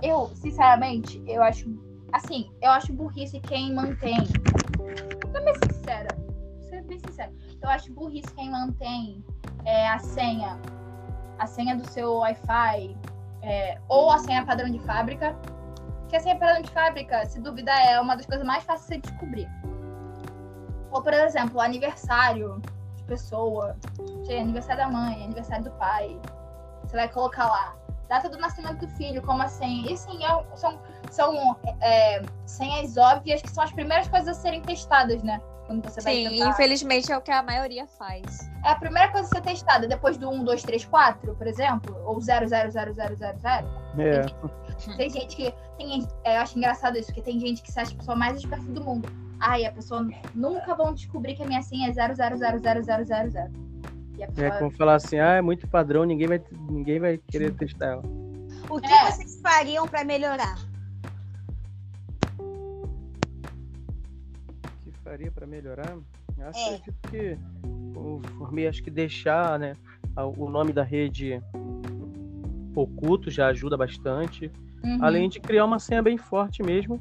eu, 0.04 0.30
sinceramente, 0.36 1.24
eu 1.26 1.42
acho. 1.42 1.74
Assim, 2.12 2.52
eu 2.62 2.72
acho 2.72 2.92
burrice 2.92 3.40
quem 3.40 3.74
mantém. 3.74 4.18
Ser 4.26 5.42
bem 5.42 5.54
sincera. 5.72 6.18
Vou 6.18 6.70
ser 6.70 6.82
bem 6.84 7.00
sincera. 7.00 7.32
Eu 7.66 7.72
acho 7.72 7.92
burrice 7.92 8.32
quem 8.36 8.52
mantém 8.52 9.26
é, 9.66 9.90
a 9.90 9.98
senha 9.98 10.60
a 11.40 11.48
senha 11.48 11.76
do 11.76 11.86
seu 11.90 12.18
Wi-Fi 12.18 12.96
é, 13.42 13.82
ou 13.90 14.12
a 14.12 14.20
senha 14.20 14.46
padrão 14.46 14.70
de 14.70 14.78
fábrica. 14.82 15.36
Que 16.08 16.16
a 16.16 16.20
senha 16.20 16.38
padrão 16.38 16.62
de 16.62 16.70
fábrica, 16.70 17.26
se 17.26 17.42
duvidar, 17.42 17.84
é 17.88 18.00
uma 18.00 18.16
das 18.16 18.28
coisas 18.28 18.46
mais 18.46 18.64
fáceis 18.64 19.02
de 19.02 19.10
descobrir. 19.10 19.50
Ou, 20.92 21.02
por 21.02 21.12
exemplo, 21.12 21.60
aniversário 21.60 22.62
de 22.98 23.04
pessoa, 23.06 23.76
aniversário 24.30 24.86
da 24.86 24.88
mãe, 24.88 25.24
aniversário 25.24 25.64
do 25.64 25.72
pai. 25.72 26.22
Você 26.84 26.96
vai 26.96 27.10
colocar 27.10 27.48
lá 27.48 27.76
data 28.08 28.30
do 28.30 28.38
nascimento 28.38 28.86
do 28.86 28.88
filho, 28.90 29.24
como 29.24 29.42
a 29.42 29.48
senha. 29.48 29.92
E 29.92 29.98
sim, 29.98 30.24
é, 30.24 30.56
são, 30.56 30.80
são 31.16 31.56
é, 31.82 32.22
senhas 32.46 32.98
óbvias 32.98 33.42
que 33.42 33.50
são 33.50 33.64
as 33.64 33.72
primeiras 33.72 34.08
coisas 34.08 34.38
a 34.38 34.42
serem 34.42 34.62
testadas, 34.62 35.24
né? 35.24 35.42
Quando 35.66 35.84
você 35.84 36.00
vai 36.02 36.14
Sim, 36.14 36.30
tentar... 36.30 36.50
infelizmente 36.50 37.12
é 37.12 37.18
o 37.18 37.22
que 37.22 37.32
a 37.32 37.42
maioria 37.42 37.88
faz. 37.88 38.24
É 38.64 38.70
a 38.70 38.76
primeira 38.76 39.12
coisa 39.12 39.28
a 39.28 39.30
ser 39.30 39.42
testada, 39.42 39.88
depois 39.88 40.16
do 40.18 40.30
1, 40.30 40.44
2, 40.44 40.64
3, 40.64 40.86
4, 40.86 41.36
por 41.36 41.48
exemplo, 41.48 41.96
ou 42.06 42.20
0, 42.22 42.48
0, 42.48 42.72
0, 42.72 42.94
0, 42.94 43.16
0, 43.16 43.38
0. 43.38 43.68
É. 43.98 44.22
Tem, 44.22 44.24
gente, 44.24 44.98
tem 44.98 45.10
gente 45.10 45.36
que. 45.36 45.54
Tem, 45.78 46.08
é, 46.24 46.38
eu 46.38 46.42
acho 46.42 46.58
engraçado 46.58 46.98
isso, 46.98 47.08
porque 47.08 47.22
tem 47.22 47.40
gente 47.40 47.64
que 47.64 47.72
se 47.72 47.80
acha 47.80 47.94
a 47.94 47.98
pessoa 47.98 48.16
mais 48.16 48.38
esperta 48.38 48.66
do 48.66 48.84
mundo. 48.84 49.10
Ai, 49.40 49.66
a 49.66 49.72
pessoa 49.72 50.08
nunca 50.34 50.76
vão 50.76 50.94
descobrir 50.94 51.36
que 51.36 51.44
a 51.44 51.48
minha 51.48 51.62
senha 51.62 51.90
é 51.90 51.94
0, 51.94 52.16
0, 52.16 52.38
0, 52.38 52.60
0, 52.60 52.84
0, 52.84 53.06
0, 53.06 53.32
0. 53.32 53.52
Pessoa... 54.18 54.48
É 54.48 54.52
como 54.60 54.72
falar 54.72 54.96
assim, 54.96 55.20
ah, 55.20 55.34
é 55.34 55.42
muito 55.42 55.68
padrão, 55.68 56.06
ninguém 56.06 56.28
vai, 56.28 56.42
ninguém 56.70 57.00
vai 57.00 57.18
querer 57.18 57.54
testar 57.56 57.86
ela. 57.88 58.04
O 58.70 58.80
que 58.80 58.92
é. 58.92 59.12
vocês 59.12 59.42
fariam 59.42 59.88
para 59.88 60.04
melhorar? 60.04 60.56
Faria 65.16 65.32
para 65.32 65.48
melhorar? 65.48 65.98
Acredito 66.38 66.94
é. 67.06 67.08
que 67.10 67.38
o 67.98 68.20
formei 68.38 68.68
acho 68.68 68.84
que 68.84 68.92
deixar 68.92 69.58
né, 69.58 69.74
o 70.38 70.50
nome 70.50 70.74
da 70.74 70.84
rede 70.84 71.42
oculto 72.76 73.32
já 73.32 73.48
ajuda 73.48 73.78
bastante. 73.78 74.52
Uhum. 74.84 74.98
Além 75.02 75.30
de 75.30 75.40
criar 75.40 75.64
uma 75.64 75.80
senha 75.80 76.04
bem 76.04 76.18
forte 76.18 76.62
mesmo, 76.62 77.00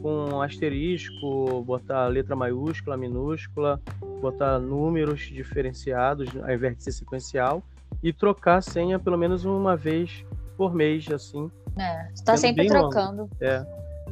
com 0.00 0.40
asterisco, 0.40 1.64
botar 1.64 2.06
letra 2.06 2.36
maiúscula, 2.36 2.96
minúscula, 2.96 3.82
botar 4.20 4.60
números 4.60 5.22
diferenciados 5.22 6.28
ao 6.36 6.52
invés 6.52 6.76
de 6.76 6.84
ser 6.84 6.92
sequencial 6.92 7.60
e 8.00 8.12
trocar 8.12 8.58
a 8.58 8.62
senha 8.62 9.00
pelo 9.00 9.18
menos 9.18 9.44
uma 9.44 9.76
vez 9.76 10.24
por 10.56 10.72
mês, 10.72 11.10
assim. 11.10 11.50
É, 11.76 12.08
está 12.12 12.36
sempre 12.36 12.68
trocando. 12.68 13.22
Longo. 13.22 13.36
É, 13.40 13.66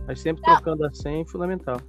mas 0.05 0.21
sempre 0.21 0.43
é. 0.45 0.53
trocando 0.53 0.85
a 0.85 0.93
senha 0.93 1.23
é 1.23 1.25
fundamental 1.25 1.81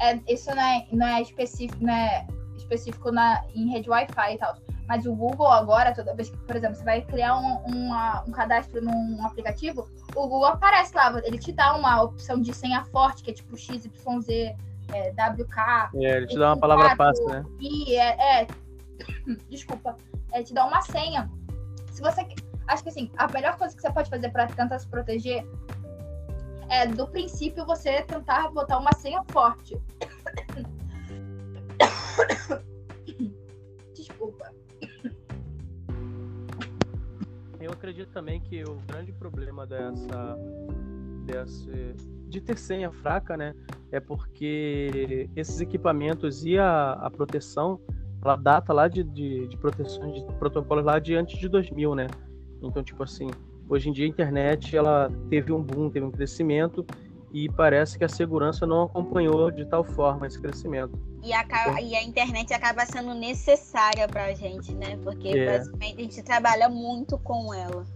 é, 0.00 0.20
isso 0.28 0.54
não 0.54 0.62
é, 0.62 0.86
não 0.92 1.06
é 1.06 1.22
específico, 1.22 1.82
não 1.82 1.92
é 1.92 2.26
específico 2.56 3.10
na, 3.10 3.42
em 3.54 3.70
rede 3.70 3.88
Wi-Fi 3.88 4.34
e 4.34 4.38
tal. 4.38 4.56
Mas 4.86 5.06
o 5.06 5.14
Google 5.14 5.46
agora, 5.46 5.94
toda 5.94 6.14
vez 6.14 6.30
que, 6.30 6.36
por 6.38 6.56
exemplo, 6.56 6.76
você 6.76 6.84
vai 6.84 7.02
criar 7.02 7.36
um, 7.36 7.58
uma, 7.64 8.24
um 8.26 8.32
cadastro 8.32 8.82
num 8.82 9.24
aplicativo, 9.24 9.88
o 10.16 10.22
Google 10.22 10.46
aparece 10.46 10.94
lá, 10.96 11.16
ele 11.24 11.38
te 11.38 11.52
dá 11.52 11.76
uma 11.76 12.02
opção 12.02 12.40
de 12.40 12.52
senha 12.52 12.84
forte, 12.86 13.22
que 13.22 13.30
é 13.30 13.34
tipo 13.34 13.56
XYZ, 13.56 13.88
é, 14.92 15.10
WK. 15.10 15.90
É, 15.94 16.16
ele 16.16 16.26
te 16.26 16.36
dá 16.36 16.48
uma 16.48 16.56
palavra 16.58 16.96
fácil, 16.96 17.24
né? 17.28 17.44
E 17.60 17.94
é, 17.94 18.40
é, 18.40 18.46
desculpa, 19.48 19.96
é, 20.32 20.42
te 20.42 20.52
dá 20.52 20.64
uma 20.66 20.82
senha. 20.82 21.30
Se 21.92 22.02
você. 22.02 22.26
Acho 22.66 22.84
que 22.84 22.88
assim, 22.88 23.10
a 23.16 23.26
melhor 23.28 23.56
coisa 23.56 23.74
que 23.74 23.82
você 23.82 23.92
pode 23.92 24.08
fazer 24.08 24.28
para 24.30 24.46
tentar 24.46 24.78
se 24.78 24.86
proteger 24.86 25.44
é, 26.70 26.86
do 26.86 27.06
princípio, 27.06 27.66
você 27.66 28.02
tentar 28.02 28.50
botar 28.50 28.78
uma 28.78 28.92
senha 28.94 29.22
forte. 29.28 29.78
Desculpa. 33.94 34.50
Eu 37.60 37.72
acredito 37.72 38.10
também 38.12 38.40
que 38.40 38.64
o 38.64 38.76
grande 38.86 39.12
problema 39.12 39.66
dessa, 39.66 40.38
dessa 41.26 41.70
de 42.28 42.40
ter 42.40 42.56
senha 42.56 42.90
fraca, 42.90 43.36
né? 43.36 43.54
é 43.92 43.98
porque 43.98 45.28
esses 45.34 45.60
equipamentos 45.60 46.44
e 46.44 46.58
a, 46.58 46.92
a 46.92 47.10
proteção, 47.10 47.80
ela 48.22 48.36
data 48.36 48.72
lá 48.72 48.88
de, 48.88 49.02
de, 49.02 49.48
de 49.48 49.56
proteções 49.56 50.14
de 50.14 50.32
protocolos 50.34 50.84
lá 50.84 50.98
de 50.98 51.14
antes 51.14 51.38
de 51.38 51.48
2000, 51.48 51.94
né? 51.94 52.06
Então, 52.62 52.82
tipo 52.82 53.02
assim, 53.02 53.28
hoje 53.70 53.88
em 53.88 53.92
dia 53.92 54.04
a 54.04 54.08
internet 54.08 54.76
ela 54.76 55.10
teve 55.30 55.52
um 55.52 55.62
boom, 55.62 55.88
teve 55.88 56.04
um 56.04 56.10
crescimento 56.10 56.84
e 57.32 57.48
parece 57.48 57.96
que 57.96 58.04
a 58.04 58.08
segurança 58.08 58.66
não 58.66 58.82
acompanhou 58.82 59.50
de 59.50 59.64
tal 59.64 59.84
forma 59.84 60.26
esse 60.26 60.40
crescimento. 60.40 60.98
E, 61.22 61.32
acaba, 61.32 61.80
e 61.80 61.94
a 61.94 62.02
internet 62.02 62.52
acaba 62.52 62.84
sendo 62.84 63.14
necessária 63.14 64.08
para 64.08 64.24
a 64.24 64.34
gente, 64.34 64.74
né? 64.74 64.98
Porque 65.04 65.28
é. 65.28 65.58
basicamente 65.58 65.94
a 65.94 66.02
gente 66.02 66.22
trabalha 66.24 66.68
muito 66.68 67.16
com 67.18 67.54
ela. 67.54 67.86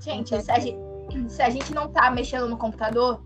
Gente, 0.00 0.34
então, 0.34 0.40
se, 0.40 0.50
a 0.50 0.58
gente 0.58 0.90
se 1.28 1.42
a 1.42 1.50
gente 1.50 1.72
não 1.72 1.88
tá 1.88 2.10
mexendo 2.10 2.48
no 2.48 2.56
computador, 2.56 3.22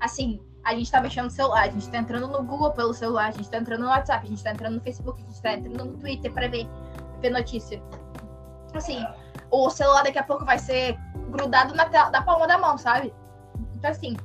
assim, 0.00 0.40
a 0.64 0.74
gente 0.74 0.90
tá 0.90 1.00
mexendo 1.00 1.24
no 1.24 1.30
celular, 1.30 1.64
a 1.64 1.70
gente 1.70 1.88
tá 1.90 1.98
entrando 1.98 2.28
no 2.28 2.42
Google 2.42 2.72
pelo 2.72 2.94
celular, 2.94 3.28
a 3.28 3.30
gente 3.30 3.50
tá 3.50 3.58
entrando 3.58 3.82
no 3.82 3.88
WhatsApp, 3.88 4.26
a 4.26 4.28
gente 4.28 4.42
tá 4.42 4.52
entrando 4.52 4.74
no 4.74 4.80
Facebook, 4.80 5.22
a 5.22 5.26
gente 5.26 5.42
tá 5.42 5.52
entrando 5.52 5.84
no 5.84 5.98
Twitter 5.98 6.32
para 6.32 6.48
ver, 6.48 6.66
ver 7.20 7.30
notícia. 7.30 7.82
Assim, 8.74 9.04
o 9.50 9.70
celular 9.70 10.02
daqui 10.02 10.18
a 10.18 10.22
pouco 10.22 10.44
vai 10.44 10.58
ser 10.58 10.98
grudado 11.30 11.74
na, 11.74 11.86
tela, 11.86 12.10
na 12.10 12.22
palma 12.22 12.46
da 12.46 12.58
mão, 12.58 12.76
sabe? 12.78 13.14
Então, 13.74 13.90
assim, 13.90 14.16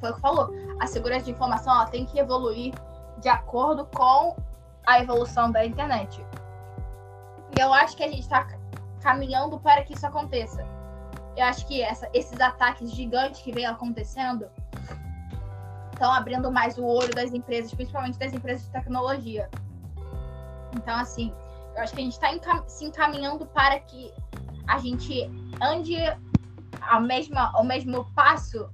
foi 0.00 0.10
o 0.10 0.14
que 0.14 0.20
falou. 0.20 0.50
A 0.80 0.86
segurança 0.86 1.24
de 1.24 1.30
informação 1.30 1.74
ela 1.74 1.86
tem 1.86 2.04
que 2.04 2.18
evoluir 2.18 2.74
de 3.20 3.28
acordo 3.28 3.86
com 3.86 4.36
a 4.86 5.00
evolução 5.00 5.50
da 5.50 5.64
internet. 5.64 6.24
E 7.56 7.60
eu 7.60 7.72
acho 7.72 7.96
que 7.96 8.04
a 8.04 8.08
gente 8.08 8.20
está 8.20 8.46
caminhando 9.00 9.58
para 9.58 9.82
que 9.82 9.94
isso 9.94 10.06
aconteça. 10.06 10.66
Eu 11.36 11.46
acho 11.46 11.66
que 11.66 11.82
essa, 11.82 12.08
esses 12.12 12.40
ataques 12.40 12.90
gigantes 12.90 13.42
que 13.42 13.52
vem 13.52 13.66
acontecendo 13.66 14.48
estão 15.92 16.12
abrindo 16.12 16.50
mais 16.50 16.76
o 16.76 16.84
olho 16.84 17.14
das 17.14 17.32
empresas, 17.32 17.72
principalmente 17.72 18.18
das 18.18 18.32
empresas 18.32 18.64
de 18.64 18.70
tecnologia. 18.70 19.48
Então, 20.76 20.96
assim, 20.96 21.32
eu 21.74 21.82
acho 21.82 21.92
que 21.92 22.00
a 22.00 22.04
gente 22.04 22.12
está 22.12 22.62
se 22.66 22.84
encaminhando 22.84 23.46
para 23.46 23.78
que 23.80 24.12
a 24.66 24.78
gente 24.78 25.30
ande 25.60 25.96
a 26.80 27.00
mesma, 27.00 27.50
ao 27.54 27.64
mesmo 27.64 28.04
passo 28.14 28.68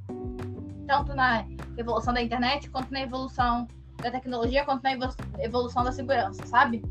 tanto 0.86 1.14
na 1.14 1.46
evolução 1.76 2.12
da 2.12 2.20
internet, 2.20 2.68
quanto 2.70 2.92
na 2.92 3.00
evolução 3.00 3.68
da 4.02 4.10
tecnologia, 4.10 4.64
quanto 4.64 4.82
na 4.82 4.92
evolução 5.38 5.84
da 5.84 5.92
segurança, 5.92 6.44
sabe? 6.46 6.82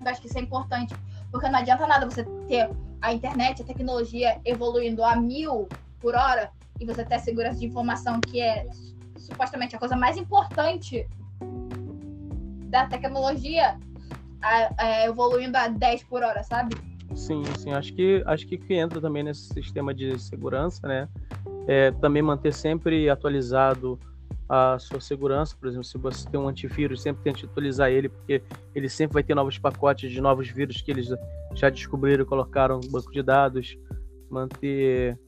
Eu 0.00 0.10
acho 0.10 0.20
que 0.20 0.28
isso 0.28 0.38
é 0.38 0.40
importante, 0.40 0.94
porque 1.30 1.48
não 1.48 1.58
adianta 1.58 1.86
nada 1.86 2.08
você 2.08 2.24
ter 2.46 2.70
a 3.00 3.12
internet, 3.12 3.62
a 3.62 3.64
tecnologia 3.64 4.40
evoluindo 4.44 5.02
a 5.04 5.16
mil 5.16 5.68
por 6.00 6.14
hora 6.14 6.50
e 6.78 6.84
você 6.84 7.04
ter 7.04 7.16
a 7.16 7.18
segurança 7.18 7.58
de 7.58 7.66
informação, 7.66 8.20
que 8.20 8.40
é 8.40 8.66
supostamente 9.16 9.74
a 9.74 9.78
coisa 9.78 9.96
mais 9.96 10.16
importante 10.16 11.08
da 12.68 12.86
tecnologia, 12.86 13.78
a, 14.40 14.82
a, 14.82 15.04
evoluindo 15.04 15.56
a 15.56 15.68
10 15.68 16.04
por 16.04 16.22
hora, 16.22 16.42
sabe? 16.42 16.76
Sim, 17.14 17.42
sim. 17.58 17.72
Acho 17.72 17.92
que 17.94 18.22
acho 18.26 18.46
que 18.46 18.74
entra 18.74 19.00
também 19.00 19.22
nesse 19.22 19.52
sistema 19.52 19.94
de 19.94 20.18
segurança, 20.18 20.86
né? 20.86 21.08
é, 21.66 21.90
também 21.92 22.22
manter 22.22 22.52
sempre 22.52 23.08
atualizado 23.08 23.98
a 24.48 24.78
sua 24.78 25.00
segurança. 25.00 25.56
Por 25.58 25.68
exemplo, 25.68 25.84
se 25.84 25.96
você 25.98 26.28
tem 26.28 26.38
um 26.38 26.48
antivírus, 26.48 27.02
sempre 27.02 27.22
tente 27.22 27.44
atualizar 27.44 27.90
ele, 27.90 28.08
porque 28.08 28.42
ele 28.74 28.88
sempre 28.88 29.14
vai 29.14 29.22
ter 29.22 29.34
novos 29.34 29.58
pacotes 29.58 30.10
de 30.10 30.20
novos 30.20 30.48
vírus 30.48 30.80
que 30.80 30.90
eles 30.90 31.08
já 31.54 31.70
descobriram 31.70 32.22
e 32.22 32.26
colocaram 32.26 32.80
no 32.82 32.90
banco 32.90 33.10
de 33.12 33.22
dados. 33.22 33.78
Manter 34.30 35.18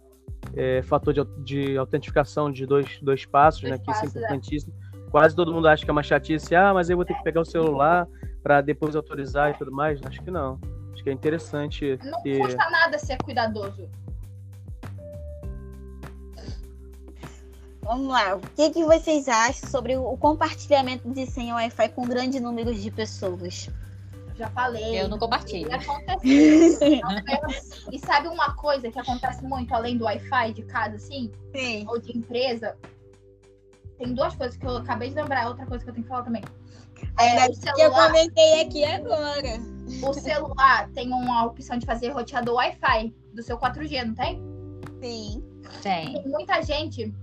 é, 0.54 0.82
fator 0.82 1.12
de, 1.12 1.24
de, 1.42 1.76
autentificação 1.76 2.50
de 2.50 2.66
dois, 2.66 2.98
dois 3.00 3.24
passos, 3.24 3.62
dois 3.62 3.72
né? 3.72 3.78
Que 3.78 3.84
passos, 3.84 4.08
isso 4.08 4.18
é, 4.18 4.20
é. 4.20 4.24
importantíssimo. 4.24 4.74
É. 4.92 5.10
Quase 5.10 5.36
todo 5.36 5.52
mundo 5.52 5.68
acha 5.68 5.84
que 5.84 5.90
é 5.90 5.92
uma 5.92 6.02
chatice. 6.02 6.54
Ah, 6.54 6.74
mas 6.74 6.90
eu 6.90 6.96
vou 6.96 7.04
ter 7.04 7.14
que 7.14 7.22
pegar 7.22 7.40
o 7.40 7.44
celular 7.44 8.08
para 8.42 8.60
depois 8.60 8.96
autorizar 8.96 9.52
e 9.52 9.54
tudo 9.54 9.70
mais. 9.70 10.00
Acho 10.04 10.22
que 10.22 10.30
não. 10.30 10.58
Acho 10.94 11.02
que 11.02 11.10
é 11.10 11.12
interessante. 11.12 11.98
Não 12.02 12.22
ter... 12.22 12.38
custa 12.38 12.70
nada 12.70 12.98
ser 12.98 13.18
cuidadoso. 13.22 13.90
Vamos 17.82 18.08
lá. 18.08 18.36
O 18.36 18.40
que, 18.40 18.70
que 18.70 18.84
vocês 18.84 19.28
acham 19.28 19.68
sobre 19.68 19.96
o 19.96 20.16
compartilhamento 20.16 21.10
de 21.10 21.26
senha 21.26 21.54
Wi-Fi 21.54 21.90
com 21.90 22.06
grande 22.06 22.40
número 22.40 22.74
de 22.74 22.90
pessoas? 22.90 23.68
Já 24.36 24.48
falei. 24.50 25.00
Eu 25.00 25.08
não 25.08 25.18
compartilho. 25.18 25.68
e 27.92 27.98
sabe 27.98 28.28
uma 28.28 28.54
coisa 28.54 28.90
que 28.90 28.98
acontece 28.98 29.44
muito 29.44 29.74
além 29.74 29.98
do 29.98 30.04
Wi-Fi 30.04 30.54
de 30.54 30.62
casa, 30.62 30.96
assim? 30.96 31.30
Sim. 31.54 31.84
Ou 31.88 32.00
de 32.00 32.16
empresa? 32.16 32.76
Tem 33.98 34.14
duas 34.14 34.34
coisas 34.34 34.56
que 34.56 34.66
eu 34.66 34.78
acabei 34.78 35.10
de 35.10 35.16
lembrar, 35.16 35.48
outra 35.48 35.66
coisa 35.66 35.84
que 35.84 35.90
eu 35.90 35.94
tenho 35.94 36.04
que 36.04 36.08
falar 36.08 36.24
também. 36.24 36.42
É, 37.18 37.48
o 37.48 37.54
celular, 37.54 37.74
que 37.74 37.82
eu 37.82 37.92
comentei 37.92 38.62
aqui 38.62 38.84
agora. 38.84 39.74
O 40.02 40.12
celular 40.14 40.88
tem 40.90 41.12
uma 41.12 41.44
opção 41.44 41.78
de 41.78 41.86
fazer 41.86 42.10
roteador 42.10 42.56
Wi-Fi 42.56 43.14
do 43.32 43.42
seu 43.42 43.58
4G, 43.58 44.04
não 44.04 44.14
tem? 44.14 44.42
Sim. 45.02 45.44
Tem. 45.82 46.14
Tem 46.14 46.28
muita 46.28 46.62
gente 46.62 47.14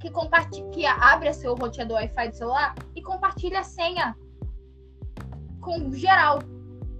que 0.00 0.10
compartilha, 0.10 0.68
que 0.70 0.86
abre 0.86 1.32
seu 1.32 1.54
roteador 1.54 1.98
Wi-Fi 1.98 2.28
do 2.28 2.36
celular 2.36 2.74
e 2.94 3.02
compartilha 3.02 3.60
a 3.60 3.64
senha 3.64 4.16
com 5.60 5.92
geral, 5.92 6.40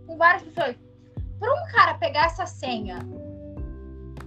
com 0.06 0.16
várias 0.16 0.42
pessoas. 0.42 0.76
Para 1.38 1.54
um 1.54 1.72
cara 1.72 1.94
pegar 1.94 2.26
essa 2.26 2.46
senha, 2.46 2.98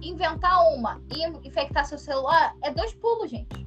inventar 0.00 0.74
uma 0.74 1.02
e 1.14 1.24
infectar 1.46 1.84
seu 1.84 1.98
celular, 1.98 2.54
é 2.62 2.70
dois 2.70 2.94
pulos, 2.94 3.30
gente. 3.30 3.64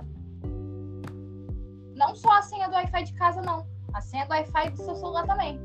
Não 1.95 2.13
só 2.15 2.31
a 2.31 2.41
senha 2.41 2.67
do 2.67 2.75
Wi-Fi 2.75 3.03
de 3.03 3.13
casa, 3.13 3.41
não. 3.41 3.65
A 3.95 4.01
senha 4.01 4.25
do 4.25 4.31
Wi-Fi 4.31 4.69
do 4.71 4.77
seu 4.77 4.95
celular 4.95 5.25
também. 5.25 5.59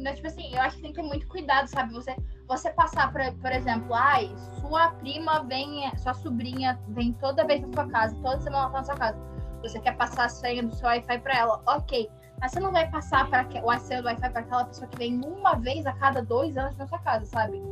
Então, 0.00 0.14
tipo 0.14 0.26
assim, 0.26 0.52
eu 0.52 0.60
acho 0.60 0.76
que 0.76 0.82
tem 0.82 0.92
que 0.92 1.00
ter 1.00 1.06
muito 1.06 1.28
cuidado, 1.28 1.68
sabe? 1.68 1.92
Você 1.92 2.16
você 2.46 2.70
passar, 2.70 3.10
por, 3.10 3.20
por 3.40 3.52
exemplo, 3.52 3.94
ai, 3.94 4.34
sua 4.60 4.90
prima 4.90 5.42
vem, 5.44 5.90
sua 5.96 6.12
sobrinha 6.14 6.78
vem 6.88 7.12
toda 7.14 7.46
vez 7.46 7.62
na 7.62 7.72
sua 7.72 7.88
casa, 7.88 8.14
toda 8.22 8.40
semana 8.40 8.68
tá 8.70 8.78
na 8.78 8.84
sua 8.84 8.96
casa. 8.96 9.18
Você 9.62 9.80
quer 9.80 9.96
passar 9.96 10.26
a 10.26 10.28
senha 10.28 10.62
do 10.62 10.74
seu 10.74 10.86
Wi-Fi 10.88 11.18
para 11.20 11.38
ela, 11.38 11.62
ok. 11.66 12.10
Mas 12.40 12.52
você 12.52 12.60
não 12.60 12.72
vai 12.72 12.90
passar 12.90 13.30
para 13.30 13.46
o 13.46 13.78
senha 13.78 14.02
do 14.02 14.06
Wi-Fi 14.06 14.30
para 14.30 14.40
aquela 14.40 14.64
pessoa 14.66 14.86
que 14.88 14.98
vem 14.98 15.24
uma 15.24 15.54
vez 15.54 15.86
a 15.86 15.92
cada 15.94 16.22
dois 16.22 16.56
anos 16.56 16.76
na 16.76 16.86
sua 16.86 16.98
casa, 16.98 17.24
sabe? 17.24 17.62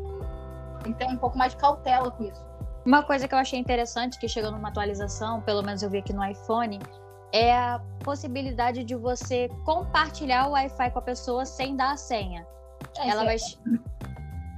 Ter 0.96 1.06
um 1.06 1.16
pouco 1.16 1.36
mais 1.36 1.52
de 1.52 1.58
cautela 1.58 2.10
com 2.10 2.24
isso. 2.24 2.44
Uma 2.84 3.02
coisa 3.02 3.28
que 3.28 3.34
eu 3.34 3.38
achei 3.38 3.58
interessante 3.58 4.18
que 4.18 4.26
chegou 4.26 4.50
numa 4.50 4.68
atualização, 4.68 5.40
pelo 5.42 5.62
menos 5.62 5.82
eu 5.82 5.90
vi 5.90 5.98
aqui 5.98 6.12
no 6.12 6.24
iPhone, 6.24 6.80
é 7.32 7.56
a 7.56 7.80
possibilidade 8.04 8.84
de 8.84 8.94
você 8.94 9.48
compartilhar 9.64 10.48
o 10.48 10.52
Wi-Fi 10.52 10.90
com 10.90 10.98
a 10.98 11.02
pessoa 11.02 11.46
sem 11.46 11.74
dar 11.74 11.92
a 11.92 11.96
senha. 11.96 12.46
É, 12.98 13.08
ela 13.08 13.24
vai, 13.24 13.36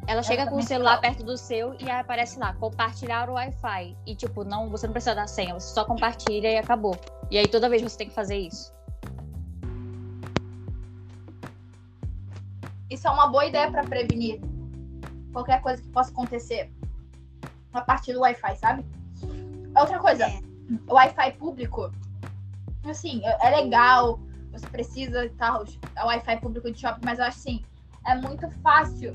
ela 0.09 0.23
chega 0.23 0.47
com 0.49 0.57
o 0.57 0.63
celular 0.63 1.01
perto 1.01 1.23
do 1.23 1.39
seu 1.39 1.75
e 1.81 1.89
aparece 1.89 2.39
lá, 2.39 2.53
compartilhar 2.55 3.31
o 3.31 3.35
Wi-Fi. 3.35 3.97
E, 4.05 4.17
tipo, 4.17 4.43
não, 4.43 4.69
você 4.69 4.87
não 4.87 4.93
precisa 4.93 5.15
dar 5.15 5.29
senha, 5.29 5.55
você 5.55 5.73
só 5.73 5.85
compartilha 5.85 6.49
e 6.49 6.57
acabou. 6.57 6.99
E 7.31 7.39
aí 7.39 7.47
toda 7.47 7.69
vez 7.69 7.81
você 7.81 7.97
tem 7.97 8.09
que 8.09 8.15
fazer 8.15 8.39
isso. 8.39 8.75
Isso 12.91 13.07
é 13.07 13.11
uma 13.11 13.29
boa 13.29 13.47
ideia 13.47 13.71
para 13.71 13.85
prevenir 13.85 14.41
qualquer 15.33 15.61
coisa 15.63 15.81
que 15.81 15.89
possa 15.89 16.11
acontecer 16.11 16.73
a 17.73 17.81
partir 17.81 18.13
do 18.13 18.21
Wi-Fi, 18.21 18.57
sabe? 18.57 18.85
Outra 19.77 19.99
coisa, 19.99 20.27
é. 20.27 20.41
o 20.89 20.95
Wi-Fi 20.95 21.33
público, 21.33 21.91
assim, 22.91 23.21
é, 23.25 23.49
é 23.49 23.61
legal, 23.63 24.21
você 24.53 24.67
precisa 24.67 25.31
tal, 25.37 25.65
o 25.65 26.07
Wi-Fi 26.07 26.41
público 26.41 26.71
de 26.71 26.81
shopping, 26.81 27.05
mas 27.05 27.19
eu 27.19 27.25
acho 27.25 27.39
assim, 27.39 27.65
é 28.07 28.15
muito 28.15 28.49
fácil. 28.63 29.15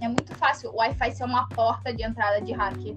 É 0.00 0.08
muito 0.08 0.34
fácil 0.36 0.70
o 0.70 0.76
Wi-Fi 0.76 1.12
ser 1.12 1.24
uma 1.24 1.46
porta 1.48 1.92
de 1.92 2.02
entrada 2.02 2.40
de 2.40 2.52
hacker 2.52 2.94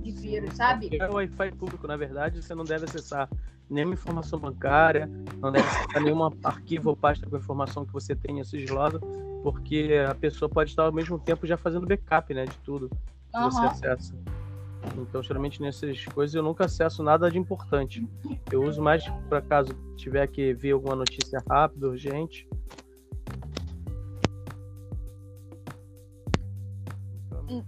de 0.00 0.10
vírus, 0.12 0.54
sabe? 0.54 0.88
É 0.98 1.08
o 1.08 1.14
Wi-Fi 1.14 1.52
público, 1.52 1.86
na 1.86 1.96
verdade, 1.96 2.42
você 2.42 2.54
não 2.54 2.64
deve 2.64 2.84
acessar 2.84 3.28
nenhuma 3.68 3.94
informação 3.94 4.38
bancária, 4.38 5.10
não 5.36 5.52
deve 5.52 5.68
acessar 5.68 6.02
nenhum 6.02 6.24
arquivo 6.42 6.90
ou 6.90 6.96
pasta 6.96 7.28
com 7.28 7.36
informação 7.36 7.84
que 7.84 7.92
você 7.92 8.16
tenha 8.16 8.44
sigilosa, 8.44 8.98
porque 9.42 9.90
a 10.08 10.14
pessoa 10.14 10.48
pode 10.48 10.70
estar 10.70 10.84
ao 10.84 10.92
mesmo 10.92 11.18
tempo 11.18 11.46
já 11.46 11.56
fazendo 11.56 11.86
backup, 11.86 12.32
né, 12.32 12.46
de 12.46 12.56
tudo 12.58 12.88
que 12.88 13.38
uhum. 13.38 13.50
você 13.50 13.66
acessa. 13.66 14.14
Então, 14.96 15.22
geralmente 15.22 15.60
nessas 15.60 16.04
coisas 16.06 16.34
eu 16.34 16.42
nunca 16.42 16.64
acesso 16.66 17.02
nada 17.02 17.30
de 17.30 17.38
importante. 17.38 18.06
Eu 18.50 18.62
uso 18.62 18.82
mais 18.82 19.04
para 19.28 19.40
caso 19.40 19.72
tiver 19.96 20.26
que 20.26 20.52
ver 20.54 20.72
alguma 20.72 20.96
notícia 20.96 21.42
rápida, 21.48 21.88
urgente, 21.88 22.48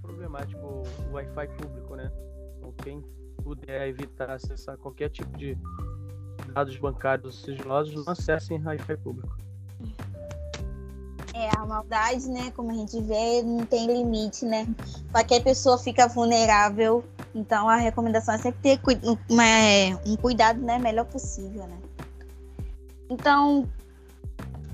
problemático 0.03 0.85
o 1.09 1.13
Wi-Fi 1.13 1.49
público, 1.57 1.97
né? 1.97 2.11
Então, 2.59 2.73
quem 2.83 3.03
puder 3.43 3.89
evitar 3.89 4.31
acessar 4.31 4.77
qualquer 4.77 5.11
tipo 5.11 5.37
de 5.37 5.57
dados 6.53 6.77
bancários 6.77 7.43
sigilosos, 7.43 8.05
não 8.05 8.13
acessem 8.13 8.63
Wi-Fi 8.63 8.97
público. 8.99 9.37
É, 11.41 11.49
a 11.57 11.65
maldade, 11.65 12.29
né? 12.29 12.53
Como 12.55 12.71
a 12.71 12.75
gente 12.75 13.01
vê, 13.01 13.41
não 13.43 13.65
tem 13.65 13.87
limite, 13.87 14.45
né? 14.45 14.69
Qualquer 15.11 15.43
pessoa 15.43 15.79
fica 15.79 16.07
vulnerável 16.07 17.03
Então 17.35 17.67
a 17.67 17.77
recomendação 17.77 18.35
é 18.35 18.39
sempre 18.39 18.61
ter 18.61 18.81
uma, 19.27 19.43
um 20.07 20.17
cuidado 20.17 20.61
né, 20.61 20.79
melhor 20.79 21.07
possível, 21.07 21.67
né? 21.67 21.79
Então, 23.09 23.67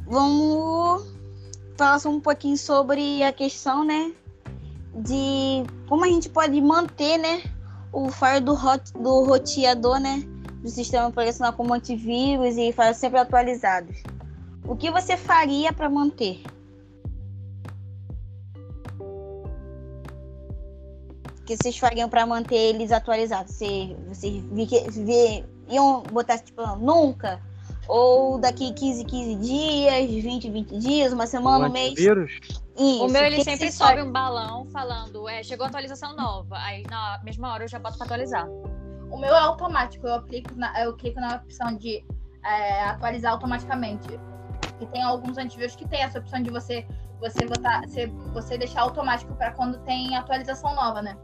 vamos 0.06 1.06
falar 1.76 2.00
só 2.00 2.10
um 2.10 2.18
pouquinho 2.18 2.58
sobre 2.58 3.22
a 3.22 3.32
questão, 3.32 3.84
né? 3.84 4.12
De 4.92 5.62
como 5.88 6.04
a 6.04 6.08
gente 6.08 6.28
pode 6.28 6.60
manter, 6.60 7.16
né? 7.16 7.44
O 7.92 8.10
fire 8.10 8.40
do, 8.40 8.54
hot, 8.54 8.92
do 8.92 9.22
roteador, 9.22 10.00
né? 10.00 10.24
Do 10.62 10.68
sistema 10.68 11.06
operacional 11.06 11.52
como 11.52 11.72
antivírus 11.72 12.56
e 12.56 12.74
sempre 12.92 13.20
atualizados. 13.20 14.02
O 14.64 14.74
que 14.74 14.90
você 14.90 15.16
faria 15.16 15.72
para 15.72 15.88
manter? 15.88 16.42
Que 21.46 21.56
vocês 21.56 21.78
fariam 21.78 22.08
para 22.08 22.26
manter 22.26 22.56
eles 22.56 22.92
atualizados? 22.92 23.54
Você, 23.54 23.96
vocês 24.08 24.42
vê, 24.96 25.44
iam 25.68 26.02
botar 26.02 26.38
tipo 26.38 26.60
nunca? 26.76 27.40
Ou 27.88 28.38
daqui 28.38 28.72
15, 28.72 29.04
15 29.04 29.34
dias, 29.36 30.10
20, 30.10 30.50
20 30.50 30.78
dias, 30.78 31.12
uma 31.12 31.26
semana, 31.26 31.68
um 31.68 31.72
mês. 31.72 31.94
Vírus? 31.94 32.38
Isso. 32.76 33.06
O 33.06 33.08
meu 33.08 33.24
ele 33.24 33.42
sempre 33.44 33.70
sobe 33.70 34.02
um 34.02 34.10
balão 34.10 34.66
falando, 34.66 35.28
é, 35.28 35.42
chegou 35.42 35.64
atualização 35.64 36.14
nova. 36.16 36.58
Aí 36.58 36.82
na 36.90 37.20
mesma 37.24 37.52
hora 37.52 37.64
eu 37.64 37.68
já 37.68 37.78
boto 37.78 37.96
para 37.96 38.06
atualizar. 38.06 38.48
O 39.10 39.16
meu 39.16 39.32
é 39.32 39.38
automático, 39.38 40.04
eu 40.04 40.14
aplico 40.14 40.52
na, 40.56 40.82
eu 40.82 40.96
clico 40.96 41.20
na 41.20 41.36
opção 41.36 41.76
de 41.76 42.04
é, 42.44 42.82
atualizar 42.82 43.32
automaticamente. 43.32 44.08
E 44.80 44.86
tem 44.86 45.02
alguns 45.02 45.38
antivírus 45.38 45.76
que 45.76 45.88
tem 45.88 46.02
essa 46.02 46.18
opção 46.18 46.42
de 46.42 46.50
você 46.50 46.84
você 47.20 47.46
botar, 47.46 47.80
você, 47.80 48.06
você 48.32 48.58
deixar 48.58 48.82
automático 48.82 49.34
para 49.34 49.52
quando 49.52 49.78
tem 49.84 50.14
atualização 50.16 50.74
nova, 50.74 51.00
né? 51.00 51.16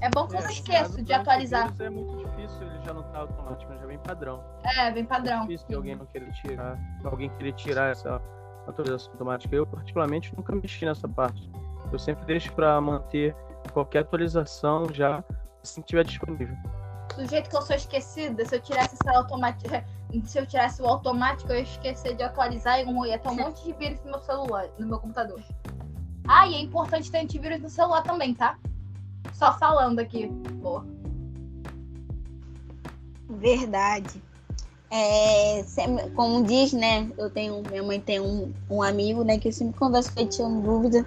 É 0.00 0.10
bom 0.10 0.26
que 0.26 0.36
eu 0.36 0.42
não 0.42 0.50
esqueço 0.50 1.02
de 1.02 1.12
atualizar. 1.12 1.72
É 1.80 1.90
muito 1.90 2.16
difícil, 2.16 2.66
ele 2.66 2.82
já 2.84 2.92
não 2.92 3.02
tá 3.04 3.20
automático, 3.20 3.72
já 3.72 3.86
vem 3.86 3.98
padrão. 3.98 4.44
É, 4.62 4.90
vem 4.90 5.04
padrão. 5.04 5.38
É 5.38 5.46
difícil 5.46 5.68
de 5.68 5.74
alguém 5.74 5.96
não 5.96 6.06
querer 6.06 6.30
tirar, 6.32 6.78
alguém 7.04 7.30
querer 7.30 7.52
tirar 7.52 7.90
essa 7.90 8.20
atualização 8.66 9.12
automática. 9.12 9.54
Eu, 9.54 9.66
particularmente, 9.66 10.34
nunca 10.36 10.54
mexi 10.54 10.84
nessa 10.84 11.08
parte. 11.08 11.50
Eu 11.90 11.98
sempre 11.98 12.24
deixo 12.26 12.52
para 12.52 12.80
manter 12.80 13.34
qualquer 13.72 14.00
atualização 14.00 14.86
já 14.92 15.24
assim 15.62 15.80
que 15.80 15.86
estiver 15.86 16.04
disponível. 16.04 16.56
Do 17.16 17.26
jeito 17.26 17.48
que 17.48 17.56
eu 17.56 17.62
sou 17.62 17.74
esquecida, 17.74 18.44
se 18.44 18.54
eu 18.54 18.60
tirasse 18.60 18.96
essa 19.00 19.18
automática, 19.18 19.84
se 20.24 20.38
eu 20.38 20.46
tirasse 20.46 20.82
o 20.82 20.86
automático, 20.86 21.50
eu 21.50 21.56
ia 21.56 21.62
esquecer 21.62 22.14
de 22.14 22.22
atualizar 22.22 22.80
e 22.80 23.08
ia 23.08 23.18
ter 23.18 23.28
um 23.28 23.34
monte 23.34 23.64
de 23.64 23.72
vírus 23.72 24.00
no 24.04 24.10
meu 24.10 24.20
celular, 24.20 24.68
no 24.78 24.86
meu 24.86 24.98
computador. 24.98 25.42
Ah, 26.28 26.46
e 26.46 26.54
é 26.54 26.60
importante 26.60 27.10
ter 27.10 27.18
antivírus 27.18 27.60
no 27.60 27.70
celular 27.70 28.02
também, 28.02 28.34
tá? 28.34 28.58
Só 29.32 29.56
falando 29.58 29.98
aqui, 29.98 30.30
pô. 30.62 30.82
Verdade. 33.28 34.22
É, 34.90 35.64
como 36.14 36.44
diz, 36.44 36.72
né? 36.72 37.10
Eu 37.18 37.28
tenho, 37.28 37.62
minha 37.68 37.82
mãe 37.82 38.00
tem 38.00 38.20
um, 38.20 38.52
um 38.70 38.82
amigo, 38.82 39.24
né? 39.24 39.38
Que 39.38 39.48
eu 39.48 39.52
sempre 39.52 39.78
converso 39.78 40.12
com 40.12 40.20
ele, 40.20 40.28
tirando 40.28 40.62
dúvida. 40.62 41.06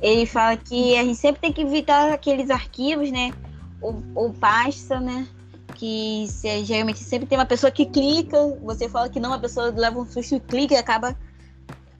Ele 0.00 0.26
fala 0.26 0.56
que 0.56 0.96
a 0.96 1.04
gente 1.04 1.16
sempre 1.16 1.40
tem 1.40 1.52
que 1.52 1.62
evitar 1.62 2.12
aqueles 2.12 2.50
arquivos, 2.50 3.10
né? 3.10 3.32
Ou, 4.14 4.32
pasta, 4.32 4.98
né? 4.98 5.26
Que 5.74 6.26
se, 6.28 6.64
geralmente 6.64 6.98
sempre 6.98 7.26
tem 7.26 7.38
uma 7.38 7.46
pessoa 7.46 7.70
que 7.70 7.86
clica, 7.86 8.36
você 8.62 8.88
fala 8.88 9.08
que 9.08 9.20
não, 9.20 9.32
a 9.32 9.38
pessoa 9.38 9.70
leva 9.70 9.98
um 9.98 10.06
susto 10.06 10.34
e 10.34 10.40
clica 10.40 10.74
e 10.74 10.76
acaba 10.76 11.16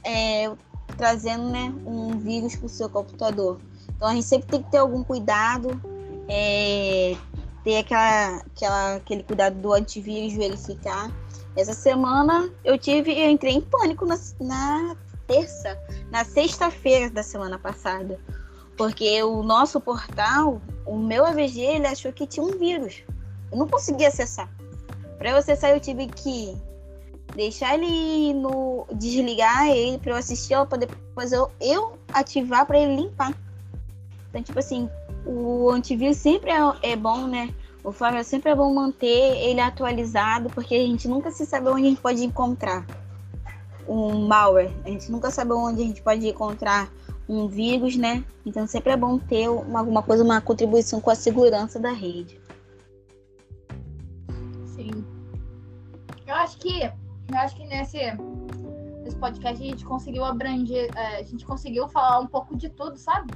é, 0.05 0.51
trazendo 0.97 1.49
né, 1.49 1.73
um 1.87 2.19
vírus 2.19 2.57
para 2.57 2.67
o 2.67 2.69
seu 2.69 2.89
computador. 2.89 3.61
Então 4.01 4.09
a 4.09 4.15
gente 4.15 4.27
sempre 4.27 4.49
tem 4.49 4.63
que 4.63 4.71
ter 4.71 4.79
algum 4.79 5.05
cuidado, 5.05 5.79
é, 6.27 7.15
ter 7.63 7.77
aquela, 7.77 8.37
aquela, 8.37 8.95
aquele 8.95 9.23
cuidado 9.23 9.57
do 9.57 9.75
antivírus 9.75 10.33
verificar. 10.33 11.13
Essa 11.55 11.75
semana 11.75 12.51
eu 12.65 12.79
tive, 12.79 13.13
eu 13.13 13.29
entrei 13.29 13.53
em 13.53 13.61
pânico 13.61 14.07
na, 14.07 14.19
na 14.41 14.97
terça, 15.27 15.79
na 16.11 16.25
sexta-feira 16.25 17.11
da 17.11 17.23
semana 17.23 17.59
passada, 17.59 18.19
porque 18.75 19.23
o 19.23 19.43
nosso 19.43 19.79
portal, 19.79 20.63
o 20.87 20.97
meu 20.97 21.27
AVG, 21.27 21.61
ele 21.61 21.87
achou 21.87 22.11
que 22.11 22.27
tinha 22.27 22.43
um 22.43 22.59
vírus. 22.59 23.03
Eu 23.53 23.59
não 23.59 23.69
conseguia 23.69 24.09
acessar. 24.09 24.49
Para 25.19 25.29
eu 25.29 25.37
acessar, 25.37 25.73
eu 25.73 25.81
tive 25.81 26.07
que 26.07 26.57
deixar 27.37 27.75
ele 27.75 28.33
no 28.33 28.87
desligar 28.95 29.69
ele 29.69 29.99
para 29.99 30.13
eu 30.13 30.17
assistir 30.17 30.57
para 30.67 30.79
depois 30.79 31.33
eu, 31.33 31.51
eu 31.61 31.99
ativar 32.15 32.65
para 32.65 32.79
ele 32.79 32.97
limpar. 32.97 33.35
Então, 34.31 34.43
tipo 34.43 34.59
assim, 34.59 34.89
o 35.27 35.71
antivírus 35.71 36.17
sempre 36.17 36.51
é, 36.51 36.93
é 36.93 36.97
bom, 36.97 37.27
né? 37.27 37.53
O 37.83 37.93
firewall 37.93 38.25
sempre 38.25 38.51
é 38.51 38.55
bom 38.55 38.73
manter 38.73 39.37
ele 39.39 39.61
atualizado, 39.61 40.49
porque 40.51 40.75
a 40.75 40.79
gente 40.79 41.09
nunca 41.09 41.31
se 41.31 41.45
sabe 41.45 41.69
onde 41.69 41.87
a 41.87 41.89
gente 41.89 42.01
pode 42.01 42.25
encontrar 42.25 42.87
um 43.89 44.27
malware. 44.27 44.71
A 44.85 44.89
gente 44.89 45.11
nunca 45.11 45.31
sabe 45.31 45.53
onde 45.53 45.83
a 45.83 45.85
gente 45.85 46.03
pode 46.03 46.27
encontrar 46.29 46.91
um 47.29 47.49
vírus, 47.49 47.97
né? 47.97 48.25
Então 48.45 48.67
sempre 48.67 48.93
é 48.93 48.97
bom 48.97 49.19
ter 49.19 49.49
uma, 49.49 49.81
alguma 49.81 50.03
coisa, 50.03 50.23
uma 50.23 50.41
contribuição 50.41 51.01
com 51.01 51.11
a 51.11 51.15
segurança 51.15 51.79
da 51.79 51.91
rede. 51.91 52.41
Sim. 54.77 55.05
Eu 56.27 56.35
acho 56.35 56.59
que 56.59 56.83
eu 56.83 57.39
acho 57.39 57.57
que 57.57 57.65
nesse, 57.65 57.99
nesse 59.03 59.17
podcast 59.17 59.63
a 59.63 59.67
gente 59.67 59.85
conseguiu 59.85 60.25
abranger, 60.25 60.91
é, 60.97 61.19
a 61.19 61.23
gente 61.23 61.47
conseguiu 61.47 61.89
falar 61.89 62.19
um 62.21 62.27
pouco 62.27 62.57
de 62.57 62.69
tudo, 62.69 62.97
sabe? 62.97 63.33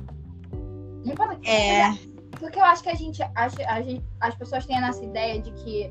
É. 1.49 1.91
Porque 2.39 2.59
eu 2.59 2.65
acho 2.65 2.83
que 2.83 2.91
a 2.91 2.95
gente, 2.95 3.23
a, 3.23 3.31
a 3.69 3.83
gente, 3.83 4.05
as 4.21 4.35
pessoas 4.35 4.67
têm 4.67 4.77
essa 4.77 5.05
ideia 5.05 5.41
de 5.41 5.51
que. 5.53 5.91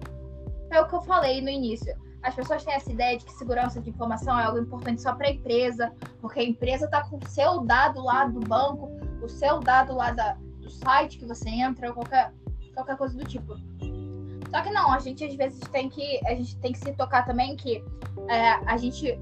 É 0.72 0.82
o 0.82 0.88
que 0.88 0.96
eu 0.96 1.02
falei 1.04 1.42
no 1.42 1.50
início. 1.50 1.96
As 2.24 2.34
pessoas 2.34 2.64
têm 2.64 2.74
essa 2.74 2.92
ideia 2.92 3.18
de 3.18 3.26
que 3.26 3.34
segurança 3.34 3.82
de 3.82 3.90
informação 3.90 4.40
é 4.40 4.46
algo 4.46 4.58
importante 4.58 5.02
só 5.02 5.14
para 5.14 5.28
a 5.28 5.32
empresa, 5.32 5.94
porque 6.22 6.40
a 6.40 6.44
empresa 6.44 6.86
está 6.86 7.04
com 7.04 7.18
o 7.18 7.28
seu 7.28 7.60
dado 7.62 8.02
lá 8.02 8.26
do 8.26 8.40
banco, 8.40 8.90
o 9.22 9.28
seu 9.28 9.60
dado 9.60 9.94
lá 9.94 10.12
da, 10.12 10.38
do 10.60 10.70
site 10.70 11.20
que 11.20 11.26
você 11.26 11.50
entra, 11.50 11.90
ou 11.90 11.94
qualquer, 11.94 12.34
qualquer 12.74 12.98
coisa 12.98 13.16
do 13.16 13.26
tipo. 13.26 13.56
Só 14.50 14.62
que 14.62 14.70
não, 14.72 14.92
a 14.92 15.00
gente 15.00 15.24
às 15.26 15.36
vezes 15.36 15.60
tem 15.72 15.90
que, 15.90 16.26
a 16.26 16.34
gente 16.36 16.56
tem 16.58 16.72
que 16.72 16.80
se 16.80 16.94
tocar 16.94 17.26
também 17.26 17.56
que 17.56 17.84
é, 18.30 18.52
a 18.66 18.78
gente 18.78 19.20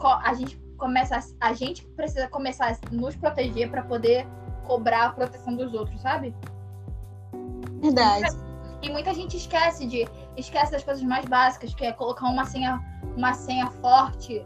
a 0.00 0.34
gente 0.34 0.56
começa 0.76 1.18
a 1.40 1.52
gente 1.52 1.84
precisa 1.88 2.28
começar 2.28 2.70
a 2.70 2.94
nos 2.94 3.16
proteger 3.16 3.70
para 3.70 3.82
poder 3.82 4.26
cobrar 4.64 5.06
a 5.06 5.10
proteção 5.10 5.54
dos 5.54 5.72
outros, 5.74 6.00
sabe? 6.00 6.34
Verdade. 7.80 8.26
E 8.82 8.90
muita 8.90 9.14
gente 9.14 9.36
esquece 9.36 9.86
de 9.86 10.06
esquece 10.36 10.72
das 10.72 10.84
coisas 10.84 11.02
mais 11.02 11.24
básicas, 11.24 11.74
que 11.74 11.84
é 11.84 11.92
colocar 11.92 12.26
uma 12.26 12.44
senha, 12.44 12.82
uma 13.16 13.32
senha 13.32 13.70
forte 13.70 14.44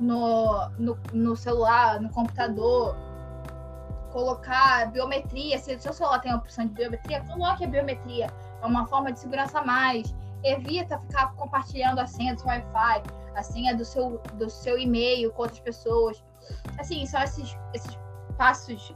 no, 0.00 0.68
no, 0.78 0.98
no 1.12 1.36
celular, 1.36 2.00
no 2.00 2.10
computador, 2.10 2.96
colocar 4.12 4.90
biometria. 4.90 5.58
Se 5.58 5.74
o 5.74 5.80
seu 5.80 5.92
celular 5.92 6.20
tem 6.20 6.32
a 6.32 6.36
opção 6.36 6.66
de 6.66 6.72
biometria, 6.72 7.22
coloque 7.24 7.64
a 7.64 7.68
biometria. 7.68 8.26
É 8.62 8.66
uma 8.66 8.86
forma 8.86 9.12
de 9.12 9.20
segurança 9.20 9.60
a 9.60 9.64
mais. 9.64 10.14
Evita 10.42 10.98
ficar 11.00 11.34
compartilhando 11.34 11.98
a 12.00 12.06
senha 12.06 12.34
do 12.34 12.40
seu 12.40 12.48
Wi-Fi, 12.48 13.02
a 13.34 13.42
senha 13.42 13.76
do 13.76 13.84
seu, 13.84 14.20
do 14.34 14.48
seu 14.48 14.78
e-mail 14.78 15.32
com 15.32 15.42
outras 15.42 15.60
pessoas. 15.60 16.24
Assim, 16.78 17.04
são 17.06 17.22
esses, 17.22 17.56
esses 17.74 17.98
passos 18.36 18.94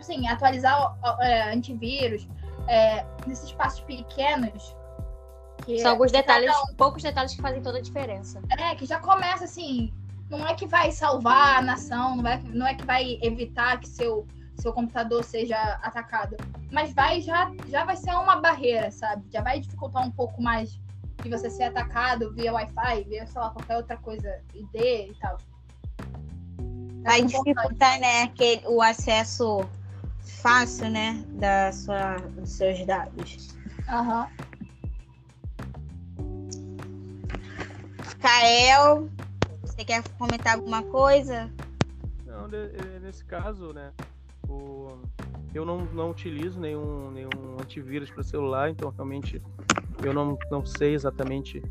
tipo 0.00 0.12
assim, 0.12 0.26
atualizar 0.26 0.96
é, 1.20 1.52
antivírus, 1.52 2.26
é, 2.66 3.04
nesses 3.26 3.52
passos 3.52 3.80
pequenos. 3.80 4.74
São 5.82 5.92
alguns 5.92 6.10
detalhes, 6.10 6.50
um... 6.50 6.74
poucos 6.74 7.02
detalhes 7.02 7.34
que 7.34 7.42
fazem 7.42 7.62
toda 7.62 7.78
a 7.78 7.82
diferença. 7.82 8.40
É, 8.58 8.74
que 8.74 8.86
já 8.86 8.98
começa 8.98 9.44
assim, 9.44 9.92
não 10.28 10.46
é 10.46 10.54
que 10.54 10.66
vai 10.66 10.90
salvar 10.90 11.58
a 11.58 11.62
nação, 11.62 12.16
não 12.16 12.30
é, 12.30 12.40
não 12.46 12.66
é 12.66 12.74
que 12.74 12.84
vai 12.84 13.18
evitar 13.22 13.78
que 13.78 13.88
seu, 13.88 14.26
seu 14.56 14.72
computador 14.72 15.22
seja 15.22 15.56
atacado, 15.82 16.36
mas 16.72 16.92
vai 16.94 17.20
já, 17.20 17.52
já 17.68 17.84
vai 17.84 17.96
ser 17.96 18.12
uma 18.12 18.36
barreira, 18.36 18.90
sabe? 18.90 19.24
Já 19.30 19.42
vai 19.42 19.60
dificultar 19.60 20.02
um 20.02 20.10
pouco 20.10 20.42
mais 20.42 20.80
de 21.22 21.28
você 21.28 21.50
ser 21.50 21.64
atacado 21.64 22.32
via 22.32 22.52
Wi-Fi, 22.54 23.04
via, 23.04 23.26
sei 23.26 23.40
lá, 23.40 23.50
qualquer 23.50 23.76
outra 23.76 23.96
coisa, 23.98 24.40
ID 24.54 24.74
e 24.74 25.14
tal. 25.20 25.36
Vai 27.02 27.22
dificultar, 27.22 27.98
né, 28.00 28.22
aquele, 28.22 28.66
o 28.66 28.80
acesso 28.80 29.68
fácil, 30.24 30.90
né, 30.90 31.24
da 31.34 31.72
sua, 31.72 32.16
dos 32.16 32.50
seus 32.50 32.84
dados. 32.86 33.48
Aham. 33.88 34.26
Uhum. 34.26 34.50
Kael, 38.20 39.08
você 39.62 39.84
quer 39.84 40.02
comentar 40.18 40.54
alguma 40.54 40.82
coisa? 40.82 41.50
Não, 42.26 42.46
nesse 43.02 43.24
caso, 43.24 43.72
né, 43.72 43.92
o, 44.48 44.98
eu 45.54 45.64
não, 45.64 45.78
não 45.86 46.10
utilizo 46.10 46.60
nenhum, 46.60 47.10
nenhum 47.10 47.56
antivírus 47.60 48.10
para 48.10 48.22
celular, 48.22 48.70
então 48.70 48.90
realmente 48.90 49.42
eu 50.02 50.12
não, 50.12 50.38
não 50.50 50.64
sei 50.64 50.94
exatamente 50.94 51.62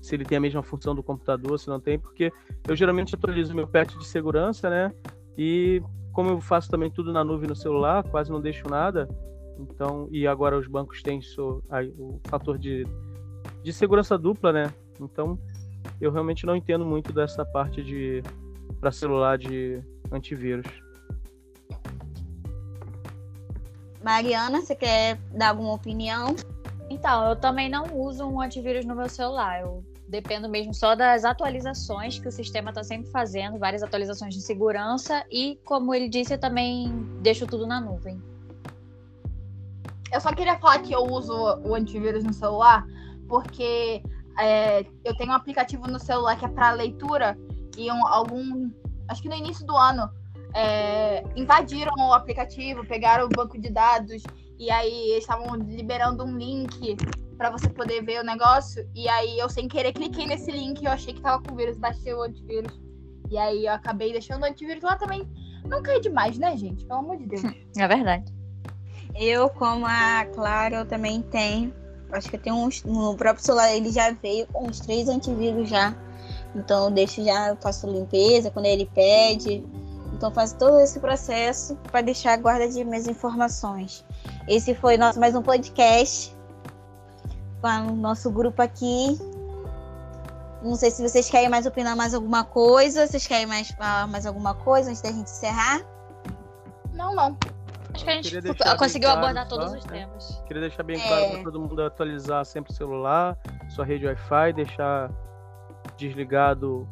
se 0.00 0.14
ele 0.14 0.24
tem 0.24 0.38
a 0.38 0.40
mesma 0.40 0.62
função 0.62 0.94
do 0.94 1.02
computador, 1.02 1.58
se 1.58 1.68
não 1.68 1.80
tem, 1.80 1.98
porque 1.98 2.32
eu 2.68 2.76
geralmente 2.76 3.14
atualizo 3.14 3.54
meu 3.54 3.66
patch 3.66 3.96
de 3.96 4.06
segurança, 4.06 4.70
né, 4.70 4.92
e 5.36 5.82
como 6.16 6.30
eu 6.30 6.40
faço 6.40 6.70
também 6.70 6.90
tudo 6.90 7.12
na 7.12 7.22
nuvem 7.22 7.46
no 7.46 7.54
celular, 7.54 8.02
quase 8.04 8.32
não 8.32 8.40
deixo 8.40 8.66
nada. 8.70 9.06
Então, 9.58 10.08
e 10.10 10.26
agora 10.26 10.58
os 10.58 10.66
bancos 10.66 11.02
têm 11.02 11.20
so, 11.20 11.62
aí, 11.68 11.92
o 11.98 12.18
fator 12.26 12.56
de, 12.56 12.86
de 13.62 13.70
segurança 13.70 14.16
dupla, 14.16 14.50
né? 14.50 14.72
Então, 14.98 15.38
eu 16.00 16.10
realmente 16.10 16.46
não 16.46 16.56
entendo 16.56 16.86
muito 16.86 17.12
dessa 17.12 17.44
parte 17.44 17.84
de 17.84 18.22
para 18.80 18.90
celular 18.90 19.36
de 19.36 19.78
antivírus. 20.10 20.66
Mariana, 24.02 24.62
você 24.62 24.74
quer 24.74 25.18
dar 25.36 25.50
alguma 25.50 25.74
opinião? 25.74 26.34
Então, 26.88 27.28
eu 27.28 27.36
também 27.36 27.68
não 27.68 27.94
uso 27.94 28.24
um 28.24 28.40
antivírus 28.40 28.86
no 28.86 28.96
meu 28.96 29.10
celular. 29.10 29.60
Eu 29.60 29.84
dependo 30.08 30.48
mesmo 30.48 30.72
só 30.72 30.94
das 30.94 31.24
atualizações 31.24 32.18
que 32.18 32.28
o 32.28 32.32
sistema 32.32 32.70
está 32.70 32.84
sempre 32.84 33.10
fazendo, 33.10 33.58
várias 33.58 33.82
atualizações 33.82 34.34
de 34.34 34.40
segurança 34.40 35.24
e, 35.30 35.58
como 35.64 35.94
ele 35.94 36.08
disse, 36.08 36.34
eu 36.34 36.38
também 36.38 36.92
deixo 37.20 37.46
tudo 37.46 37.66
na 37.66 37.80
nuvem. 37.80 38.20
Eu 40.12 40.20
só 40.20 40.32
queria 40.32 40.56
falar 40.58 40.78
que 40.78 40.92
eu 40.92 41.04
uso 41.04 41.34
o 41.64 41.74
antivírus 41.74 42.22
no 42.22 42.32
celular 42.32 42.86
porque 43.28 44.02
é, 44.38 44.86
eu 45.04 45.16
tenho 45.16 45.30
um 45.30 45.34
aplicativo 45.34 45.88
no 45.88 45.98
celular 45.98 46.38
que 46.38 46.44
é 46.44 46.48
para 46.48 46.70
leitura 46.72 47.36
e 47.76 47.90
um, 47.90 48.06
algum, 48.06 48.70
acho 49.08 49.22
que 49.22 49.28
no 49.28 49.34
início 49.34 49.66
do 49.66 49.76
ano 49.76 50.08
é, 50.54 51.24
invadiram 51.34 51.92
o 51.98 52.12
aplicativo, 52.12 52.86
pegaram 52.86 53.26
o 53.26 53.28
banco 53.28 53.60
de 53.60 53.70
dados 53.70 54.22
e 54.58 54.70
aí 54.70 55.10
eles 55.10 55.24
estavam 55.24 55.54
liberando 55.56 56.24
um 56.24 56.36
link 56.36 56.96
para 57.36 57.50
você 57.50 57.68
poder 57.68 58.02
ver 58.02 58.20
o 58.20 58.24
negócio. 58.24 58.88
E 58.94 59.08
aí 59.08 59.38
eu 59.38 59.48
sem 59.48 59.68
querer 59.68 59.92
cliquei 59.92 60.26
nesse 60.26 60.50
link, 60.50 60.84
eu 60.84 60.90
achei 60.90 61.12
que 61.12 61.20
tava 61.20 61.42
com 61.42 61.54
vírus, 61.54 61.76
baixei 61.76 62.14
o 62.14 62.22
antivírus. 62.22 62.72
E 63.30 63.36
aí 63.36 63.66
eu 63.66 63.72
acabei 63.72 64.12
deixando 64.12 64.42
o 64.42 64.46
antivírus 64.46 64.82
lá 64.82 64.96
também. 64.96 65.28
Não 65.66 65.82
cai 65.82 66.00
demais, 66.00 66.38
né, 66.38 66.56
gente? 66.56 66.84
Pelo 66.86 67.00
amor 67.00 67.16
de 67.16 67.26
Deus. 67.26 67.42
É 67.76 67.86
verdade. 67.86 68.32
Eu, 69.14 69.50
como 69.50 69.84
a 69.86 70.24
Clara, 70.34 70.76
eu 70.76 70.86
também 70.86 71.20
tenho. 71.22 71.72
Acho 72.12 72.30
que 72.30 72.36
eu 72.36 72.40
tenho 72.40 72.56
uns. 72.56 72.82
No 72.84 73.14
próprio 73.16 73.44
celular 73.44 73.74
ele 73.74 73.90
já 73.90 74.10
veio 74.12 74.46
com 74.46 74.66
uns 74.66 74.80
três 74.80 75.08
antivírus 75.08 75.68
já. 75.68 75.94
Então 76.54 76.86
eu 76.86 76.90
deixo 76.90 77.22
já, 77.22 77.48
eu 77.48 77.56
faço 77.56 77.86
limpeza 77.86 78.50
quando 78.50 78.66
ele 78.66 78.88
pede. 78.94 79.62
Então 80.14 80.32
faço 80.32 80.56
todo 80.56 80.80
esse 80.80 80.98
processo 81.00 81.76
para 81.90 82.00
deixar 82.00 82.32
a 82.32 82.36
guarda 82.36 82.68
de 82.68 82.82
minhas 82.84 83.06
informações. 83.06 84.05
Esse 84.48 84.74
foi 84.74 84.96
nosso 84.96 85.18
mais 85.18 85.34
um 85.34 85.42
podcast 85.42 86.34
com 87.60 87.92
o 87.92 87.96
nosso 87.96 88.30
grupo 88.30 88.62
aqui. 88.62 89.18
Não 90.62 90.74
sei 90.74 90.90
se 90.90 91.02
vocês 91.02 91.28
querem 91.28 91.48
mais 91.48 91.66
opinar 91.66 91.96
mais 91.96 92.14
alguma 92.14 92.44
coisa. 92.44 93.06
Vocês 93.06 93.26
querem 93.26 93.46
mais 93.46 93.70
falar 93.70 94.06
mais 94.06 94.26
alguma 94.26 94.54
coisa 94.54 94.90
antes 94.90 95.02
da 95.02 95.10
gente 95.10 95.30
encerrar? 95.30 95.80
Não, 96.92 97.14
não. 97.14 97.36
Acho 97.94 98.04
que 98.04 98.10
a 98.10 98.22
gente 98.22 98.76
conseguiu 98.78 99.08
claro, 99.08 99.24
abordar 99.24 99.48
todos 99.48 99.72
os 99.72 99.84
né? 99.86 100.00
temas. 100.00 100.42
Queria 100.46 100.62
deixar 100.62 100.82
bem 100.82 101.00
é... 101.00 101.08
claro 101.08 101.30
para 101.30 101.42
todo 101.44 101.60
mundo 101.60 101.82
atualizar 101.82 102.44
sempre 102.44 102.72
o 102.72 102.74
celular, 102.74 103.38
sua 103.68 103.84
rede 103.84 104.06
Wi-Fi, 104.06 104.52
deixar 104.54 105.10
desligado 105.96 106.86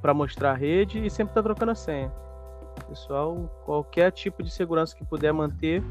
para 0.00 0.14
mostrar 0.14 0.52
a 0.52 0.54
rede 0.54 1.04
e 1.04 1.10
sempre 1.10 1.32
estar 1.32 1.42
tá 1.42 1.42
trocando 1.42 1.72
a 1.72 1.74
senha. 1.74 2.10
Pessoal, 2.88 3.36
qualquer 3.64 4.10
tipo 4.12 4.42
de 4.42 4.50
segurança 4.50 4.96
que 4.96 5.04
puder 5.04 5.32
manter 5.32 5.82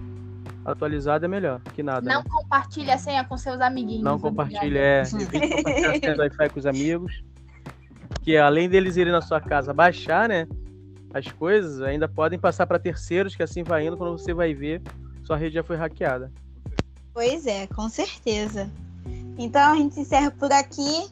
atualizado 0.67 1.25
é 1.25 1.27
melhor 1.27 1.61
que 1.73 1.81
nada. 1.81 2.01
Não 2.01 2.21
né? 2.21 2.29
compartilhe 2.29 2.91
a 2.91 2.97
senha 2.97 3.23
com 3.23 3.37
seus 3.37 3.61
amiguinhos. 3.61 4.03
Não 4.03 4.19
compartilhe, 4.19 4.77
é. 4.77 5.01
Evite 5.07 5.53
compartilhar 5.53 5.91
a 5.91 5.99
senha 5.99 6.13
do 6.13 6.19
Wi-Fi 6.19 6.49
com 6.49 6.59
os 6.59 6.65
amigos. 6.65 7.23
Que 8.21 8.37
além 8.37 8.67
deles 8.67 8.97
irem 8.97 9.13
na 9.13 9.21
sua 9.21 9.39
casa 9.39 9.73
baixar, 9.73 10.27
né? 10.27 10.45
As 11.13 11.31
coisas 11.31 11.81
ainda 11.81 12.07
podem 12.07 12.37
passar 12.37 12.67
para 12.67 12.77
terceiros, 12.77 13.35
que 13.35 13.41
assim 13.41 13.63
vai 13.63 13.87
indo, 13.87 13.95
quando 13.95 14.17
você 14.17 14.33
vai 14.33 14.53
ver, 14.53 14.81
sua 15.23 15.37
rede 15.37 15.55
já 15.55 15.63
foi 15.63 15.77
hackeada. 15.77 16.31
Pois 17.13 17.47
é, 17.47 17.65
com 17.67 17.87
certeza. 17.87 18.69
Então 19.37 19.73
a 19.73 19.75
gente 19.75 19.99
encerra 19.99 20.31
por 20.31 20.51
aqui. 20.51 21.07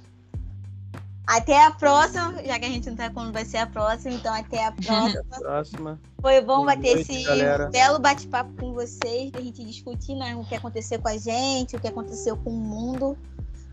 Até 1.28 1.66
a 1.66 1.72
próxima, 1.72 2.36
já 2.46 2.60
que 2.60 2.66
a 2.66 2.70
gente 2.70 2.90
não 2.90 2.98
sabe 2.98 3.14
quando 3.14 3.34
vai 3.34 3.46
ser 3.46 3.58
a 3.58 3.66
próxima, 3.66 4.14
então 4.14 4.34
até 4.34 4.66
a 4.66 4.72
próxima. 4.72 5.24
próxima. 5.40 6.00
Foi 6.22 6.40
bom 6.42 6.58
Boa 6.58 6.76
bater 6.76 6.96
noite, 6.96 7.12
esse 7.12 7.24
galera. 7.24 7.70
belo 7.70 8.00
bate-papo 8.00 8.52
com 8.60 8.74
vocês, 8.74 9.32
a 9.34 9.42
gente 9.42 9.64
discutir 9.64 10.16
né, 10.16 10.36
o 10.36 10.44
que 10.46 10.56
aconteceu 10.56 11.00
com 11.00 11.08
a 11.08 11.18
gente, 11.18 11.76
o 11.76 11.80
que 11.80 11.88
aconteceu 11.88 12.38
com 12.38 12.52
o 12.52 12.54
mundo, 12.54 13.18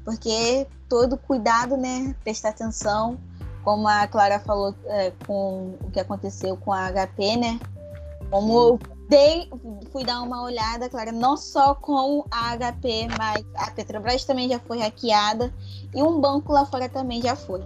porque 0.05 0.67
todo 0.89 1.17
cuidado, 1.17 1.77
né? 1.77 2.15
Prestar 2.25 2.51
atenção, 2.51 3.19
como 3.63 3.87
a 3.87 4.07
Clara 4.07 4.41
falou 4.41 4.75
é, 4.87 5.13
com 5.27 5.77
o 5.83 5.91
que 5.91 6.01
aconteceu 6.01 6.57
com 6.57 6.73
a 6.73 6.91
HP, 6.91 7.37
né? 7.37 7.61
Como 8.31 8.79
dei, 9.13 9.51
fui 9.91 10.05
dar 10.05 10.23
uma 10.23 10.43
olhada, 10.43 10.89
claro, 10.89 11.13
não 11.13 11.37
só 11.37 11.75
com 11.75 12.25
a 12.31 12.57
HP, 12.57 13.09
mas 13.19 13.45
a 13.57 13.71
Petrobras 13.71 14.25
também 14.25 14.49
já 14.49 14.59
foi 14.59 14.79
hackeada 14.79 15.53
e 15.95 16.03
um 16.03 16.19
banco 16.19 16.51
lá 16.51 16.65
fora 16.65 16.89
também 16.89 17.21
já 17.21 17.37
foi. 17.37 17.63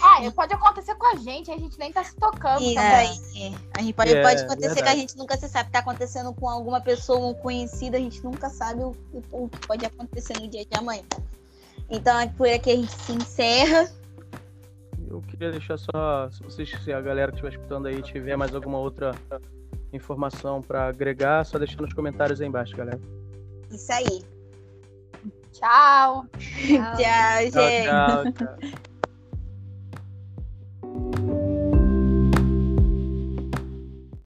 Ah, 0.00 0.18
pode 0.34 0.54
acontecer 0.54 0.94
com 0.94 1.06
a 1.06 1.16
gente, 1.16 1.50
a 1.50 1.58
gente 1.58 1.78
nem 1.78 1.92
tá 1.92 2.02
se 2.02 2.16
tocando. 2.16 2.62
Isso 2.62 2.78
aí. 2.78 3.54
A 3.76 3.82
gente 3.82 3.92
pode, 3.92 4.14
é, 4.14 4.22
pode 4.22 4.42
acontecer 4.42 4.74
verdade. 4.74 4.82
que 4.82 4.88
a 4.88 4.96
gente 4.96 5.16
nunca 5.18 5.36
se 5.36 5.46
sabe. 5.46 5.70
Tá 5.70 5.80
acontecendo 5.80 6.32
com 6.32 6.48
alguma 6.48 6.80
pessoa 6.80 7.26
um 7.26 7.34
conhecida, 7.34 7.98
a 7.98 8.00
gente 8.00 8.24
nunca 8.24 8.48
sabe 8.48 8.82
o, 8.82 8.96
o, 9.12 9.44
o 9.44 9.48
que 9.50 9.66
pode 9.66 9.84
acontecer 9.84 10.40
no 10.40 10.48
dia 10.48 10.64
de 10.64 10.78
amanhã. 10.78 11.02
Então, 11.90 12.18
é 12.18 12.28
por 12.28 12.48
aqui 12.48 12.70
a 12.70 12.76
gente 12.76 12.92
se 12.92 13.12
encerra 13.12 13.92
eu 15.14 15.22
queria 15.22 15.50
deixar 15.50 15.76
só, 15.76 16.28
se 16.30 16.42
vocês, 16.42 16.70
se 16.82 16.92
a 16.92 17.00
galera 17.00 17.30
que 17.30 17.36
estiver 17.36 17.52
escutando 17.52 17.86
aí 17.86 18.02
tiver 18.02 18.36
mais 18.36 18.54
alguma 18.54 18.78
outra 18.78 19.12
informação 19.92 20.60
para 20.60 20.88
agregar, 20.88 21.44
só 21.44 21.58
deixa 21.58 21.80
nos 21.80 21.92
comentários 21.92 22.40
aí 22.40 22.48
embaixo, 22.48 22.76
galera. 22.76 23.00
Isso 23.70 23.92
aí. 23.92 24.22
Tchau. 25.52 26.26
tchau, 26.34 26.96
tchau 26.96 27.50
gente. 27.50 27.84
tchau, 27.86 28.32
tchau. 28.32 28.90